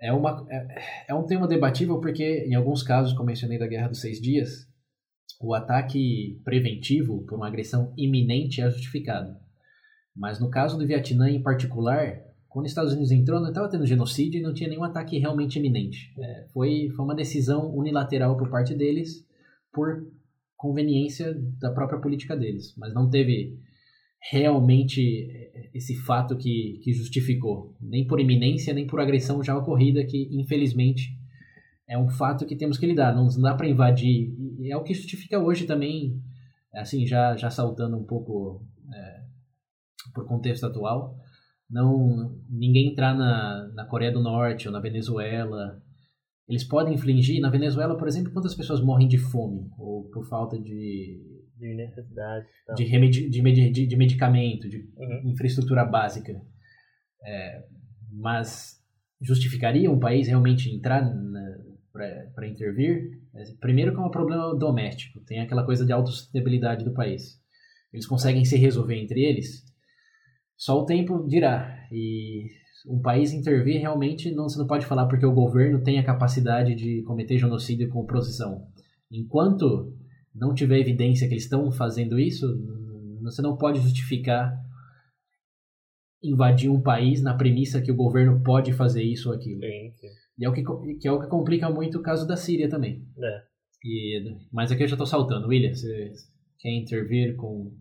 É, 0.00 0.12
uma, 0.12 0.46
é, 0.48 0.82
é 1.08 1.14
um 1.14 1.26
tema 1.26 1.48
debatível 1.48 2.00
porque, 2.00 2.44
em 2.46 2.54
alguns 2.54 2.82
casos, 2.84 3.12
como 3.12 3.26
mencionei 3.26 3.58
da 3.58 3.66
Guerra 3.66 3.88
dos 3.88 4.00
Seis 4.00 4.20
Dias, 4.20 4.66
o 5.40 5.52
ataque 5.54 6.40
preventivo 6.44 7.24
por 7.26 7.34
uma 7.36 7.48
agressão 7.48 7.92
iminente 7.96 8.60
é 8.62 8.70
justificado. 8.70 9.34
Mas 10.18 10.40
no 10.40 10.50
caso 10.50 10.76
do 10.76 10.86
Vietnã 10.86 11.30
em 11.30 11.40
particular, 11.40 12.20
quando 12.48 12.64
os 12.66 12.72
Estados 12.72 12.92
Unidos 12.92 13.12
entrou, 13.12 13.40
não 13.40 13.48
estava 13.48 13.68
tendo 13.68 13.86
genocídio 13.86 14.40
e 14.40 14.42
não 14.42 14.52
tinha 14.52 14.68
nenhum 14.68 14.82
ataque 14.82 15.18
realmente 15.18 15.58
iminente. 15.58 16.12
É, 16.18 16.46
foi, 16.52 16.88
foi 16.96 17.04
uma 17.04 17.14
decisão 17.14 17.72
unilateral 17.74 18.36
por 18.36 18.50
parte 18.50 18.74
deles, 18.74 19.24
por 19.72 20.06
conveniência 20.56 21.34
da 21.60 21.70
própria 21.70 22.00
política 22.00 22.36
deles. 22.36 22.74
Mas 22.76 22.92
não 22.92 23.08
teve 23.08 23.56
realmente 24.30 25.50
esse 25.72 25.94
fato 25.94 26.36
que, 26.36 26.80
que 26.82 26.92
justificou, 26.92 27.76
nem 27.80 28.04
por 28.04 28.18
iminência, 28.18 28.74
nem 28.74 28.86
por 28.86 29.00
agressão 29.00 29.42
já 29.42 29.56
ocorrida, 29.56 30.04
que 30.04 30.28
infelizmente 30.32 31.16
é 31.88 31.96
um 31.96 32.08
fato 32.08 32.44
que 32.44 32.56
temos 32.56 32.76
que 32.76 32.86
lidar. 32.86 33.14
Não, 33.14 33.28
dá 33.40 33.54
para 33.54 33.68
invadir. 33.68 34.34
É 34.64 34.76
o 34.76 34.82
que 34.82 34.94
justifica 34.94 35.38
hoje 35.38 35.64
também, 35.64 36.20
assim, 36.74 37.06
já, 37.06 37.36
já 37.36 37.50
saltando 37.50 37.96
um 37.96 38.04
pouco 38.04 38.66
é, 38.76 38.77
por 40.18 40.26
contexto 40.26 40.66
atual, 40.66 41.16
não 41.70 42.34
ninguém 42.48 42.88
entrar 42.90 43.14
na, 43.16 43.68
na 43.74 43.84
Coreia 43.84 44.10
do 44.10 44.20
Norte 44.22 44.66
ou 44.66 44.72
na 44.72 44.80
Venezuela. 44.80 45.80
Eles 46.48 46.64
podem 46.64 46.94
infligir, 46.94 47.40
na 47.40 47.50
Venezuela, 47.50 47.96
por 47.96 48.08
exemplo, 48.08 48.32
quantas 48.32 48.54
pessoas 48.54 48.80
morrem 48.80 49.06
de 49.06 49.18
fome 49.18 49.70
ou 49.78 50.08
por 50.10 50.26
falta 50.26 50.58
de, 50.58 51.20
De 51.56 51.74
necessidade. 51.74 52.46
Então. 52.62 52.74
de, 52.74 52.84
remedi, 52.84 53.28
de, 53.28 53.70
de, 53.70 53.86
de 53.86 53.96
medicamento, 53.96 54.68
de 54.68 54.78
Uhum. 54.96 55.30
infraestrutura 55.30 55.84
básica. 55.84 56.32
É, 57.24 57.62
mas 58.10 58.78
justificaria 59.20 59.90
um 59.90 59.98
país 60.00 60.26
realmente 60.28 60.70
entrar 60.74 61.02
para 62.34 62.48
intervir? 62.48 63.20
É, 63.34 63.42
Primeiro 63.60 63.92
que 63.92 63.98
é 64.00 64.02
um 64.02 64.10
problema 64.10 64.56
doméstico, 64.56 65.20
tem 65.20 65.40
aquela 65.40 65.64
coisa 65.64 65.84
de 65.84 65.92
autossustentabilidade 65.92 66.84
do 66.84 66.94
país. 66.94 67.38
Eles 67.92 68.06
conseguem 68.06 68.44
se 68.44 68.56
resolver 68.56 68.96
entre 68.96 69.20
eles? 69.22 69.64
Só 70.58 70.80
o 70.80 70.84
tempo 70.84 71.26
dirá. 71.26 71.86
E 71.90 72.48
um 72.86 73.00
país 73.00 73.32
intervir 73.32 73.80
realmente 73.80 74.30
não 74.30 74.48
você 74.48 74.58
não 74.58 74.66
pode 74.66 74.84
falar 74.84 75.06
porque 75.06 75.24
o 75.24 75.32
governo 75.32 75.82
tem 75.82 75.98
a 75.98 76.04
capacidade 76.04 76.74
de 76.74 77.02
cometer 77.02 77.38
genocídio 77.38 77.88
com 77.88 78.00
oposição. 78.00 78.66
Enquanto 79.10 79.96
não 80.34 80.52
tiver 80.52 80.78
evidência 80.78 81.26
que 81.26 81.34
eles 81.34 81.44
estão 81.44 81.70
fazendo 81.70 82.18
isso, 82.18 82.46
você 83.22 83.40
não 83.40 83.56
pode 83.56 83.80
justificar 83.80 84.52
invadir 86.22 86.68
um 86.68 86.82
país 86.82 87.22
na 87.22 87.34
premissa 87.34 87.80
que 87.80 87.92
o 87.92 87.96
governo 87.96 88.42
pode 88.42 88.72
fazer 88.72 89.02
isso 89.02 89.28
ou 89.28 89.36
aquilo. 89.36 89.60
Sim, 89.60 89.92
sim. 89.94 90.08
E 90.38 90.44
é 90.44 90.48
o 90.48 90.52
que, 90.52 90.62
que 90.98 91.08
é 91.08 91.12
o 91.12 91.20
que 91.20 91.28
complica 91.28 91.70
muito 91.70 91.98
o 91.98 92.02
caso 92.02 92.26
da 92.26 92.36
Síria 92.36 92.68
também. 92.68 93.04
É. 93.16 93.42
E, 93.84 94.36
mas 94.52 94.72
aqui 94.72 94.82
eu 94.82 94.88
já 94.88 94.94
estou 94.94 95.06
saltando. 95.06 95.48
William, 95.48 95.72
você 95.72 96.12
quer 96.58 96.70
intervir 96.70 97.36
com... 97.36 97.72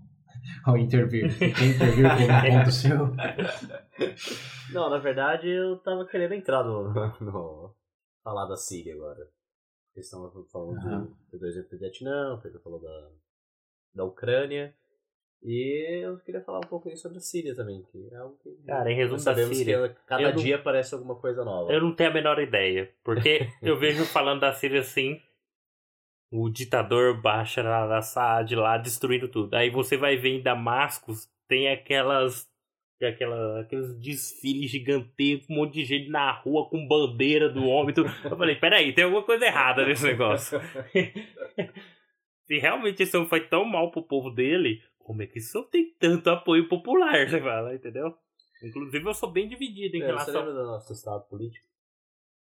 Ao 0.65 0.77
intervir. 0.77 1.25
Intervir 1.25 2.05
com 2.17 2.23
um 2.23 2.57
ponto 2.59 2.71
seu? 2.71 2.97
Não, 4.73 4.89
na 4.89 4.97
verdade 4.97 5.49
eu 5.49 5.77
tava 5.77 6.05
querendo 6.05 6.33
entrar 6.33 6.63
no. 6.63 6.93
no 7.21 7.73
falar 8.23 8.45
da 8.45 8.55
Síria 8.57 8.93
agora. 8.93 9.27
Eles 9.95 10.05
estão 10.05 10.29
falando 10.51 10.77
Aham. 10.79 11.05
do, 11.05 11.17
do 11.31 11.39
dois 11.39 11.55
do 11.55 11.77
Vietnã, 11.77 12.33
o 12.35 12.41
Pedro 12.41 12.59
falou 12.59 12.79
da, 12.81 13.09
da 13.95 14.03
Ucrânia. 14.03 14.73
E 15.41 16.03
eu 16.03 16.17
queria 16.19 16.41
falar 16.41 16.57
um 16.57 16.67
pouco 16.69 16.95
sobre 16.97 17.19
a 17.19 17.21
Síria 17.21 17.55
também, 17.55 17.83
que 17.91 18.09
é 18.11 18.17
algo 18.17 18.37
que. 18.43 18.49
Cara, 18.65 18.91
em 18.91 18.95
resumo 18.95 19.19
sabemos 19.19 19.55
Síria, 19.55 19.89
que 19.89 19.95
cada 20.07 20.29
não- 20.29 20.35
dia 20.35 20.55
aparece 20.57 20.93
alguma 20.93 21.15
coisa 21.15 21.45
nova. 21.45 21.71
Eu 21.71 21.79
não 21.81 21.95
tenho 21.95 22.09
a 22.09 22.13
menor 22.13 22.39
ideia. 22.39 22.91
Porque 23.03 23.47
eu 23.61 23.77
vejo 23.77 24.03
falando 24.05 24.41
da 24.41 24.51
Síria 24.53 24.81
assim. 24.81 25.21
O 26.31 26.49
ditador 26.49 27.21
Bashar 27.21 27.65
al-Assad 27.65 28.53
lá 28.55 28.77
destruindo 28.77 29.27
tudo. 29.29 29.53
Aí 29.55 29.69
você 29.69 29.95
vai 29.95 30.17
ver 30.17 30.29
em 30.29 30.41
Damascus, 30.41 31.29
tem 31.47 31.69
aquelas. 31.69 32.47
Aquela, 32.99 33.61
aqueles 33.61 33.93
desfiles 33.99 34.71
gigantescos, 34.71 35.47
um 35.51 35.53
monte 35.53 35.73
de 35.75 35.85
gente 35.85 36.09
na 36.09 36.31
rua 36.31 36.67
com 36.67 36.87
bandeira 36.87 37.47
do 37.47 37.63
homem. 37.67 37.91
e 37.91 37.93
Tudo. 37.93 38.09
Eu 38.23 38.35
falei, 38.35 38.55
peraí, 38.55 38.91
tem 38.91 39.03
alguma 39.03 39.21
coisa 39.21 39.45
errada 39.45 39.85
nesse 39.85 40.03
negócio. 40.03 40.59
Se 42.47 42.57
realmente 42.57 43.03
esse 43.03 43.15
homem 43.15 43.29
foi 43.29 43.41
tão 43.47 43.63
mal 43.65 43.91
pro 43.91 44.01
povo 44.01 44.31
dele, 44.31 44.81
como 44.97 45.21
é 45.21 45.27
que 45.27 45.37
isso 45.37 45.63
tem 45.65 45.93
tanto 45.99 46.27
apoio 46.31 46.67
popular? 46.67 47.29
Você 47.29 47.39
fala, 47.39 47.75
entendeu? 47.75 48.15
Inclusive 48.63 49.07
eu 49.07 49.13
sou 49.13 49.31
bem 49.31 49.47
dividido 49.47 49.95
em 49.95 49.99
É, 50.01 50.05
Você 50.05 50.11
relação. 50.11 50.33
lembra 50.33 50.53
do 50.55 50.65
nosso 50.65 50.91
estado 50.91 51.23
político? 51.29 51.67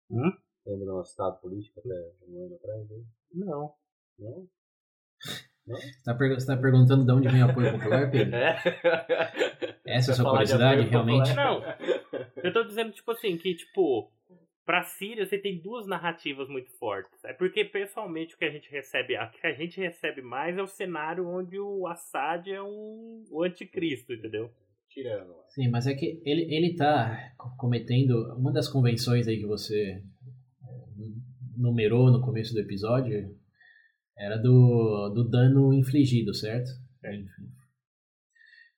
Hum? 0.08 0.30
Lembra 0.66 0.86
do 0.86 0.92
nosso 0.92 1.10
estado 1.10 1.40
político 1.40 1.80
até 1.80 2.12
um 2.28 2.44
ano 2.46 2.54
atrás? 2.56 2.90
hein? 2.90 3.04
Não. 3.34 3.72
Não? 4.18 4.48
Você 5.66 5.86
está 5.88 6.56
perguntando 6.56 7.04
de 7.04 7.12
onde 7.12 7.28
vem 7.28 7.42
o 7.42 7.50
apoio 7.50 7.72
popular, 7.72 8.08
Pedro? 8.10 8.36
É? 8.36 8.56
Essa 9.84 10.10
é 10.10 10.12
a 10.12 10.16
sua 10.16 10.24
de 10.24 10.30
curiosidade, 10.30 10.88
realmente? 10.88 11.28
popular. 11.28 11.78
Eu 12.42 12.52
tô 12.52 12.62
dizendo, 12.64 12.92
tipo 12.92 13.10
assim, 13.10 13.36
que, 13.36 13.54
tipo, 13.54 14.12
pra 14.64 14.82
Síria 14.84 15.26
você 15.26 15.38
tem 15.38 15.60
duas 15.60 15.86
narrativas 15.86 16.48
muito 16.48 16.70
fortes. 16.78 17.24
É 17.24 17.32
porque, 17.32 17.64
pessoalmente, 17.64 18.34
o 18.34 18.38
que 18.38 18.44
a 18.44 18.50
gente 18.50 18.70
recebe, 18.70 19.16
a 19.16 19.26
que 19.26 19.44
a 19.46 19.52
gente 19.54 19.80
recebe 19.80 20.22
mais 20.22 20.56
é 20.56 20.62
o 20.62 20.68
cenário 20.68 21.26
onde 21.28 21.58
o 21.58 21.86
Assad 21.88 22.46
é 22.48 22.62
um 22.62 23.24
o 23.30 23.42
anticristo, 23.42 24.12
entendeu? 24.12 24.50
Tirando. 24.88 25.30
lá. 25.36 25.42
Sim, 25.48 25.68
mas 25.68 25.86
é 25.88 25.94
que 25.94 26.22
ele, 26.24 26.42
ele 26.54 26.76
tá 26.76 27.32
co- 27.36 27.54
cometendo 27.56 28.34
uma 28.36 28.52
das 28.52 28.68
convenções 28.68 29.26
aí 29.26 29.38
que 29.38 29.46
você 29.46 30.00
numerou 31.56 32.10
no 32.10 32.20
começo 32.20 32.52
do 32.54 32.60
episódio 32.60 33.34
era 34.18 34.36
do, 34.36 35.10
do 35.14 35.28
dano 35.28 35.72
infligido, 35.74 36.34
certo? 36.34 36.70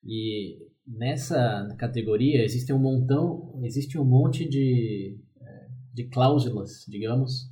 E 0.04 0.58
nessa 0.86 1.68
categoria 1.78 2.42
existe 2.42 2.72
um 2.72 2.78
montão, 2.78 3.60
existe 3.62 3.98
um 3.98 4.04
monte 4.04 4.48
de, 4.48 5.18
eh, 5.40 5.68
de 5.94 6.04
cláusulas, 6.08 6.84
digamos, 6.88 7.50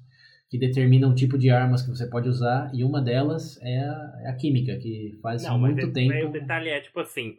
que 0.49 0.59
determinam 0.59 1.11
o 1.11 1.15
tipo 1.15 1.37
de 1.37 1.51
armas 1.51 1.83
que 1.83 1.89
você 1.91 2.09
pode 2.09 2.29
usar 2.29 2.71
e 2.75 2.85
uma 2.85 3.03
delas 3.03 3.61
é 3.63 3.79
a, 3.79 4.21
é 4.25 4.29
a 4.29 4.37
química, 4.37 4.77
que 4.79 5.19
faz 5.23 5.43
Não, 5.43 5.59
mas 5.59 5.75
muito 5.75 5.89
é- 5.89 5.93
tempo... 5.93 6.13
aí 6.13 6.25
o 6.25 6.33
detalhe 6.33 6.69
é, 6.69 6.81
tipo 6.81 7.01
assim, 7.01 7.37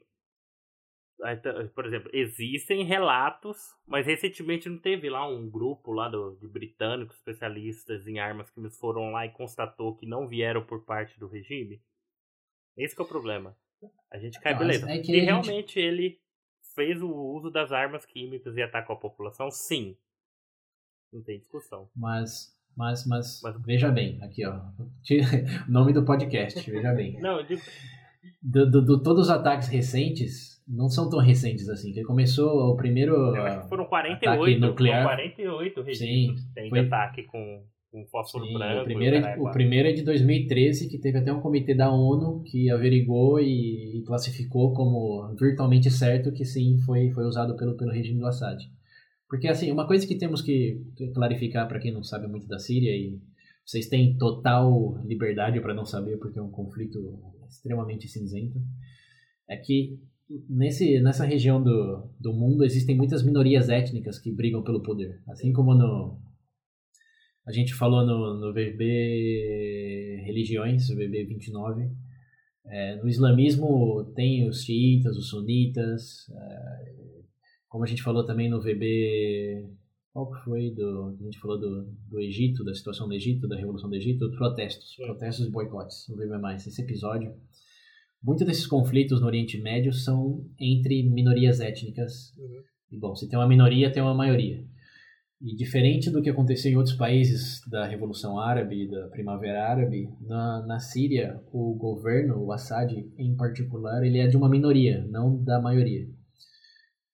por 1.73 1.85
exemplo, 1.85 2.09
existem 2.13 2.83
relatos, 2.83 3.57
mas 3.87 4.05
recentemente 4.05 4.69
não 4.69 4.77
teve 4.77 5.09
lá 5.09 5.27
um 5.27 5.49
grupo 5.49 5.91
lá 5.91 6.07
do, 6.09 6.35
de 6.39 6.47
britânicos 6.47 7.15
especialistas 7.17 8.07
em 8.07 8.19
armas 8.19 8.49
que 8.49 8.59
eles 8.59 8.77
foram 8.77 9.11
lá 9.11 9.25
e 9.25 9.31
constatou 9.31 9.95
que 9.95 10.05
não 10.05 10.27
vieram 10.27 10.63
por 10.63 10.83
parte 10.85 11.19
do 11.19 11.27
regime? 11.27 11.81
Esse 12.77 12.95
que 12.95 13.01
é 13.01 13.05
o 13.05 13.07
problema. 13.07 13.57
A 14.11 14.17
gente 14.19 14.39
cai, 14.39 14.53
Não, 14.53 14.59
beleza. 14.59 14.85
é 14.85 14.85
Se 14.87 14.91
a 14.91 14.95
gente- 15.03 15.19
realmente 15.19 15.79
ele 15.79 16.19
fez 16.75 17.01
o 17.01 17.09
uso 17.09 17.49
das 17.49 17.71
armas 17.71 18.05
químicas 18.05 18.55
e 18.55 18.61
atacou 18.61 18.95
a 18.95 18.99
população, 18.99 19.49
sim. 19.49 19.97
Não 21.11 21.23
tem 21.23 21.39
discussão. 21.39 21.89
Mas, 21.95 22.55
mas, 22.75 23.05
mas, 23.07 23.41
Mas- 23.41 23.61
veja 23.63 23.89
bem, 23.89 24.21
aqui 24.23 24.45
ó, 24.45 24.55
o 24.55 24.91
nome 25.71 25.93
do 25.93 26.05
podcast, 26.05 26.69
veja 26.69 26.93
bem. 26.93 27.19
Não, 27.19 27.39
eu 27.39 27.43
digo, 27.45 27.61
do, 28.41 28.69
do, 28.69 28.81
do, 28.85 29.01
todos 29.03 29.23
os 29.23 29.29
ataques 29.31 29.67
recentes, 29.69 30.56
não 30.67 30.89
são 30.89 31.09
tão 31.09 31.19
recentes 31.19 31.69
assim. 31.69 31.93
Que 31.93 32.03
começou 32.03 32.71
o 32.71 32.75
primeiro. 32.75 33.13
Eu 33.13 33.41
acho 33.43 33.61
que 33.63 33.69
foram 33.69 33.85
48 33.85 34.59
nuclear. 34.59 35.03
Foram 35.03 35.15
48 35.17 35.81
registros 35.81 36.41
Sim, 36.41 36.49
tem 36.53 36.69
foi- 36.69 36.81
de 36.81 36.87
ataque 36.87 37.23
com, 37.23 37.63
com 37.91 38.05
fósforo 38.07 38.45
Sim, 38.45 38.53
branco. 38.53 38.81
o, 38.81 38.83
primeiro, 38.83 39.15
é- 39.15 39.21
caralho, 39.21 39.43
o 39.43 39.51
primeiro 39.51 39.87
é 39.87 39.91
de 39.93 40.03
2013, 40.03 40.89
que 40.89 40.97
teve 40.99 41.17
até 41.19 41.31
um 41.31 41.39
comitê 41.39 41.73
da 41.73 41.89
ONU 41.91 42.43
que 42.43 42.69
averigou 42.69 43.39
e, 43.39 43.99
e 43.99 44.03
classificou 44.03 44.73
como 44.73 45.33
virtualmente 45.39 45.89
certo 45.89 46.31
que 46.33 46.43
sim, 46.43 46.77
foi, 46.85 47.11
foi 47.11 47.25
usado 47.25 47.55
pelo, 47.55 47.77
pelo 47.77 47.91
regime 47.91 48.19
do 48.19 48.25
Assad. 48.27 48.61
Porque, 49.29 49.47
assim, 49.47 49.71
uma 49.71 49.85
coisa 49.87 50.07
que 50.07 50.15
temos 50.17 50.41
que 50.41 50.81
clarificar 51.13 51.67
para 51.67 51.79
quem 51.79 51.91
não 51.91 52.01
sabe 52.03 52.27
muito 52.27 52.47
da 52.47 52.59
Síria, 52.59 52.91
e 52.91 53.19
vocês 53.65 53.87
têm 53.87 54.17
total 54.17 55.01
liberdade 55.05 55.59
para 55.59 55.73
não 55.73 55.85
saber, 55.85 56.17
porque 56.17 56.39
é 56.39 56.41
um 56.41 56.49
conflito 56.49 56.97
extremamente 57.49 58.07
cinzento, 58.07 58.57
é 59.49 59.57
que 59.57 59.99
nesse, 60.49 60.99
nessa 61.01 61.25
região 61.25 61.61
do, 61.63 62.09
do 62.19 62.33
mundo 62.33 62.63
existem 62.63 62.95
muitas 62.95 63.23
minorias 63.23 63.69
étnicas 63.69 64.19
que 64.19 64.31
brigam 64.31 64.63
pelo 64.63 64.83
poder. 64.83 65.21
Assim 65.27 65.53
como 65.53 65.73
no, 65.73 66.19
a 67.47 67.51
gente 67.51 67.73
falou 67.73 68.05
no, 68.05 68.39
no 68.39 68.53
VB 68.53 70.23
Religiões, 70.25 70.89
VB 70.89 71.23
29. 71.23 71.89
É, 72.65 72.97
no 72.97 73.07
islamismo 73.07 74.11
tem 74.13 74.49
os 74.49 74.63
xiitas, 74.63 75.15
os 75.15 75.29
sunitas. 75.29 76.29
é, 76.29 76.97
como 77.69 77.85
a 77.85 77.87
gente 77.87 78.03
falou 78.03 78.25
também 78.25 78.49
no 78.49 78.61
VB. 78.61 79.65
Qual 80.11 80.29
que 80.31 80.43
foi? 80.43 80.71
Do, 80.71 81.15
a 81.17 81.23
gente 81.23 81.39
falou 81.39 81.57
do, 81.57 81.85
do 82.09 82.19
Egito, 82.19 82.65
da 82.65 82.73
situação 82.73 83.07
do 83.07 83.13
Egito, 83.13 83.47
da 83.47 83.55
Revolução 83.55 83.89
do 83.89 83.95
Egito, 83.95 84.29
protestos. 84.31 84.95
Protestos 84.97 85.47
e 85.47 85.49
boicotes. 85.51 86.05
No 86.09 86.17
VB. 86.17 86.53
Esse 86.55 86.81
episódio. 86.81 87.33
Muitos 88.27 88.45
desses 88.45 88.67
conflitos 88.67 89.21
no 89.21 89.27
Oriente 89.27 89.57
Médio 89.57 89.93
são 89.93 90.45
entre 90.59 91.01
minorias 91.01 91.61
étnicas. 91.61 92.35
Uhum. 92.37 92.61
E, 92.91 92.99
bom, 92.99 93.15
se 93.15 93.29
tem 93.29 93.39
uma 93.39 93.47
minoria, 93.47 93.89
tem 93.89 94.03
uma 94.03 94.13
maioria. 94.13 94.65
E 95.41 95.55
diferente 95.55 96.09
do 96.09 96.21
que 96.21 96.29
aconteceu 96.29 96.69
em 96.69 96.75
outros 96.75 96.95
países 96.95 97.61
da 97.69 97.85
Revolução 97.85 98.37
Árabe, 98.37 98.89
da 98.89 99.07
Primavera 99.07 99.69
Árabe, 99.69 100.09
na, 100.19 100.65
na 100.65 100.77
Síria, 100.77 101.41
o 101.53 101.73
governo, 101.75 102.43
o 102.43 102.51
Assad 102.51 102.91
em 103.17 103.33
particular, 103.37 104.03
ele 104.03 104.19
é 104.19 104.27
de 104.27 104.35
uma 104.35 104.49
minoria, 104.49 105.07
não 105.09 105.41
da 105.41 105.61
maioria. 105.61 106.05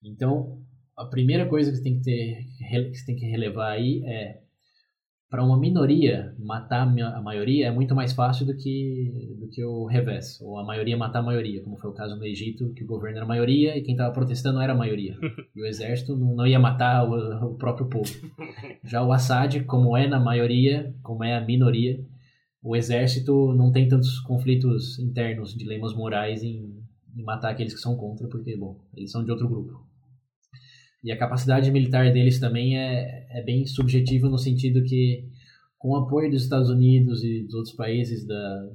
Então, 0.03 0.64
a 0.97 1.05
primeira 1.05 1.47
coisa 1.47 1.70
que 1.70 1.78
você 1.78 1.84
tem 1.84 1.97
que, 1.99 2.03
ter, 2.03 2.45
que 2.91 3.05
tem 3.05 3.16
que 3.16 3.26
relevar 3.28 3.74
aí 3.74 4.03
é 4.03 4.39
para 5.30 5.43
uma 5.43 5.59
minoria 5.59 6.36
matar 6.39 6.82
a 6.82 6.86
ma- 6.86 7.18
a 7.18 7.22
maioria 7.22 7.68
é 7.68 7.72
muito 7.72 7.93
mais 7.95 8.14
fácil 8.14 8.45
do 8.45 8.55
que 8.55 9.32
do 9.43 9.49
que 9.49 9.63
o 9.63 9.85
revés, 9.85 10.39
ou 10.41 10.57
a 10.57 10.65
maioria 10.65 10.95
matar 10.95 11.19
a 11.19 11.23
maioria, 11.23 11.61
como 11.61 11.77
foi 11.77 11.89
o 11.89 11.93
caso 11.93 12.15
no 12.15 12.25
Egito, 12.25 12.73
que 12.73 12.83
o 12.83 12.87
governo 12.87 13.17
era 13.17 13.25
a 13.25 13.27
maioria 13.27 13.77
e 13.77 13.81
quem 13.81 13.93
estava 13.93 14.13
protestando 14.13 14.61
era 14.61 14.73
a 14.73 14.77
maioria. 14.77 15.17
E 15.55 15.61
o 15.61 15.67
exército 15.67 16.15
não, 16.15 16.47
ia 16.47 16.59
matar 16.59 17.07
o, 17.07 17.51
o 17.51 17.55
próprio 17.55 17.87
povo. 17.87 18.11
Já 18.83 19.03
o 19.03 19.11
Assad, 19.11 19.63
como 19.65 19.95
é 19.95 20.07
na 20.07 20.19
maioria, 20.19 20.91
como 21.03 21.23
é 21.23 21.35
a 21.35 21.41
minoria, 21.41 22.03
o 22.63 22.75
exército 22.75 23.53
não 23.53 23.71
tem 23.71 23.87
tantos 23.87 24.19
conflitos 24.21 24.97
internos, 24.97 25.53
dilemas 25.53 25.93
morais 25.93 26.41
em, 26.41 26.81
em 27.15 27.23
matar 27.23 27.51
aqueles 27.51 27.73
que 27.73 27.79
são 27.81 27.95
contra, 27.95 28.27
porque, 28.27 28.55
bom, 28.55 28.79
eles 28.95 29.11
são 29.11 29.23
de 29.23 29.29
outro 29.29 29.47
grupo. 29.47 29.85
E 31.03 31.11
a 31.11 31.17
capacidade 31.17 31.69
militar 31.69 32.11
deles 32.13 32.39
também 32.39 32.79
é, 32.79 33.27
é 33.29 33.43
bem 33.43 33.65
subjetiva 33.65 34.29
no 34.29 34.37
sentido 34.37 34.81
que, 34.83 35.27
com 35.77 35.89
o 35.89 35.97
apoio 35.97 36.31
dos 36.31 36.43
Estados 36.43 36.69
Unidos 36.69 37.23
e 37.23 37.43
dos 37.43 37.53
outros 37.53 37.75
países 37.75 38.25
da... 38.25 38.69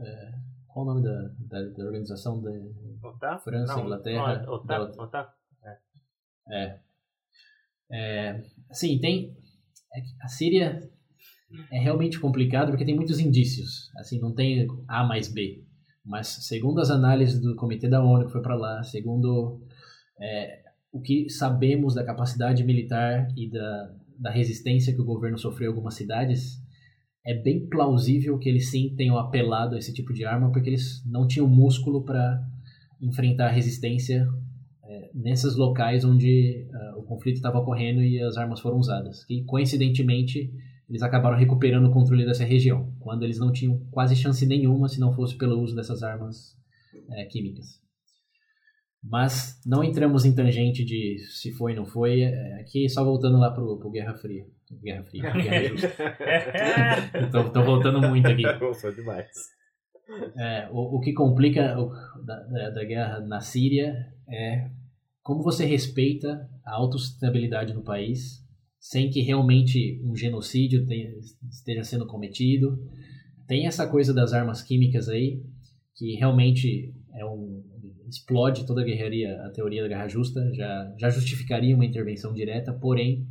é, 0.00 0.32
qual 0.68 0.86
o 0.86 0.88
nome 0.94 1.02
da, 1.02 1.22
da, 1.48 1.62
da 1.70 1.84
organização 1.84 2.42
da? 2.42 2.50
França, 3.38 3.74
Não, 3.74 3.84
Inglaterra, 3.84 4.42
não, 4.42 4.52
OTAN, 4.54 4.90
da- 4.90 5.02
OTAN. 5.02 5.26
É. 6.48 6.80
É, 7.90 8.42
assim, 8.70 8.98
tem. 8.98 9.36
é 9.94 10.00
a 10.22 10.28
Síria 10.28 10.90
é 11.70 11.78
realmente 11.78 12.18
complicado 12.18 12.70
porque 12.70 12.84
tem 12.84 12.96
muitos 12.96 13.18
indícios. 13.20 13.90
Assim, 13.96 14.18
não 14.20 14.34
tem 14.34 14.66
A 14.88 15.04
mais 15.04 15.32
B. 15.32 15.64
Mas, 16.04 16.28
segundo 16.28 16.80
as 16.80 16.90
análises 16.90 17.40
do 17.40 17.56
Comitê 17.56 17.88
da 17.88 18.02
ONU 18.02 18.26
que 18.26 18.32
foi 18.32 18.42
para 18.42 18.54
lá, 18.54 18.82
segundo 18.82 19.60
é, 20.20 20.62
o 20.92 21.00
que 21.00 21.28
sabemos 21.28 21.94
da 21.94 22.04
capacidade 22.04 22.62
militar 22.62 23.28
e 23.36 23.50
da, 23.50 23.94
da 24.18 24.30
resistência 24.30 24.94
que 24.94 25.00
o 25.00 25.04
governo 25.04 25.36
sofreu 25.38 25.66
em 25.70 25.74
algumas 25.74 25.94
cidades, 25.94 26.62
é 27.26 27.34
bem 27.34 27.66
plausível 27.66 28.38
que 28.38 28.48
eles 28.48 28.70
sim 28.70 28.94
tenham 28.96 29.18
apelado 29.18 29.74
a 29.74 29.78
esse 29.78 29.92
tipo 29.92 30.12
de 30.12 30.24
arma 30.24 30.52
porque 30.52 30.70
eles 30.70 31.02
não 31.04 31.26
tinham 31.26 31.48
músculo 31.48 32.04
para 32.04 32.40
enfrentar 33.00 33.48
resistência 33.48 34.28
é, 34.84 35.10
nesses 35.12 35.56
locais 35.56 36.04
onde 36.04 36.68
ah, 36.72 36.94
o 36.96 37.02
conflito 37.02 37.36
estava 37.36 37.58
ocorrendo 37.58 38.00
e 38.00 38.22
as 38.22 38.36
armas 38.36 38.60
foram 38.60 38.78
usadas. 38.78 39.24
Que 39.24 39.42
coincidentemente 39.42 40.52
eles 40.88 41.02
acabaram 41.02 41.36
recuperando 41.36 41.86
o 41.86 41.92
controle 41.92 42.24
dessa 42.24 42.44
região, 42.44 42.92
quando 43.00 43.24
eles 43.24 43.40
não 43.40 43.50
tinham 43.50 43.80
quase 43.90 44.14
chance 44.14 44.46
nenhuma 44.46 44.88
se 44.88 45.00
não 45.00 45.12
fosse 45.12 45.36
pelo 45.36 45.60
uso 45.60 45.74
dessas 45.74 46.04
armas 46.04 46.56
é, 47.10 47.24
químicas. 47.24 47.80
Mas 49.08 49.60
não 49.64 49.84
entramos 49.84 50.24
em 50.24 50.34
tangente 50.34 50.84
de 50.84 51.18
se 51.30 51.52
foi 51.52 51.72
ou 51.72 51.78
não 51.78 51.86
foi. 51.86 52.22
é, 52.22 52.60
Aqui 52.60 52.88
só 52.88 53.04
voltando 53.04 53.38
lá 53.38 53.50
pro, 53.50 53.78
pro 53.78 53.90
Guerra 53.90 54.14
Fria. 54.14 54.44
Guerra 54.82 55.04
Fria. 55.04 55.30
Guerra 55.30 55.68
Justa. 55.68 55.88
tô, 57.30 57.50
tô 57.50 57.62
voltando 57.62 58.00
muito 58.02 58.26
aqui. 58.26 58.42
Gostou 58.58 58.92
demais. 58.92 59.28
É, 60.36 60.68
o, 60.70 60.96
o 60.96 61.00
que 61.00 61.12
complica 61.12 61.78
o, 61.78 61.90
da, 62.24 62.40
da, 62.44 62.70
da 62.70 62.84
guerra 62.84 63.20
na 63.20 63.40
Síria 63.40 63.94
é 64.28 64.70
como 65.22 65.42
você 65.42 65.64
respeita 65.64 66.48
a 66.64 66.74
autossustentabilidade 66.74 67.74
no 67.74 67.82
país 67.82 68.44
sem 68.78 69.10
que 69.10 69.20
realmente 69.20 70.00
um 70.04 70.14
genocídio 70.14 70.86
tenha, 70.86 71.10
esteja 71.50 71.82
sendo 71.82 72.06
cometido. 72.06 72.78
Tem 73.48 73.66
essa 73.66 73.86
coisa 73.88 74.14
das 74.14 74.32
armas 74.32 74.62
químicas 74.62 75.08
aí, 75.08 75.42
que 75.96 76.14
realmente 76.14 76.94
é 77.14 77.24
um, 77.24 77.64
explode 78.08 78.66
toda 78.66 78.82
a 78.82 78.84
guerraria, 78.84 79.40
a 79.42 79.50
teoria 79.50 79.82
da 79.82 79.88
guerra 79.88 80.08
justa, 80.08 80.40
já, 80.54 80.94
já 80.98 81.10
justificaria 81.10 81.74
uma 81.74 81.84
intervenção 81.84 82.32
direta, 82.32 82.72
porém, 82.72 83.26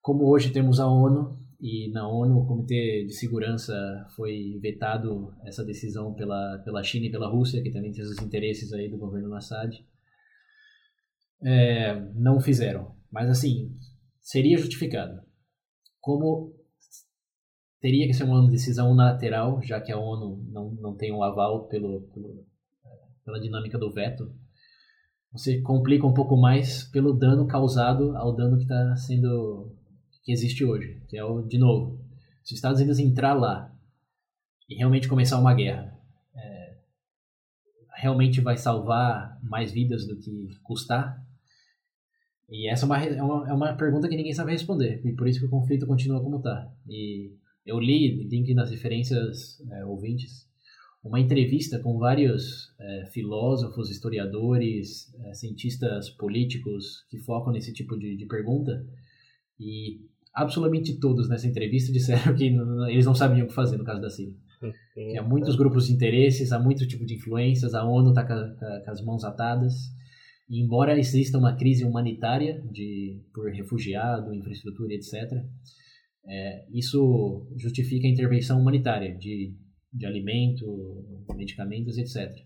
como 0.00 0.28
hoje 0.28 0.52
temos 0.52 0.80
a 0.80 0.86
ONU, 0.86 1.38
e 1.60 1.90
na 1.92 2.06
ONU 2.06 2.40
o 2.40 2.46
Comitê 2.46 3.04
de 3.06 3.14
Segurança 3.14 3.74
foi 4.14 4.58
vetado 4.60 5.32
essa 5.44 5.64
decisão 5.64 6.12
pela, 6.12 6.58
pela 6.64 6.82
China 6.82 7.06
e 7.06 7.10
pela 7.10 7.30
Rússia, 7.30 7.62
que 7.62 7.70
também 7.70 7.90
tem 7.90 8.02
os 8.02 8.20
interesses 8.20 8.72
aí 8.72 8.90
do 8.90 8.98
governo 8.98 9.34
Assad. 9.34 9.74
É, 11.42 11.94
não 12.14 12.38
fizeram. 12.38 12.94
Mas 13.10 13.30
assim, 13.30 13.74
seria 14.20 14.58
justificado. 14.58 15.22
Como 16.00 16.54
teria 17.80 18.06
que 18.06 18.12
ser 18.12 18.24
uma 18.24 18.50
decisão 18.50 18.90
unilateral, 18.90 19.62
já 19.62 19.80
que 19.80 19.92
a 19.92 19.98
ONU 19.98 20.44
não, 20.50 20.70
não 20.72 20.96
tem 20.96 21.12
o 21.12 21.22
aval 21.22 21.66
pelo, 21.68 22.02
pelo, 22.12 22.46
pela 23.24 23.40
dinâmica 23.40 23.78
do 23.78 23.90
veto, 23.90 24.32
você 25.32 25.60
complica 25.60 26.06
um 26.06 26.14
pouco 26.14 26.36
mais 26.36 26.84
pelo 26.84 27.12
dano 27.12 27.46
causado 27.46 28.16
ao 28.16 28.34
dano 28.34 28.56
que 28.56 28.62
está 28.62 28.96
sendo 28.96 29.74
que 30.22 30.32
existe 30.32 30.64
hoje, 30.64 31.02
que 31.08 31.16
é 31.16 31.24
o 31.24 31.42
de 31.42 31.58
novo, 31.58 32.00
se 32.42 32.52
os 32.52 32.58
Estados 32.58 32.78
Unidos 32.78 32.98
entrar 32.98 33.34
lá 33.34 33.74
e 34.68 34.74
realmente 34.76 35.08
começar 35.08 35.38
uma 35.38 35.54
guerra, 35.54 35.98
é, 36.34 36.76
realmente 37.96 38.40
vai 38.40 38.56
salvar 38.56 39.38
mais 39.42 39.72
vidas 39.72 40.06
do 40.06 40.16
que 40.16 40.48
custar? 40.62 41.22
E 42.48 42.70
essa 42.70 42.84
é 42.84 42.86
uma, 42.86 43.02
é 43.02 43.22
uma, 43.22 43.50
é 43.50 43.52
uma 43.52 43.74
pergunta 43.74 44.08
que 44.08 44.16
ninguém 44.16 44.32
sabe 44.32 44.52
responder, 44.52 45.00
e 45.04 45.12
por 45.12 45.26
isso 45.26 45.40
que 45.40 45.46
o 45.46 45.50
conflito 45.50 45.86
continua 45.86 46.22
como 46.22 46.36
está. 46.36 46.70
E 46.88 47.32
eu 47.64 47.78
li, 47.80 48.28
link 48.28 48.52
nas 48.54 48.70
referências 48.70 49.60
é, 49.70 49.84
ouvintes, 49.84 50.43
uma 51.04 51.20
entrevista 51.20 51.78
com 51.78 51.98
vários 51.98 52.74
é, 52.80 53.06
filósofos, 53.12 53.90
historiadores, 53.90 55.14
é, 55.20 55.34
cientistas 55.34 56.08
políticos 56.10 57.04
que 57.10 57.18
focam 57.18 57.52
nesse 57.52 57.74
tipo 57.74 57.96
de, 57.98 58.16
de 58.16 58.26
pergunta, 58.26 58.84
e 59.60 60.00
absolutamente 60.32 60.98
todos 60.98 61.28
nessa 61.28 61.46
entrevista 61.46 61.92
disseram 61.92 62.34
que 62.34 62.46
eles 62.88 63.04
não 63.04 63.14
sabiam 63.14 63.44
o 63.44 63.48
que 63.48 63.54
fazer 63.54 63.76
no 63.76 63.84
caso 63.84 64.00
da 64.00 64.08
Síria. 64.08 64.34
Que 64.94 65.18
há 65.18 65.22
muitos 65.22 65.56
grupos 65.56 65.88
de 65.88 65.92
interesses, 65.92 66.50
há 66.50 66.58
muito 66.58 66.86
tipo 66.86 67.04
de 67.04 67.14
influências, 67.14 67.74
a 67.74 67.84
ONU 67.84 68.08
está 68.08 68.24
com, 68.24 68.90
as 68.90 69.04
mãos 69.04 69.22
atadas. 69.22 69.74
E 70.48 70.62
embora 70.62 70.98
exista 70.98 71.36
uma 71.36 71.54
crise 71.54 71.84
humanitária 71.84 72.62
de, 72.70 73.20
por 73.34 73.50
refugiado, 73.50 74.34
infraestrutura, 74.34 74.94
etc., 74.94 75.12
é, 76.26 76.66
isso 76.72 77.46
justifica 77.58 78.06
a 78.06 78.10
intervenção 78.10 78.58
humanitária 78.58 79.14
de, 79.14 79.54
de 79.94 80.04
alimento, 80.04 81.24
medicamentos, 81.34 81.96
etc. 81.96 82.44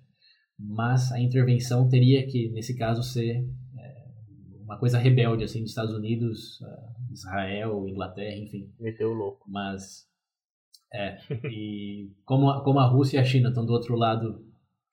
Mas 0.59 1.11
a 1.13 1.21
intervenção 1.21 1.89
teria 1.89 2.27
que, 2.27 2.51
nesse 2.51 2.77
caso, 2.77 3.03
ser 3.03 3.45
é, 3.79 4.05
uma 4.61 4.79
coisa 4.79 4.99
rebelde 4.99 5.45
assim 5.45 5.61
dos 5.61 5.71
Estados 5.71 5.95
Unidos, 5.95 6.61
ah, 6.63 6.95
Israel, 7.11 7.89
Inglaterra, 7.89 8.37
enfim. 8.37 8.71
Meteu 8.79 9.13
louco. 9.13 9.49
Mas 9.49 10.07
é, 10.93 11.19
e 11.51 12.13
como 12.25 12.51
a, 12.51 12.63
como 12.63 12.79
a 12.79 12.87
Rússia 12.87 13.19
e 13.19 13.21
a 13.21 13.25
China 13.25 13.49
estão 13.49 13.65
do 13.65 13.73
outro 13.73 13.97
lado 13.97 14.45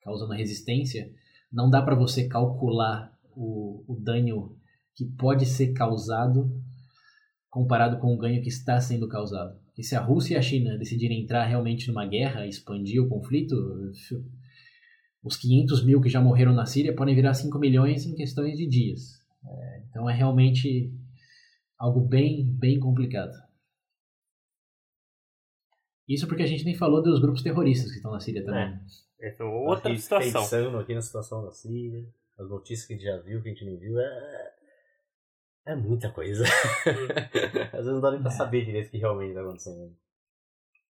causando 0.02 0.32
resistência, 0.32 1.10
não 1.52 1.68
dá 1.68 1.82
para 1.82 1.94
você 1.94 2.28
calcular 2.28 3.12
o, 3.34 3.84
o 3.86 4.00
dano 4.00 4.56
que 4.94 5.04
pode 5.04 5.44
ser 5.44 5.72
causado 5.72 6.50
comparado 7.50 7.98
com 7.98 8.14
o 8.14 8.18
ganho 8.18 8.42
que 8.42 8.48
está 8.48 8.78
sendo 8.80 9.08
causado. 9.08 9.58
E 9.76 9.82
se 9.82 9.94
a 9.94 10.00
Rússia 10.00 10.34
e 10.34 10.36
a 10.38 10.42
China 10.42 10.78
decidirem 10.78 11.22
entrar 11.22 11.44
realmente 11.44 11.88
numa 11.88 12.06
guerra, 12.06 12.46
expandir 12.46 13.02
o 13.02 13.08
conflito, 13.08 13.54
os 15.22 15.36
500 15.36 15.84
mil 15.84 16.00
que 16.00 16.08
já 16.08 16.20
morreram 16.20 16.54
na 16.54 16.64
Síria 16.64 16.94
podem 16.94 17.14
virar 17.14 17.34
5 17.34 17.58
milhões 17.58 18.06
em 18.06 18.14
questões 18.14 18.56
de 18.56 18.66
dias. 18.66 19.20
É, 19.44 19.82
então 19.90 20.08
é 20.08 20.14
realmente 20.14 20.92
algo 21.78 22.00
bem, 22.00 22.46
bem 22.58 22.80
complicado. 22.80 23.32
Isso 26.08 26.26
porque 26.26 26.44
a 26.44 26.46
gente 26.46 26.64
nem 26.64 26.74
falou 26.74 27.02
dos 27.02 27.20
grupos 27.20 27.42
terroristas 27.42 27.90
que 27.90 27.96
estão 27.96 28.12
na 28.12 28.20
Síria 28.20 28.44
também. 28.44 28.78
É, 29.20 29.36
é 29.36 29.44
outra 29.44 29.94
situação. 29.96 30.42
Pensando 30.42 30.78
aqui 30.78 30.94
na 30.94 31.02
situação 31.02 31.44
da 31.44 31.50
Síria, 31.50 32.06
as 32.38 32.48
notícias 32.48 32.86
que 32.86 32.94
a 32.94 32.96
gente 32.96 33.04
já 33.04 33.18
viu, 33.18 33.42
que 33.42 33.48
a 33.48 33.52
gente 33.52 33.64
não 33.64 33.76
viu, 33.76 33.98
é, 33.98 34.52
é 35.66 35.74
muita 35.74 36.10
coisa. 36.10 36.44
Às 37.72 37.84
vezes 37.84 37.92
não 37.92 38.00
dá 38.00 38.12
nem 38.12 38.20
pra 38.20 38.30
é. 38.30 38.34
saber 38.34 38.64
direito 38.64 38.88
o 38.88 38.90
que 38.90 38.98
realmente 38.98 39.30
está 39.30 39.42
acontecendo. 39.42 39.92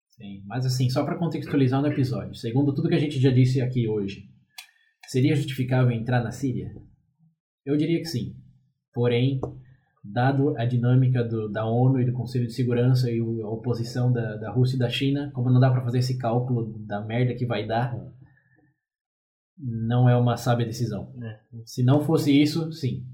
Sim, 0.09 0.43
mas 0.45 0.65
assim, 0.65 0.89
só 0.89 1.03
para 1.03 1.17
contextualizar 1.17 1.81
no 1.81 1.87
episódio, 1.87 2.33
segundo 2.33 2.73
tudo 2.73 2.89
que 2.89 2.95
a 2.95 2.99
gente 2.99 3.19
já 3.19 3.29
disse 3.29 3.61
aqui 3.61 3.87
hoje, 3.87 4.29
seria 5.07 5.35
justificável 5.35 5.91
entrar 5.91 6.23
na 6.23 6.31
Síria? 6.31 6.71
Eu 7.65 7.77
diria 7.77 7.99
que 7.99 8.05
sim. 8.05 8.35
Porém, 8.93 9.39
dado 10.03 10.57
a 10.57 10.65
dinâmica 10.65 11.23
do, 11.23 11.49
da 11.49 11.65
ONU 11.65 11.99
e 11.99 12.05
do 12.05 12.13
Conselho 12.13 12.47
de 12.47 12.53
Segurança 12.53 13.11
e 13.11 13.19
a 13.19 13.47
oposição 13.47 14.11
da, 14.11 14.37
da 14.37 14.51
Rússia 14.51 14.75
e 14.75 14.79
da 14.79 14.89
China, 14.89 15.31
como 15.33 15.51
não 15.51 15.59
dá 15.59 15.69
para 15.69 15.83
fazer 15.83 15.99
esse 15.99 16.17
cálculo 16.17 16.79
da 16.85 17.01
merda 17.01 17.35
que 17.35 17.45
vai 17.45 17.67
dar, 17.67 17.95
não 19.57 20.07
é 20.07 20.15
uma 20.15 20.37
sábia 20.37 20.65
decisão. 20.65 21.13
É. 21.21 21.39
Se 21.65 21.83
não 21.83 22.01
fosse 22.01 22.31
isso, 22.31 22.71
sim. 22.71 23.05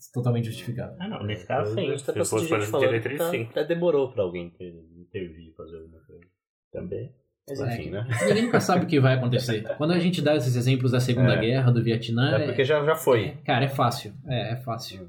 É 0.00 0.12
totalmente 0.14 0.46
justificado. 0.46 0.96
Ah, 0.98 1.08
não, 1.08 1.22
nesse 1.22 1.46
caso, 1.46 1.74
sim. 1.74 1.96
Se 1.98 2.24
fosse 2.24 2.48
para 2.48 2.78
diretriz, 2.78 3.18
tá, 3.18 3.30
sim. 3.30 3.42
Até 3.50 3.64
demorou 3.64 4.10
para 4.10 4.22
alguém 4.22 4.46
intervir 4.46 5.50
e 5.50 5.54
fazer 5.54 5.76
alguma 5.76 6.00
coisa. 6.00 6.24
Também. 6.72 7.12
Mas 7.48 7.60
é, 7.60 7.74
enfim, 7.74 7.88
é, 7.88 7.90
né? 7.90 8.06
Ninguém 8.26 8.42
nunca 8.44 8.60
sabe 8.60 8.84
o 8.84 8.88
que 8.88 9.00
vai 9.00 9.14
acontecer. 9.14 9.62
Quando 9.76 9.92
a 9.92 9.98
gente 9.98 10.22
dá 10.22 10.36
esses 10.36 10.56
exemplos 10.56 10.92
da 10.92 11.00
Segunda 11.00 11.34
é. 11.34 11.40
Guerra, 11.40 11.70
do 11.70 11.82
Vietnã. 11.82 12.38
É 12.38 12.46
porque 12.46 12.64
já, 12.64 12.82
já 12.84 12.94
foi. 12.94 13.36
cara, 13.44 13.64
é 13.64 13.68
fácil. 13.68 14.14
É, 14.26 14.52
é 14.52 14.56
fácil. 14.56 15.08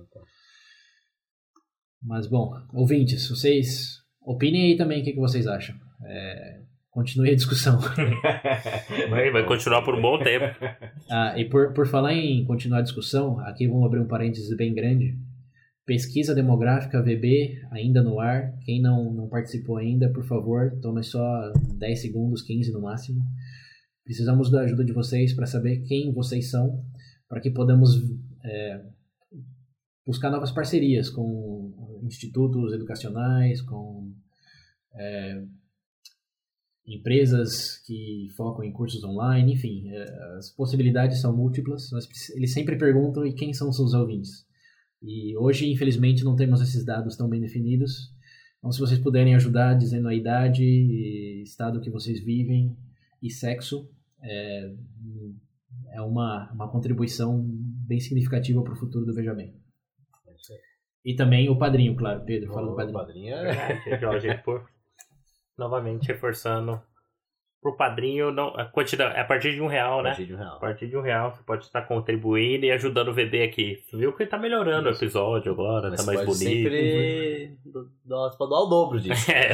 Mas 2.02 2.28
bom, 2.28 2.52
ouvintes, 2.74 3.30
vocês 3.30 4.00
opinem 4.22 4.72
aí 4.72 4.78
também 4.78 5.02
o 5.02 5.04
que, 5.04 5.14
que 5.14 5.20
vocês 5.20 5.48
acham. 5.48 5.76
É, 6.06 6.62
continue 6.92 7.32
a 7.32 7.36
discussão. 7.36 7.80
vai, 9.10 9.32
vai 9.32 9.46
continuar 9.46 9.82
por 9.82 9.96
um 9.96 10.02
bom 10.02 10.20
tempo. 10.20 10.46
Ah, 11.10 11.34
e 11.38 11.46
por, 11.46 11.74
por 11.74 11.88
falar 11.88 12.14
em 12.14 12.46
continuar 12.46 12.80
a 12.80 12.84
discussão, 12.84 13.39
aqui 13.39 13.68
vamos 13.68 13.86
abrir 13.86 14.02
um 14.02 14.08
parênteses 14.08 14.56
bem 14.56 14.74
grande. 14.74 15.18
Pesquisa 15.86 16.36
demográfica 16.36 17.02
VB 17.02 17.60
ainda 17.72 18.04
no 18.04 18.20
ar. 18.20 18.54
Quem 18.64 18.82
não, 18.82 19.12
não 19.14 19.28
participou 19.28 19.78
ainda, 19.78 20.12
por 20.12 20.24
favor, 20.24 20.72
tome 20.82 21.02
só 21.02 21.52
10 21.78 22.02
segundos, 22.02 22.44
15 22.44 22.72
no 22.72 22.82
máximo. 22.82 23.22
Precisamos 24.04 24.52
da 24.52 24.62
ajuda 24.62 24.84
de 24.84 24.94
vocês 24.94 25.34
para 25.34 25.46
saber 25.46 25.84
quem 25.88 26.14
vocês 26.14 26.52
são, 26.52 26.84
para 27.28 27.39
que 27.39 27.50
podamos 27.50 27.96
é, 28.44 28.82
buscar 30.06 30.30
novas 30.30 30.52
parcerias 30.52 31.10
com 31.10 32.02
institutos 32.04 32.74
educacionais, 32.74 33.62
com 33.62 34.12
é, 34.96 35.42
empresas 36.86 37.78
que 37.86 38.28
focam 38.36 38.64
em 38.64 38.72
cursos 38.72 39.04
online, 39.04 39.54
enfim, 39.54 39.90
é, 39.90 40.04
as 40.38 40.50
possibilidades 40.50 41.22
são 41.22 41.36
múltiplas. 41.36 41.90
eles 42.36 42.54
sempre 42.54 42.78
perguntam 42.78 43.26
e 43.26 43.34
quem 43.34 43.54
são 43.54 43.72
seus 43.72 43.94
ouvintes. 43.94 44.46
E 45.02 45.36
hoje, 45.38 45.72
infelizmente, 45.72 46.24
não 46.24 46.36
temos 46.36 46.62
esses 46.62 46.86
dados 46.86 47.16
tão 47.16 47.28
bem 47.28 47.42
definidos. 47.42 48.14
Então, 48.60 48.72
se 48.72 48.80
vocês 48.80 49.00
puderem 49.00 49.34
ajudar 49.36 49.74
dizendo 49.74 50.08
a 50.08 50.14
idade, 50.14 50.64
estado 51.42 51.82
que 51.82 51.90
vocês 51.90 52.24
vivem 52.24 52.78
e 53.22 53.30
sexo, 53.30 53.90
é, 54.22 54.72
é 55.94 56.02
uma, 56.02 56.52
uma 56.54 56.72
contribuição 56.72 57.44
bem 57.44 58.00
significativa 58.00 58.62
para 58.62 58.74
o 58.74 58.78
futuro 58.78 59.06
do 59.06 59.14
Veja 59.14 59.34
Bem. 59.34 59.56
E 61.04 61.16
também 61.16 61.50
o 61.50 61.58
padrinho, 61.58 61.96
claro. 61.96 62.24
Pedro, 62.24 62.54
fala 62.54 62.68
do 62.68 62.76
padrinho. 62.76 62.94
O 62.94 62.94
padrinho 62.94 63.36
é... 63.36 64.38
Por... 64.38 64.70
Novamente 65.58 66.08
reforçando. 66.08 66.82
Pro 67.62 67.78
padrinho, 67.78 68.32
não, 68.32 68.47
a, 68.56 68.66
quantidade, 68.66 69.16
é 69.16 69.22
a 69.22 69.24
partir 69.24 69.54
de 69.54 69.62
um 69.62 69.68
real, 69.68 70.02
né? 70.02 70.10
A 70.10 70.16
partir 70.16 70.26
de 70.26 70.34
um 70.34 70.38
real. 70.38 70.56
A 70.56 70.60
partir 70.60 70.88
de 70.88 70.97
um 70.97 71.02
real, 71.02 71.32
você 71.32 71.43
pode 71.43 71.66
estar 71.66 71.84
contribuindo 71.84 72.66
e 72.66 72.72
ajudando 72.72 73.10
o 73.10 73.14
VB 73.14 73.43
aqui. 73.43 73.84
Você 73.86 73.97
viu 73.97 74.14
que 74.14 74.24
ele 74.24 74.32
tá 74.32 74.39
melhorando 74.39 74.89
Isso. 74.89 74.99
o 74.99 75.04
episódio 75.06 75.52
agora, 75.52 75.91
Mas 75.91 75.99
tá 75.99 76.06
mais 76.08 76.26
bonito. 76.26 76.39
sempre 76.39 77.58
pode 78.36 78.49
dar 78.49 78.60
o 78.60 78.66
dobro 78.66 78.99
disso. 78.99 79.30
É. 79.32 79.52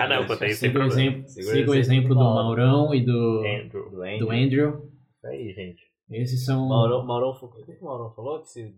Ah, 0.00 0.08
não, 0.08 0.26
quanto 0.26 0.44
aí 0.44 0.54
Siga 0.54 0.78
o 0.78 0.84
exemplo, 0.84 1.28
siga 1.28 1.70
o 1.70 1.74
exemplo 1.74 2.14
do 2.14 2.24
Maurão 2.24 2.94
e 2.94 3.04
do 3.04 3.40
Andrew. 3.40 3.90
Do 3.90 4.02
Andrew. 4.02 4.18
Do 4.18 4.30
Andrew. 4.30 4.90
Isso 5.14 5.26
aí, 5.26 5.52
gente. 5.52 5.82
Esses 6.10 6.44
são... 6.46 6.66
Maurão, 6.68 7.04
Maurão, 7.04 7.30
o 7.30 7.48
que 7.48 7.78
o 7.80 7.84
Maurão 7.84 8.10
falou? 8.14 8.40
Que 8.40 8.48
se 8.48 8.74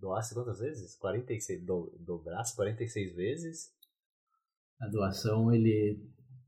doasse 0.00 0.34
quantas 0.34 0.58
vezes? 0.58 0.96
46, 0.98 1.64
do, 1.64 1.92
dobrasse 2.00 2.56
46 2.56 3.14
vezes? 3.14 3.77
A 4.80 4.86
doação, 4.86 5.52
ele 5.52 5.98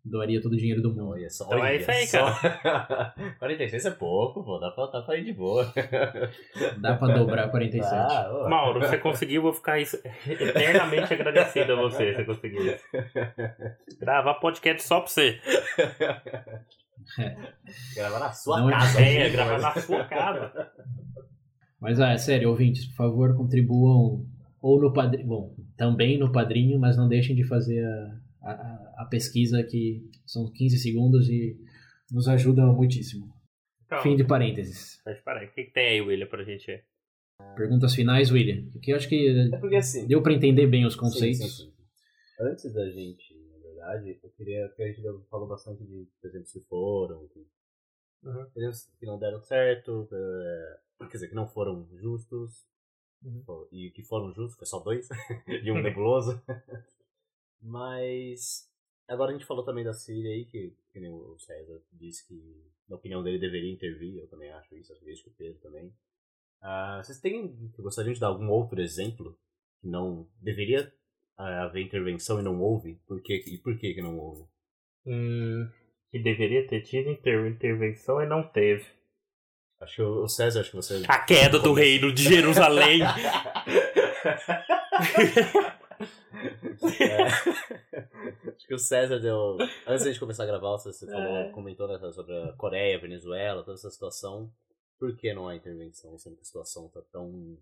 doaria 0.04 0.40
todo 0.40 0.52
o 0.52 0.56
dinheiro 0.56 0.80
do 0.80 0.90
mundo. 0.90 1.10
Olha 1.10 1.28
só, 1.28 1.46
então 1.46 1.64
é 1.64 1.76
isso 1.76 1.90
aí, 1.90 2.06
cara. 2.08 3.14
46 3.38 3.86
é 3.86 3.90
pouco, 3.90 4.44
pô. 4.44 4.58
Dá 4.58 4.70
pra, 4.70 4.86
dá 4.86 5.02
pra 5.02 5.16
ir 5.16 5.24
de 5.24 5.32
boa. 5.32 5.72
Dá 6.80 6.96
pra 6.96 7.14
dobrar 7.14 7.50
47. 7.50 7.92
Ah, 7.92 8.46
Mauro, 8.48 8.80
você 8.80 8.98
conseguiu, 8.98 9.42
vou 9.42 9.52
ficar 9.52 9.80
eternamente 9.80 11.12
agradecido 11.12 11.72
a 11.72 11.76
você, 11.76 12.14
você 12.14 12.24
conseguiu 12.24 12.74
isso. 12.74 12.84
Gravar 14.00 14.34
podcast 14.34 14.82
só 14.82 15.00
pra 15.00 15.10
você. 15.10 15.40
É. 17.18 17.36
Gravar 17.96 18.18
na 18.18 18.32
sua 18.32 18.60
Não 18.60 18.68
é 18.68 18.72
casa. 18.72 19.00
É, 19.00 19.26
é 19.26 19.30
gravar 19.30 19.58
na 19.58 19.74
sua 19.80 20.04
casa. 20.04 20.70
Mas, 21.80 21.98
é 21.98 22.16
sério, 22.18 22.50
ouvintes, 22.50 22.86
por 22.88 22.96
favor, 22.96 23.34
contribuam 23.34 24.26
ou 24.60 24.80
no 24.80 24.92
padrinho, 24.92 25.26
bom, 25.26 25.56
também 25.76 26.18
no 26.18 26.30
padrinho, 26.30 26.78
mas 26.78 26.96
não 26.96 27.08
deixem 27.08 27.34
de 27.34 27.44
fazer 27.44 27.84
a, 27.84 28.20
a, 28.42 28.94
a 29.02 29.08
pesquisa 29.10 29.62
que 29.62 30.02
são 30.26 30.50
15 30.52 30.78
segundos 30.78 31.28
e 31.28 31.56
nos 32.12 32.28
ajuda 32.28 32.64
muitíssimo. 32.66 33.32
Então, 33.84 34.02
Fim 34.02 34.16
de 34.16 34.24
parênteses. 34.24 35.00
Parênteses. 35.24 35.52
O 35.52 35.54
que, 35.54 35.64
que 35.64 35.72
tem 35.72 35.88
aí, 35.88 36.00
William, 36.00 36.26
pra 36.26 36.44
gente 36.44 36.66
ver? 36.66 36.84
Perguntas 37.56 37.94
finais, 37.94 38.30
William. 38.30 38.68
Porque 38.70 38.92
eu 38.92 38.96
acho 38.96 39.08
que 39.08 39.50
é 39.52 39.58
porque, 39.58 39.76
assim, 39.76 40.06
deu 40.06 40.22
para 40.22 40.32
entender 40.32 40.66
bem 40.66 40.84
os 40.84 40.94
conceitos. 40.94 41.38
Sim, 41.38 41.64
sim, 41.64 41.70
sim. 41.70 41.74
Antes 42.40 42.72
da 42.72 42.88
gente, 42.90 43.34
na 43.50 43.58
verdade, 43.58 44.20
eu 44.22 44.30
queria. 44.30 44.68
Porque 44.68 44.82
a 44.82 44.86
gente 44.86 45.02
falou 45.28 45.48
bastante 45.48 45.84
de, 45.84 46.06
por 46.20 46.28
exemplo, 46.28 46.46
se 46.46 46.60
foram, 46.66 47.26
que, 47.28 47.40
uhum. 48.22 48.46
que 48.98 49.06
não 49.06 49.18
deram 49.18 49.40
certo, 49.42 50.08
é, 50.12 51.06
quer 51.06 51.12
dizer, 51.12 51.28
que 51.28 51.34
não 51.34 51.48
foram 51.48 51.88
justos, 51.96 52.66
uhum. 53.22 53.68
e 53.72 53.90
que 53.90 54.02
foram 54.02 54.32
justos, 54.32 54.56
foi 54.56 54.66
só 54.66 54.78
dois, 54.80 55.08
e 55.46 55.70
um 55.70 55.80
nebuloso. 55.82 56.42
Mas 57.62 58.68
agora 59.08 59.30
a 59.30 59.34
gente 59.34 59.46
falou 59.46 59.64
também 59.64 59.84
da 59.84 59.92
Síria 59.92 60.30
aí, 60.30 60.44
que, 60.44 60.74
que 60.92 61.00
nem 61.00 61.10
o 61.10 61.38
César 61.38 61.82
disse 61.92 62.26
que, 62.26 62.64
na 62.88 62.96
opinião 62.96 63.22
dele, 63.22 63.38
deveria 63.38 63.72
intervir, 63.72 64.18
eu 64.18 64.28
também 64.28 64.50
acho 64.50 64.74
isso, 64.76 64.92
acho 64.92 65.24
que 65.24 65.30
o 65.30 65.34
Pedro 65.34 65.60
também. 65.60 65.88
Uh, 66.62 67.02
vocês 67.02 67.20
têm, 67.20 67.70
gostariam 67.78 68.12
de 68.12 68.20
dar 68.20 68.28
algum 68.28 68.48
outro 68.50 68.80
exemplo 68.80 69.38
que 69.80 69.88
não 69.88 70.28
deveria 70.40 70.92
uh, 71.38 71.42
haver 71.42 71.82
intervenção 71.82 72.38
e 72.38 72.42
não 72.42 72.60
houve? 72.60 73.00
Por 73.06 73.22
quê, 73.22 73.42
e 73.46 73.58
por 73.58 73.78
que 73.78 73.94
que 73.94 74.02
não 74.02 74.18
houve? 74.18 74.44
Hum, 75.06 75.68
que 76.10 76.18
deveria 76.18 76.66
ter 76.66 76.82
tido 76.82 77.10
inter 77.10 77.46
intervenção 77.46 78.22
e 78.22 78.26
não 78.26 78.46
teve. 78.46 78.84
Acho 79.80 79.96
que 79.96 80.02
o 80.02 80.28
César, 80.28 80.60
acho 80.60 80.70
que 80.70 80.76
você. 80.76 81.02
A 81.08 81.18
queda 81.18 81.58
do 81.58 81.72
reino 81.72 82.12
de 82.12 82.22
Jerusalém. 82.22 83.00
é. 87.00 87.22
Acho 87.24 88.66
que 88.66 88.74
o 88.74 88.78
César 88.78 89.18
deu. 89.18 89.56
Antes 89.86 90.04
da 90.04 90.10
gente 90.10 90.20
começar 90.20 90.42
a 90.42 90.46
gravar, 90.46 90.76
você 90.76 91.06
falou, 91.06 91.36
é. 91.36 91.50
comentou 91.50 91.88
né, 91.88 91.98
sobre 92.12 92.36
a 92.42 92.52
Coreia, 92.52 93.00
Venezuela, 93.00 93.64
toda 93.64 93.74
essa 93.76 93.88
situação. 93.90 94.52
Por 94.98 95.16
que 95.16 95.32
não 95.32 95.48
há 95.48 95.56
intervenção, 95.56 96.18
sendo 96.18 96.36
que 96.36 96.42
a 96.42 96.44
situação 96.44 96.86
está 96.86 97.00
tão 97.10 97.56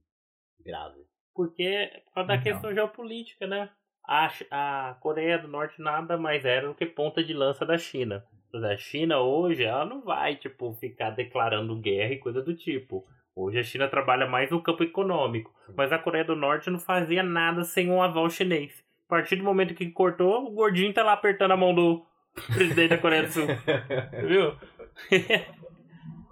grave? 0.58 1.06
Porque 1.32 1.88
por 2.06 2.14
causa 2.14 2.28
da 2.28 2.34
então. 2.34 2.52
questão 2.52 2.74
geopolítica, 2.74 3.46
né? 3.46 3.70
A, 4.04 4.32
a 4.50 4.94
Coreia 4.94 5.38
do 5.38 5.46
Norte 5.46 5.80
nada 5.80 6.18
mais 6.18 6.44
era 6.44 6.66
do 6.66 6.74
que 6.74 6.84
ponta 6.84 7.22
de 7.22 7.32
lança 7.32 7.64
da 7.64 7.78
China 7.78 8.26
a 8.54 8.76
China 8.76 9.20
hoje, 9.20 9.64
ela 9.64 9.84
não 9.84 10.02
vai, 10.02 10.36
tipo, 10.36 10.72
ficar 10.74 11.10
declarando 11.10 11.76
guerra 11.76 12.12
e 12.12 12.18
coisa 12.18 12.42
do 12.42 12.54
tipo. 12.54 13.04
Hoje 13.34 13.58
a 13.58 13.62
China 13.62 13.88
trabalha 13.88 14.26
mais 14.26 14.50
no 14.50 14.62
campo 14.62 14.82
econômico, 14.82 15.54
mas 15.76 15.92
a 15.92 15.98
Coreia 15.98 16.24
do 16.24 16.34
Norte 16.34 16.70
não 16.70 16.78
fazia 16.78 17.22
nada 17.22 17.62
sem 17.62 17.90
um 17.90 18.02
aval 18.02 18.28
chinês. 18.28 18.82
A 19.06 19.08
partir 19.08 19.36
do 19.36 19.44
momento 19.44 19.74
que 19.74 19.90
cortou, 19.90 20.46
o 20.46 20.50
gordinho 20.50 20.92
tá 20.92 21.02
lá 21.02 21.12
apertando 21.12 21.52
a 21.52 21.56
mão 21.56 21.74
do 21.74 22.04
presidente 22.52 22.90
da 22.90 22.98
Coreia 22.98 23.22
do 23.22 23.28
Sul. 23.28 23.46
Viu? 24.26 24.54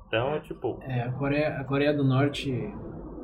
Então, 0.07 0.41
tipo. 0.41 0.81
É, 0.83 1.03
a 1.03 1.13
Coreia, 1.13 1.49
a 1.57 1.65
Coreia 1.65 1.95
do 1.95 2.05
Norte, 2.05 2.53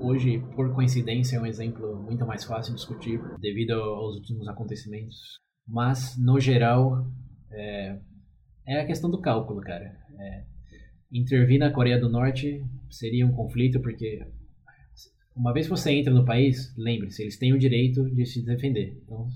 hoje, 0.00 0.38
por 0.54 0.72
coincidência, 0.74 1.36
é 1.36 1.40
um 1.40 1.46
exemplo 1.46 1.96
muito 1.96 2.26
mais 2.26 2.44
fácil 2.44 2.72
de 2.72 2.78
discutir 2.78 3.20
devido 3.40 3.72
aos 3.72 4.16
últimos 4.16 4.48
acontecimentos. 4.48 5.40
Mas, 5.66 6.16
no 6.18 6.40
geral, 6.40 7.04
é, 7.50 7.98
é 8.66 8.80
a 8.80 8.86
questão 8.86 9.10
do 9.10 9.20
cálculo, 9.20 9.60
cara. 9.60 9.96
É, 10.18 10.44
intervir 11.10 11.58
na 11.58 11.70
Coreia 11.70 11.98
do 11.98 12.08
Norte 12.08 12.64
seria 12.90 13.26
um 13.26 13.32
conflito, 13.32 13.80
porque 13.80 14.26
uma 15.34 15.52
vez 15.52 15.66
que 15.66 15.70
você 15.70 15.92
entra 15.92 16.12
no 16.12 16.24
país, 16.24 16.74
lembre-se, 16.76 17.22
eles 17.22 17.38
têm 17.38 17.52
o 17.52 17.58
direito 17.58 18.04
de 18.14 18.24
se 18.26 18.44
defender. 18.44 19.00
Então, 19.04 19.28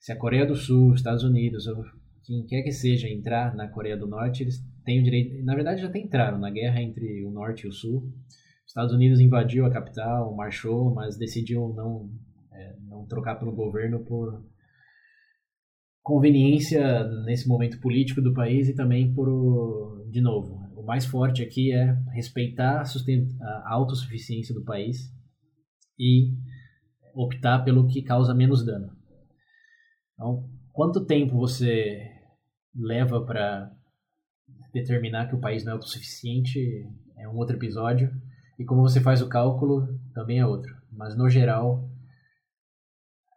se 0.00 0.12
a 0.12 0.16
Coreia 0.16 0.46
do 0.46 0.54
Sul, 0.54 0.94
Estados 0.94 1.24
Unidos 1.24 1.66
ou 1.66 1.84
quem 2.24 2.44
quer 2.44 2.62
que 2.62 2.72
seja 2.72 3.08
entrar 3.08 3.54
na 3.54 3.68
Coreia 3.68 3.96
do 3.96 4.06
Norte, 4.06 4.42
eles 4.42 4.64
têm 4.84 5.00
o 5.00 5.02
direito. 5.02 5.44
Na 5.44 5.54
verdade, 5.54 5.82
já 5.82 5.88
até 5.88 5.98
entraram 5.98 6.38
na 6.38 6.50
guerra 6.50 6.82
entre 6.82 7.24
o 7.24 7.30
Norte 7.30 7.64
e 7.64 7.68
o 7.68 7.72
Sul. 7.72 8.12
Os 8.64 8.70
Estados 8.70 8.92
Unidos 8.92 9.20
invadiu 9.20 9.64
a 9.64 9.70
capital, 9.70 10.34
marchou, 10.34 10.92
mas 10.92 11.16
decidiu 11.16 11.72
não, 11.74 12.10
é, 12.52 12.74
não 12.88 13.06
trocar 13.06 13.36
pelo 13.36 13.52
governo 13.52 14.00
por 14.00 14.42
conveniência 16.06 17.02
nesse 17.24 17.48
momento 17.48 17.80
político 17.80 18.22
do 18.22 18.32
país 18.32 18.68
e 18.68 18.74
também 18.76 19.12
por, 19.12 20.06
de 20.08 20.20
novo, 20.20 20.54
o 20.76 20.82
mais 20.84 21.04
forte 21.04 21.42
aqui 21.42 21.72
é 21.72 21.98
respeitar 22.14 22.80
a, 22.80 23.44
a 23.44 23.72
autossuficiência 23.72 24.54
do 24.54 24.62
país 24.62 25.12
e 25.98 26.32
optar 27.12 27.64
pelo 27.64 27.88
que 27.88 28.02
causa 28.02 28.32
menos 28.32 28.64
dano. 28.64 28.96
Então, 30.14 30.48
quanto 30.72 31.04
tempo 31.04 31.36
você 31.36 32.08
leva 32.72 33.20
para 33.26 33.68
determinar 34.72 35.26
que 35.26 35.34
o 35.34 35.40
país 35.40 35.64
não 35.64 35.72
é 35.72 35.74
autossuficiente 35.74 36.86
é 37.18 37.28
um 37.28 37.34
outro 37.34 37.56
episódio. 37.56 38.14
E 38.56 38.64
como 38.64 38.82
você 38.82 39.00
faz 39.00 39.20
o 39.20 39.28
cálculo 39.28 39.88
também 40.14 40.38
é 40.38 40.46
outro. 40.46 40.72
Mas 40.92 41.18
no 41.18 41.28
geral, 41.28 41.90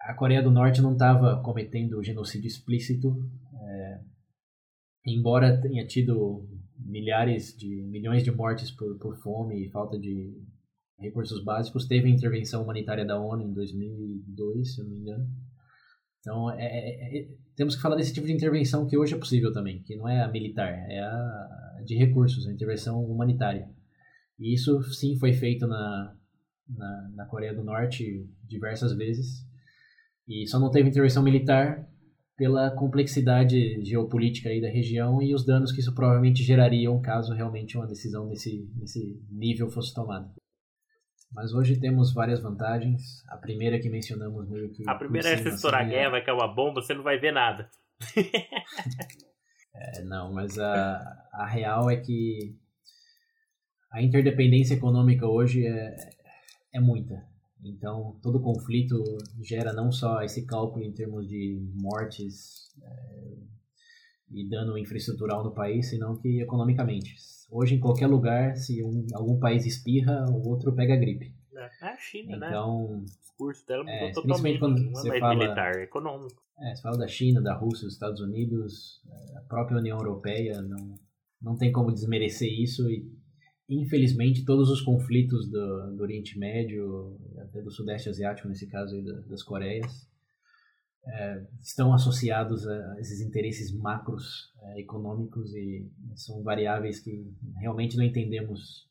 a 0.10 0.14
Coreia 0.14 0.41
do 0.41 0.51
Norte 0.51 0.82
não 0.82 0.93
estava 0.93 1.41
cometendo 1.41 2.03
genocídio 2.03 2.47
explícito. 2.47 3.16
É, 3.62 3.99
embora 5.05 5.60
tenha 5.62 5.86
tido 5.86 6.47
milhares 6.78 7.55
de 7.57 7.84
milhões 7.84 8.24
de 8.24 8.32
mortes 8.32 8.72
por, 8.72 8.97
por 8.97 9.18
fome 9.18 9.66
e 9.66 9.72
falta 9.72 9.99
de 9.99 10.34
recursos 10.97 11.43
básicos, 11.43 11.88
teve 11.88 12.07
a 12.07 12.12
intervenção 12.12 12.64
humanitária 12.64 13.05
da 13.05 13.20
ONU 13.20 13.43
em 13.43 13.53
2002, 13.53 14.76
se 14.76 14.82
eu 14.82 14.86
não 14.86 14.91
me 14.91 14.99
engano 14.99 15.30
então, 16.20 16.51
é, 16.51 16.66
é, 16.66 17.20
é, 17.20 17.28
temos 17.55 17.76
que 17.76 17.82
falar 17.82 17.95
desse 17.95 18.14
tipo 18.14 18.28
de 18.28 18.34
intervenção 18.34 18.86
que 18.86 18.97
hoje 18.97 19.16
é 19.16 19.18
possível 19.18 19.53
também, 19.53 19.82
que 19.84 19.95
não 19.95 20.07
é 20.07 20.22
a 20.22 20.28
militar, 20.28 20.72
é 20.89 20.99
a 20.99 21.82
de 21.86 21.95
recursos, 21.95 22.45
a 22.45 22.51
intervenção 22.51 23.03
humanitária. 23.03 23.70
E 24.38 24.53
isso, 24.53 24.82
sim, 24.93 25.18
foi 25.18 25.34
feito 25.34 25.66
na, 25.66 26.16
na, 26.68 27.10
na 27.16 27.26
Coreia 27.26 27.53
do 27.53 27.64
Norte 27.64 28.30
diversas 28.43 28.93
vezes. 28.93 29.47
E 30.30 30.47
só 30.47 30.59
não 30.59 30.69
teve 30.69 30.89
intervenção 30.89 31.23
militar 31.23 31.89
pela 32.38 32.71
complexidade 32.71 33.84
geopolítica 33.84 34.47
aí 34.47 34.61
da 34.61 34.69
região 34.69 35.21
e 35.21 35.34
os 35.34 35.43
danos 35.43 35.71
que 35.71 35.82
isso 35.82 35.93
provavelmente 35.93 36.43
gerariam 36.43 37.01
caso 37.01 37.34
realmente 37.34 37.75
uma 37.75 37.88
decisão 37.88 38.27
nesse, 38.27 38.69
nesse 38.77 39.19
nível 39.30 39.69
fosse 39.69 39.93
tomada. 39.93 40.32
Mas 41.34 41.53
hoje 41.53 41.80
temos 41.80 42.13
várias 42.13 42.41
vantagens. 42.41 43.23
A 43.27 43.38
primeira 43.38 43.80
que 43.80 43.89
mencionamos 43.89 44.47
meio 44.49 44.71
que. 44.71 44.88
A 44.88 44.95
primeira 44.95 45.30
é 45.30 45.38
se 45.38 45.49
estourar 45.49 45.82
a 45.82 45.84
assim, 45.84 45.93
guerra, 45.93 46.07
é 46.07 46.11
vai 46.11 46.23
cair 46.23 46.36
uma 46.36 46.47
bomba, 46.47 46.82
você 46.82 46.93
não 46.93 47.03
vai 47.03 47.19
ver 47.19 47.32
nada. 47.32 47.69
é, 49.75 50.03
não, 50.05 50.34
mas 50.34 50.57
a, 50.57 51.27
a 51.34 51.45
real 51.45 51.89
é 51.89 51.97
que 51.97 52.55
a 53.91 54.01
interdependência 54.01 54.75
econômica 54.75 55.27
hoje 55.27 55.65
é, 55.65 55.95
é 56.73 56.80
muita. 56.80 57.28
Então, 57.64 58.18
todo 58.22 58.41
conflito 58.41 59.03
gera 59.41 59.74
não 59.74 59.91
só 59.91 60.22
esse 60.22 60.45
cálculo 60.45 60.84
em 60.84 60.93
termos 60.93 61.28
de 61.28 61.62
mortes 61.74 62.74
é, 62.82 63.38
e 64.32 64.47
dano 64.47 64.78
infraestrutural 64.78 65.43
no 65.43 65.53
país, 65.53 65.89
senão 65.89 66.16
que 66.16 66.41
economicamente 66.41 67.16
Hoje, 67.51 67.76
em 67.76 67.80
qualquer 67.80 68.07
lugar, 68.07 68.55
se 68.55 68.84
um, 68.84 69.07
algum 69.14 69.39
país 69.39 69.66
espirra, 69.66 70.26
o 70.30 70.47
outro 70.47 70.72
pega 70.74 70.95
gripe. 70.95 71.34
É, 71.55 71.88
é 71.88 71.89
a 71.89 71.97
China, 71.97 72.36
então, 72.36 72.39
né? 72.39 72.47
Então. 72.49 73.05
O 73.34 73.38
curso 73.38 73.66
dela 73.66 73.84
mudou 73.84 73.95
é, 73.95 74.12
totalmente. 74.12 74.60
Quando 74.60 74.80
não 74.80 74.89
é 74.89 74.93
você 74.93 75.20
fala, 75.20 75.36
militar, 75.36 75.76
é 75.76 75.84
econômico. 75.84 76.43
É, 76.60 76.76
você 76.76 76.82
fala 76.82 76.97
da 76.97 77.07
China, 77.07 77.41
da 77.41 77.55
Rússia, 77.55 77.86
dos 77.86 77.93
Estados 77.93 78.22
Unidos, 78.22 79.01
é, 79.10 79.38
a 79.38 79.41
própria 79.41 79.78
União 79.78 79.97
Europeia, 79.97 80.62
não, 80.62 80.95
não 81.41 81.57
tem 81.57 81.72
como 81.72 81.91
desmerecer 81.91 82.51
isso 82.51 82.88
e 82.89 83.10
infelizmente 83.70 84.43
todos 84.43 84.70
os 84.70 84.82
conflitos 84.82 85.49
do, 85.49 85.95
do 85.95 86.01
Oriente 86.01 86.38
Médio, 86.39 87.17
até 87.38 87.61
do 87.61 87.70
Sudeste 87.70 88.09
Asiático, 88.09 88.47
nesse 88.47 88.67
caso 88.67 88.95
aí 88.95 89.03
das 89.28 89.43
Coreias, 89.43 90.09
é, 91.05 91.45
estão 91.61 91.93
associados 91.93 92.67
a 92.67 92.99
esses 92.99 93.22
interesses 93.22 93.72
macros 93.72 94.51
é, 94.61 94.82
econômicos 94.82 95.53
e 95.55 95.89
são 96.15 96.43
variáveis 96.43 96.99
que 96.99 97.32
realmente 97.59 97.95
não 97.95 98.03
entendemos 98.03 98.88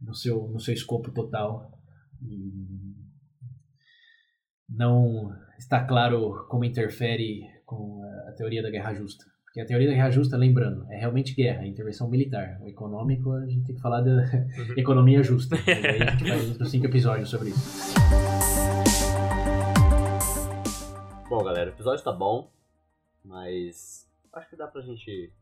no 0.00 0.14
seu, 0.14 0.48
no 0.48 0.60
seu 0.60 0.74
escopo 0.74 1.12
total. 1.12 1.72
E 2.22 2.52
não 4.68 5.32
está 5.58 5.84
claro 5.84 6.46
como 6.48 6.64
interfere 6.64 7.42
com 7.64 8.02
a 8.28 8.32
teoria 8.32 8.62
da 8.62 8.70
guerra 8.70 8.94
justa. 8.94 9.24
Porque 9.48 9.62
a 9.62 9.64
teoria 9.64 9.88
da 9.88 9.94
guerra 9.94 10.10
justa, 10.10 10.36
lembrando, 10.36 10.84
é 10.92 10.98
realmente 10.98 11.34
guerra, 11.34 11.66
intervenção 11.66 12.06
militar. 12.06 12.60
O 12.60 12.68
econômico, 12.68 13.32
a 13.32 13.46
gente 13.46 13.64
tem 13.64 13.74
que 13.74 13.80
falar 13.80 14.02
da 14.02 14.10
uhum. 14.10 14.74
economia 14.76 15.22
justa. 15.22 15.56
aí 15.66 16.02
a 16.02 16.10
gente 16.10 16.28
faz 16.28 16.50
outros 16.50 16.70
cinco 16.70 16.84
episódios 16.84 17.30
sobre 17.30 17.48
isso. 17.48 17.94
Bom, 21.30 21.42
galera, 21.42 21.70
o 21.70 21.72
episódio 21.72 22.04
tá 22.04 22.12
bom, 22.12 22.50
mas 23.24 24.06
acho 24.34 24.50
que 24.50 24.56
dá 24.56 24.66
pra 24.66 24.82
gente. 24.82 25.32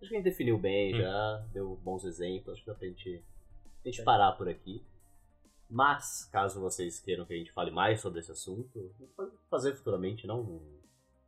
Acho 0.00 0.08
que 0.08 0.14
a 0.14 0.18
gente 0.18 0.24
definiu 0.24 0.56
bem 0.56 0.94
hum. 0.94 0.98
já, 0.98 1.44
deu 1.52 1.76
bons 1.82 2.04
exemplos, 2.04 2.54
acho 2.54 2.62
que 2.62 2.70
dá 2.70 2.76
pra 2.76 2.86
gente, 2.86 3.20
a 3.84 3.88
gente 3.88 4.04
parar 4.04 4.30
por 4.32 4.48
aqui. 4.48 4.80
Mas, 5.68 6.28
caso 6.32 6.60
vocês 6.60 7.00
queiram 7.00 7.26
que 7.26 7.34
a 7.34 7.36
gente 7.36 7.50
fale 7.50 7.72
mais 7.72 8.00
sobre 8.00 8.20
esse 8.20 8.30
assunto, 8.30 8.78
a 8.78 9.02
gente 9.02 9.12
pode 9.16 9.32
fazer 9.50 9.74
futuramente, 9.74 10.24
não 10.24 10.60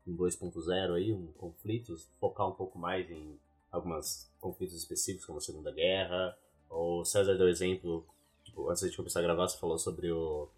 um, 0.07 0.13
um 0.13 0.17
2.0 0.17 0.95
aí, 0.95 1.13
um 1.13 1.27
conflitos, 1.39 2.09
focar 2.21 2.49
um 2.49 2.53
pouco 2.53 2.79
mais 2.79 3.11
em 3.11 3.39
alguns 3.71 4.31
conflitos 4.41 4.77
específicos, 4.77 5.27
como 5.27 5.39
a 5.39 5.41
Segunda 5.41 5.73
Guerra, 5.73 6.37
ou 6.69 7.05
César 7.05 7.37
deu 7.37 7.49
exemplo, 7.49 8.07
tipo, 8.45 8.69
antes 8.69 8.91
de 8.91 8.97
começar 8.97 9.21
a 9.21 9.23
gravar, 9.23 9.49
você 9.49 9.59
falou 9.59 9.79
sobre 9.79 10.11
o, 10.11 10.49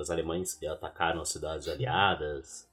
os 0.00 0.10
alemães 0.10 0.54
que 0.54 0.66
atacaram 0.66 1.20
as 1.20 1.28
cidades 1.28 1.68
aliadas, 1.68 2.68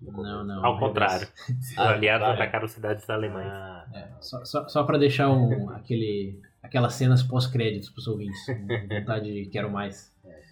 não, 0.00 0.44
não. 0.44 0.64
Ao 0.64 0.78
contrário. 0.78 1.28
Os 1.48 1.78
ah, 1.78 1.90
aliados 1.90 2.26
claro. 2.26 2.40
atacaram 2.42 2.68
cidades 2.68 3.10
alemãs. 3.10 3.46
Ah, 3.46 3.86
é, 3.92 4.08
só 4.20 4.44
só, 4.44 4.66
só 4.68 4.84
para 4.84 4.98
deixar 4.98 5.30
um, 5.30 5.68
aquele, 5.70 6.40
aquelas 6.62 6.94
cenas 6.94 7.22
pós-créditos 7.22 7.90
para 7.90 7.98
os 7.98 8.06
ouvintes. 8.06 8.40
vontade 8.88 9.32
de 9.32 9.50
quero 9.50 9.70
mais. 9.70 10.10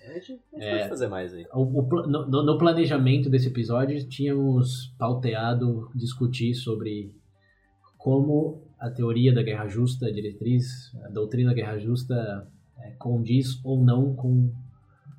A 0.09 0.15
gente, 0.15 0.33
a 0.33 0.57
gente 0.57 0.65
é, 0.65 0.79
pode 0.79 0.89
fazer 0.89 1.09
mais 1.09 1.35
aí. 1.35 1.47
O, 1.53 1.63
o, 1.63 2.07
no, 2.07 2.43
no, 2.43 2.59
planejamento 2.59 3.29
desse 3.29 3.49
episódio, 3.49 4.03
tínhamos 4.09 4.95
pauteado 4.99 5.91
discutir 5.95 6.55
sobre 6.55 7.15
como 7.97 8.63
a 8.79 8.89
teoria 8.91 9.35
da 9.35 9.43
guerra 9.43 9.69
justa, 9.69 10.07
a 10.07 10.13
diretriz, 10.13 10.95
a 11.05 11.09
doutrina 11.09 11.51
da 11.51 11.55
guerra 11.55 11.79
justa 11.79 12.49
é, 12.79 12.91
condiz 12.93 13.61
ou 13.65 13.85
não 13.85 14.15
com 14.15 14.53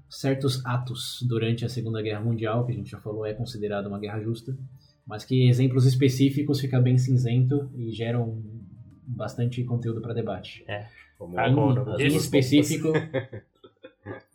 certos 0.10 0.66
atos 0.66 1.20
durante 1.28 1.64
a 1.64 1.70
Segunda 1.70 2.02
Guerra 2.02 2.22
Mundial, 2.22 2.66
que 2.66 2.72
a 2.72 2.76
gente 2.76 2.90
já 2.90 2.99
falou 2.99 3.26
é 3.26 3.34
considerado 3.34 3.88
uma 3.88 3.99
guerra 3.99 4.20
justa, 4.22 4.57
mas 5.06 5.24
que 5.24 5.48
exemplos 5.48 5.86
específicos 5.86 6.60
fica 6.60 6.80
bem 6.80 6.98
cinzento 6.98 7.70
e 7.76 7.91
geram 7.91 8.41
bastante 9.06 9.64
conteúdo 9.64 10.02
para 10.02 10.14
debate. 10.14 10.64
É. 10.68 10.88
Em, 11.99 12.07
em 12.07 12.16
específico, 12.16 12.94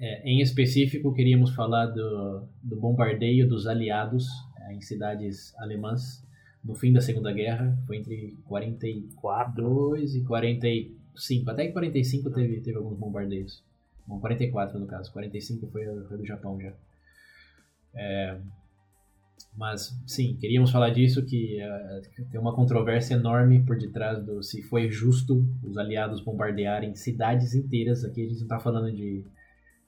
é, 0.00 0.28
em 0.28 0.40
específico, 0.40 1.12
queríamos 1.12 1.54
falar 1.54 1.86
do, 1.86 2.46
do 2.62 2.76
bombardeio 2.76 3.48
dos 3.48 3.66
aliados 3.66 4.26
é, 4.58 4.74
em 4.74 4.80
cidades 4.80 5.54
alemãs 5.58 6.24
no 6.64 6.74
fim 6.74 6.92
da 6.92 7.00
Segunda 7.00 7.30
Guerra, 7.30 7.76
foi 7.86 7.98
entre 7.98 8.38
42 8.46 10.14
e 10.14 10.24
45, 10.24 11.50
até 11.50 11.66
que 11.66 11.72
45 11.72 12.30
teve, 12.30 12.60
teve 12.62 12.78
alguns 12.78 12.98
bombardeios. 12.98 13.62
Bom, 14.06 14.18
44 14.18 14.78
no 14.78 14.86
caso, 14.86 15.12
45 15.12 15.66
foi, 15.66 15.84
foi 16.08 16.16
do 16.16 16.24
Japão 16.24 16.58
já. 16.58 16.72
É, 17.94 18.38
mas, 19.56 19.96
sim, 20.06 20.36
queríamos 20.40 20.70
falar 20.70 20.90
disso, 20.90 21.24
que 21.24 21.60
uh, 21.62 22.24
tem 22.30 22.40
uma 22.40 22.54
controvérsia 22.54 23.14
enorme 23.14 23.62
por 23.64 23.78
detrás 23.78 24.24
do 24.24 24.42
se 24.42 24.62
foi 24.62 24.90
justo 24.90 25.46
os 25.62 25.78
aliados 25.78 26.20
bombardearem 26.20 26.94
cidades 26.96 27.54
inteiras. 27.54 28.04
Aqui 28.04 28.22
a 28.22 28.24
gente 28.24 28.38
não 28.38 28.44
está 28.44 28.58
falando 28.58 28.90
de 28.92 29.24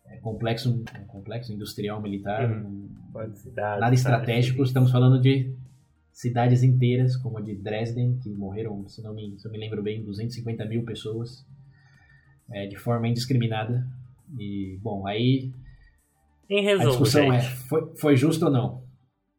é, 0.09 0.17
complexo, 0.19 0.83
complexo 1.09 1.53
industrial 1.53 2.01
militar, 2.01 2.51
hum, 2.51 2.89
cidade, 3.35 3.81
nada 3.81 3.95
estratégico, 3.95 4.63
estamos 4.63 4.91
falando 4.91 5.21
de 5.21 5.55
cidades 6.13 6.63
inteiras, 6.63 7.17
como 7.17 7.39
a 7.39 7.43
de 7.43 7.55
Dresden, 7.55 8.19
que 8.23 8.31
morreram, 8.31 8.87
se 8.89 9.03
não 9.03 9.15
me, 9.15 9.39
se 9.39 9.47
eu 9.47 9.53
me 9.53 9.59
lembro 9.59 9.83
bem, 9.83 10.03
250 10.05 10.65
mil 10.65 10.85
pessoas 10.85 11.45
é, 12.51 12.67
de 12.67 12.77
forma 12.77 13.09
indiscriminada. 13.09 13.87
E, 14.39 14.79
bom, 14.83 15.07
aí 15.07 15.53
Em 16.49 16.61
a 16.61 16.71
resumo, 16.71 16.89
discussão 16.91 17.33
é: 17.33 17.41
gente. 17.41 17.55
foi, 17.69 17.95
foi 17.97 18.17
justo 18.17 18.47
ou 18.47 18.51
não? 18.51 18.87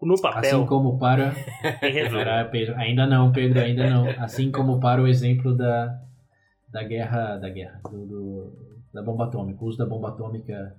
No 0.01 0.21
papel, 0.21 0.57
Assim 0.59 0.65
como 0.67 0.99
para. 0.99 1.33
em 1.81 1.91
resumo. 1.91 2.19
Era, 2.19 2.45
Pedro, 2.45 2.75
ainda 2.75 3.07
não, 3.07 3.31
Pedro, 3.31 3.59
ainda 3.59 3.89
não. 3.89 4.07
Assim 4.23 4.51
como 4.51 4.79
para 4.79 5.01
o 5.01 5.07
exemplo 5.07 5.55
da, 5.57 5.99
da 6.69 6.83
guerra. 6.83 7.37
Da 7.37 7.49
guerra. 7.49 7.81
Do, 7.91 8.05
do- 8.05 8.66
da 8.97 9.03
bomba 9.03 9.25
atômica. 9.25 9.63
O 9.63 9.67
uso 9.67 9.77
da 9.77 9.85
bomba 9.85 10.09
atômica 10.09 10.75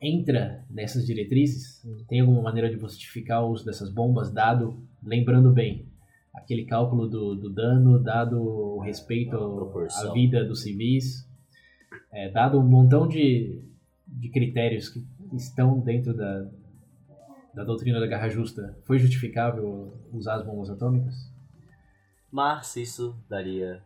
entra 0.00 0.64
nessas 0.70 1.04
diretrizes? 1.04 1.86
Tem 2.08 2.20
alguma 2.20 2.40
maneira 2.40 2.70
de 2.70 2.80
justificar 2.80 3.44
o 3.44 3.50
uso 3.50 3.66
dessas 3.66 3.92
bombas, 3.92 4.32
dado, 4.32 4.82
lembrando 5.02 5.52
bem, 5.52 5.86
aquele 6.32 6.64
cálculo 6.64 7.06
do, 7.06 7.34
do 7.34 7.50
dano, 7.50 8.02
dado 8.02 8.40
o 8.40 8.80
respeito 8.80 9.36
à 9.36 10.12
vida 10.12 10.42
dos 10.42 10.62
civis, 10.62 11.28
é, 12.10 12.30
dado 12.30 12.58
um 12.58 12.66
montão 12.66 13.06
de, 13.06 13.62
de 14.06 14.30
critérios 14.30 14.88
que 14.88 15.06
estão 15.34 15.80
dentro 15.80 16.16
da, 16.16 16.48
da 17.52 17.62
doutrina 17.62 18.00
da 18.00 18.06
guerra 18.06 18.30
justa, 18.30 18.74
foi 18.84 18.98
justificável 18.98 19.92
usar 20.10 20.36
as 20.36 20.46
bombas 20.46 20.70
atômicas? 20.70 21.30
Mas 22.32 22.74
isso 22.76 23.14
daria 23.28 23.82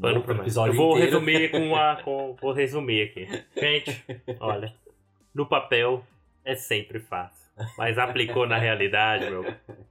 Pano 0.00 0.24
mais. 0.26 0.40
episódio 0.40 0.72
Eu 0.72 0.76
vou 0.76 0.96
inteiro. 0.96 1.18
resumir 1.20 1.50
com 1.52 1.58
uma. 1.58 2.02
Com, 2.02 2.36
vou 2.40 2.52
resumir 2.52 3.02
aqui. 3.08 3.26
Gente, 3.58 4.04
olha. 4.40 4.74
No 5.34 5.46
papel 5.48 6.04
é 6.44 6.54
sempre 6.54 7.00
fácil. 7.00 7.44
Mas 7.78 7.98
aplicou 7.98 8.46
na 8.46 8.58
realidade, 8.58 9.30
meu. 9.30 9.44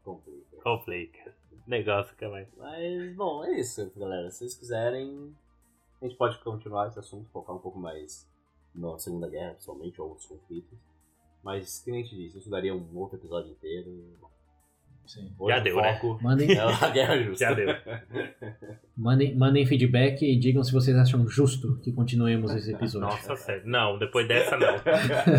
Complica. 0.03 0.61
Complica. 0.63 1.33
Negócio 1.65 2.15
que 2.15 2.27
vai. 2.27 2.47
Mas, 2.57 3.15
bom, 3.15 3.43
é 3.45 3.51
isso, 3.59 3.91
galera. 3.95 4.29
Se 4.29 4.39
vocês 4.39 4.55
quiserem, 4.55 5.33
a 6.01 6.05
gente 6.05 6.17
pode 6.17 6.37
continuar 6.39 6.87
esse 6.89 6.99
assunto, 6.99 7.29
focar 7.31 7.55
um 7.55 7.59
pouco 7.59 7.79
mais 7.79 8.29
na 8.75 8.97
Segunda 8.99 9.29
Guerra, 9.29 9.51
principalmente, 9.53 10.01
ou 10.01 10.09
outros 10.09 10.27
conflitos. 10.27 10.77
Mas, 11.41 11.81
como 11.83 11.95
a 11.95 11.99
gente 11.99 12.15
disse, 12.15 12.37
isso 12.39 12.49
daria 12.49 12.75
um 12.75 12.97
outro 12.97 13.17
episódio 13.17 13.51
inteiro. 13.51 14.17
Sim. 15.05 15.33
Hoje 15.37 15.55
Já 15.55 15.61
deu, 15.61 15.75
né? 15.75 15.93
foco 15.99 16.23
Mandem, 16.23 16.51
é 16.55 16.59
a 16.59 16.89
Guerra 16.89 17.21
Justa. 17.21 17.45
Já 17.45 17.53
deu. 17.53 17.67
mandem, 18.95 19.35
mandem 19.35 19.65
feedback 19.65 20.21
e 20.23 20.39
digam 20.39 20.63
se 20.63 20.71
vocês 20.71 20.95
acham 20.97 21.27
justo 21.27 21.77
que 21.81 21.91
continuemos 21.91 22.51
esse 22.55 22.71
episódio. 22.73 23.07
Nossa, 23.09 23.35
sério. 23.35 23.63
Não, 23.65 23.99
depois 23.99 24.27
dessa 24.27 24.57
não. 24.57 24.75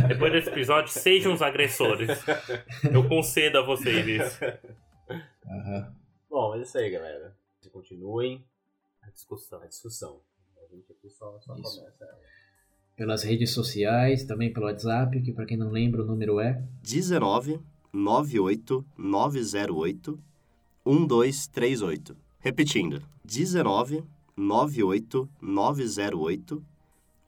Depois 0.08 0.32
desse 0.32 0.50
episódio, 0.50 0.92
sejam 0.92 1.32
os 1.32 1.40
agressores. 1.42 2.10
Eu 2.92 3.08
concedo 3.08 3.58
a 3.58 3.62
vocês 3.62 4.06
isso. 4.06 4.44
Aham. 5.46 5.94
Bom, 6.30 6.50
mas 6.50 6.60
é 6.60 6.62
isso 6.64 6.78
aí, 6.78 6.90
galera. 6.90 7.34
Continuem 7.72 8.44
A 9.02 9.10
discussão. 9.10 9.60
a 9.62 9.66
discussão. 9.66 10.20
A 10.62 10.74
gente 10.74 10.92
aqui 10.92 11.08
só, 11.10 11.38
só 11.40 11.54
Isso. 11.56 11.80
começa. 11.80 12.06
Pelas 12.96 13.24
redes 13.24 13.50
sociais, 13.50 14.24
também 14.24 14.52
pelo 14.52 14.66
WhatsApp, 14.66 15.20
que 15.22 15.32
para 15.32 15.44
quem 15.46 15.56
não 15.56 15.70
lembra 15.70 16.02
o 16.02 16.06
número 16.06 16.38
é 16.38 16.62
19 16.82 17.60
98 17.94 18.84
908 18.98 20.18
1238. 20.84 22.16
Repetindo, 22.40 23.00
19 23.24 24.04
98 24.36 25.28
908 25.40 26.64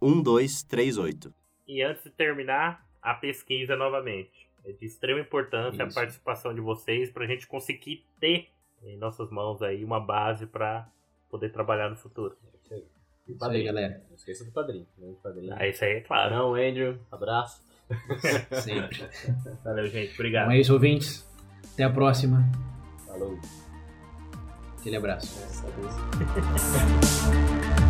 1238. 0.02 1.32
E 1.68 1.82
antes 1.82 2.02
de 2.02 2.10
terminar, 2.10 2.84
a 3.00 3.14
pesquisa 3.14 3.76
novamente. 3.76 4.48
É 4.64 4.72
de 4.72 4.84
extrema 4.84 5.20
importância 5.20 5.84
Isso. 5.84 5.92
a 5.98 6.00
participação 6.00 6.52
de 6.52 6.60
vocês 6.60 7.10
para 7.10 7.24
a 7.24 7.28
gente 7.28 7.46
conseguir 7.46 8.04
ter 8.18 8.48
em 8.82 8.96
nossas 8.96 9.30
mãos 9.30 9.62
aí 9.62 9.84
uma 9.84 10.00
base 10.00 10.46
para 10.46 10.88
poder 11.30 11.50
trabalhar 11.50 11.88
no 11.88 11.96
futuro. 11.96 12.36
É 12.44 12.56
isso 12.56 12.74
aí. 12.74 12.84
E 13.28 13.32
isso 13.32 13.44
aí, 13.44 13.62
galera. 13.62 14.02
Não 14.08 14.16
esqueça 14.16 14.44
do 14.44 14.50
padrinho. 14.50 14.86
né? 14.98 15.06
Do 15.06 15.14
padrinho. 15.14 15.54
Ah, 15.56 15.68
isso 15.68 15.84
aí 15.84 15.92
é 15.92 16.00
claro. 16.00 16.34
Não, 16.34 16.54
Andrew. 16.54 16.98
Abraço. 17.10 17.64
Sempre. 18.62 19.04
Valeu, 19.64 19.88
gente. 19.88 20.14
Obrigado. 20.14 20.44
Então 20.44 20.56
é 20.56 20.60
isso, 20.60 20.72
ouvintes. 20.72 21.26
Até 21.72 21.84
a 21.84 21.90
próxima. 21.90 22.48
Falou. 23.06 23.38
Aquele 24.78 24.96
abraço. 24.96 25.38
Graças 25.38 25.64
a 25.64 25.70
Deus. 25.70 25.94